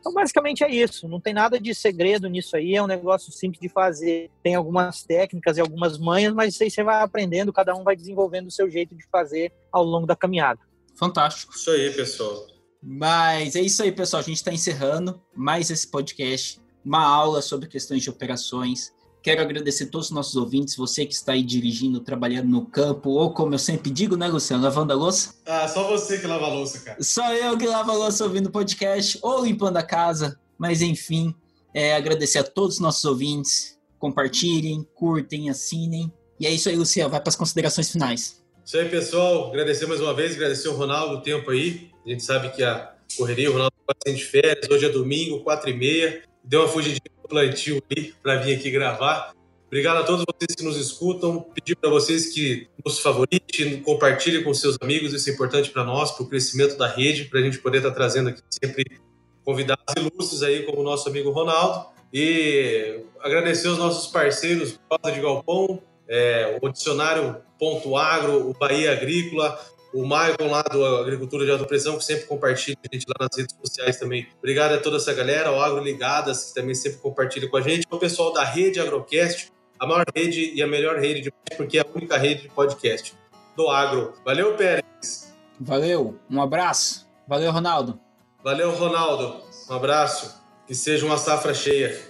Então, 0.00 0.12
basicamente 0.12 0.64
é 0.64 0.70
isso. 0.70 1.06
Não 1.06 1.20
tem 1.20 1.34
nada 1.34 1.60
de 1.60 1.74
segredo 1.74 2.28
nisso 2.28 2.56
aí. 2.56 2.74
É 2.74 2.82
um 2.82 2.86
negócio 2.86 3.30
simples 3.30 3.60
de 3.60 3.68
fazer. 3.68 4.30
Tem 4.42 4.54
algumas 4.54 5.02
técnicas 5.02 5.58
e 5.58 5.60
algumas 5.60 5.98
manhas, 5.98 6.32
mas 6.32 6.54
isso 6.54 6.62
aí 6.62 6.70
você 6.70 6.82
vai 6.82 7.02
aprendendo. 7.02 7.52
Cada 7.52 7.74
um 7.74 7.84
vai 7.84 7.94
desenvolvendo 7.94 8.46
o 8.46 8.50
seu 8.50 8.68
jeito 8.70 8.94
de 8.94 9.04
fazer 9.10 9.52
ao 9.70 9.84
longo 9.84 10.06
da 10.06 10.16
caminhada. 10.16 10.60
Fantástico. 10.98 11.54
Isso 11.54 11.70
aí, 11.70 11.90
pessoal. 11.90 12.46
Mas 12.82 13.56
é 13.56 13.60
isso 13.60 13.82
aí, 13.82 13.92
pessoal. 13.92 14.20
A 14.20 14.24
gente 14.24 14.36
está 14.36 14.52
encerrando 14.52 15.20
mais 15.34 15.70
esse 15.70 15.86
podcast. 15.86 16.60
Uma 16.84 17.04
aula 17.04 17.42
sobre 17.42 17.68
questões 17.68 18.02
de 18.02 18.10
operações. 18.10 18.92
Quero 19.22 19.42
agradecer 19.42 19.84
a 19.84 19.86
todos 19.86 20.06
os 20.06 20.12
nossos 20.12 20.34
ouvintes, 20.34 20.74
você 20.74 21.04
que 21.04 21.12
está 21.12 21.32
aí 21.32 21.42
dirigindo, 21.42 22.00
trabalhando 22.00 22.48
no 22.48 22.64
campo, 22.64 23.10
ou 23.10 23.34
como 23.34 23.52
eu 23.52 23.58
sempre 23.58 23.90
digo, 23.90 24.16
né, 24.16 24.26
Luciano, 24.26 24.62
lavando 24.62 24.94
a 24.94 24.96
louça. 24.96 25.34
Ah, 25.44 25.68
só 25.68 25.86
você 25.86 26.18
que 26.18 26.26
lava 26.26 26.46
a 26.46 26.54
louça, 26.54 26.80
cara. 26.80 27.02
Só 27.02 27.30
eu 27.34 27.58
que 27.58 27.66
lavo 27.66 27.90
a 27.90 27.94
louça 27.94 28.24
ouvindo 28.24 28.46
o 28.46 28.50
podcast, 28.50 29.18
ou 29.20 29.44
limpando 29.44 29.76
a 29.76 29.82
casa. 29.82 30.40
Mas 30.56 30.80
enfim, 30.80 31.34
é, 31.74 31.94
agradecer 31.94 32.38
a 32.38 32.44
todos 32.44 32.76
os 32.76 32.80
nossos 32.80 33.04
ouvintes. 33.04 33.78
Compartilhem, 33.98 34.86
curtem, 34.94 35.50
assinem. 35.50 36.10
E 36.38 36.46
é 36.46 36.50
isso 36.50 36.70
aí, 36.70 36.76
Luciano. 36.76 37.10
Vai 37.10 37.20
para 37.20 37.28
as 37.28 37.36
considerações 37.36 37.90
finais. 37.90 38.42
Isso 38.64 38.78
aí, 38.78 38.88
pessoal. 38.88 39.48
Agradecer 39.48 39.84
mais 39.84 40.00
uma 40.00 40.14
vez, 40.14 40.34
agradecer 40.34 40.68
o 40.68 40.74
Ronaldo 40.74 41.16
o 41.16 41.20
tempo 41.20 41.50
aí. 41.50 41.89
A 42.10 42.12
gente 42.12 42.24
sabe 42.24 42.50
que 42.50 42.60
a 42.64 42.92
correria, 43.16 43.48
o 43.48 43.52
Ronaldo 43.52 43.72
está 43.88 44.10
de 44.10 44.24
férias, 44.24 44.68
hoje 44.68 44.84
é 44.84 44.88
domingo, 44.88 45.44
quatro 45.44 45.70
e 45.70 45.72
meia. 45.72 46.24
Deu 46.42 46.62
uma 46.62 46.68
fugidinha 46.68 47.00
plantio 47.28 47.80
aí 47.88 48.12
para 48.20 48.38
vir 48.38 48.56
aqui 48.56 48.68
gravar. 48.68 49.32
Obrigado 49.68 49.98
a 49.98 50.02
todos 50.02 50.24
vocês 50.24 50.56
que 50.56 50.64
nos 50.64 50.76
escutam. 50.76 51.40
Pedir 51.54 51.76
para 51.76 51.88
vocês 51.88 52.34
que 52.34 52.66
nos 52.84 52.98
favoritem, 52.98 53.80
compartilhem 53.80 54.42
com 54.42 54.52
seus 54.52 54.76
amigos. 54.80 55.12
Isso 55.12 55.30
é 55.30 55.32
importante 55.32 55.70
para 55.70 55.84
nós, 55.84 56.10
para 56.10 56.24
o 56.24 56.28
crescimento 56.28 56.76
da 56.76 56.88
rede, 56.88 57.26
para 57.26 57.38
a 57.38 57.42
gente 57.44 57.58
poder 57.58 57.76
estar 57.78 57.90
tá 57.90 57.94
trazendo 57.94 58.30
aqui 58.30 58.42
sempre 58.50 59.00
convidados 59.44 59.94
ilustres 59.96 60.42
aí, 60.42 60.64
como 60.64 60.80
o 60.80 60.82
nosso 60.82 61.08
amigo 61.08 61.30
Ronaldo. 61.30 61.86
E 62.12 63.04
agradecer 63.20 63.68
os 63.68 63.78
nossos 63.78 64.10
parceiros, 64.10 64.80
Rosa 64.90 65.14
de 65.14 65.20
Galpão, 65.20 65.80
é, 66.08 66.58
o 66.60 66.68
Dicionário 66.70 67.36
Ponto 67.56 67.96
Agro, 67.96 68.50
o 68.50 68.52
Bahia 68.52 68.90
Agrícola, 68.90 69.56
o 69.92 70.06
Maicon 70.06 70.48
lá 70.48 70.62
do 70.62 70.84
Agricultura 70.84 71.44
de 71.44 71.50
Alta 71.50 71.64
Pressão, 71.64 71.98
que 71.98 72.04
sempre 72.04 72.26
compartilha 72.26 72.76
a 72.90 72.94
gente 72.94 73.06
lá 73.08 73.26
nas 73.26 73.36
redes 73.36 73.56
sociais 73.62 73.98
também. 73.98 74.26
Obrigado 74.38 74.74
a 74.74 74.78
toda 74.78 74.96
essa 74.96 75.12
galera, 75.12 75.50
o 75.50 75.60
Agro 75.60 75.82
Ligadas, 75.82 76.46
que 76.46 76.54
também 76.54 76.74
sempre 76.74 76.98
compartilha 76.98 77.48
com 77.48 77.56
a 77.56 77.60
gente, 77.60 77.86
o 77.90 77.98
pessoal 77.98 78.32
da 78.32 78.44
Rede 78.44 78.80
Agrocast, 78.80 79.52
a 79.78 79.86
maior 79.86 80.04
rede 80.14 80.52
e 80.54 80.62
a 80.62 80.66
melhor 80.66 80.98
rede 80.98 81.22
de 81.22 81.32
porque 81.56 81.78
é 81.78 81.82
a 81.82 81.86
única 81.94 82.16
rede 82.16 82.42
de 82.42 82.48
podcast 82.50 83.14
do 83.56 83.68
agro. 83.68 84.14
Valeu, 84.24 84.54
Pérez. 84.56 85.32
Valeu, 85.58 86.18
um 86.30 86.40
abraço. 86.40 87.08
Valeu, 87.26 87.50
Ronaldo. 87.50 87.98
Valeu, 88.42 88.70
Ronaldo. 88.72 89.42
Um 89.68 89.74
abraço. 89.74 90.38
Que 90.66 90.74
seja 90.74 91.04
uma 91.04 91.18
safra 91.18 91.52
cheia. 91.52 92.09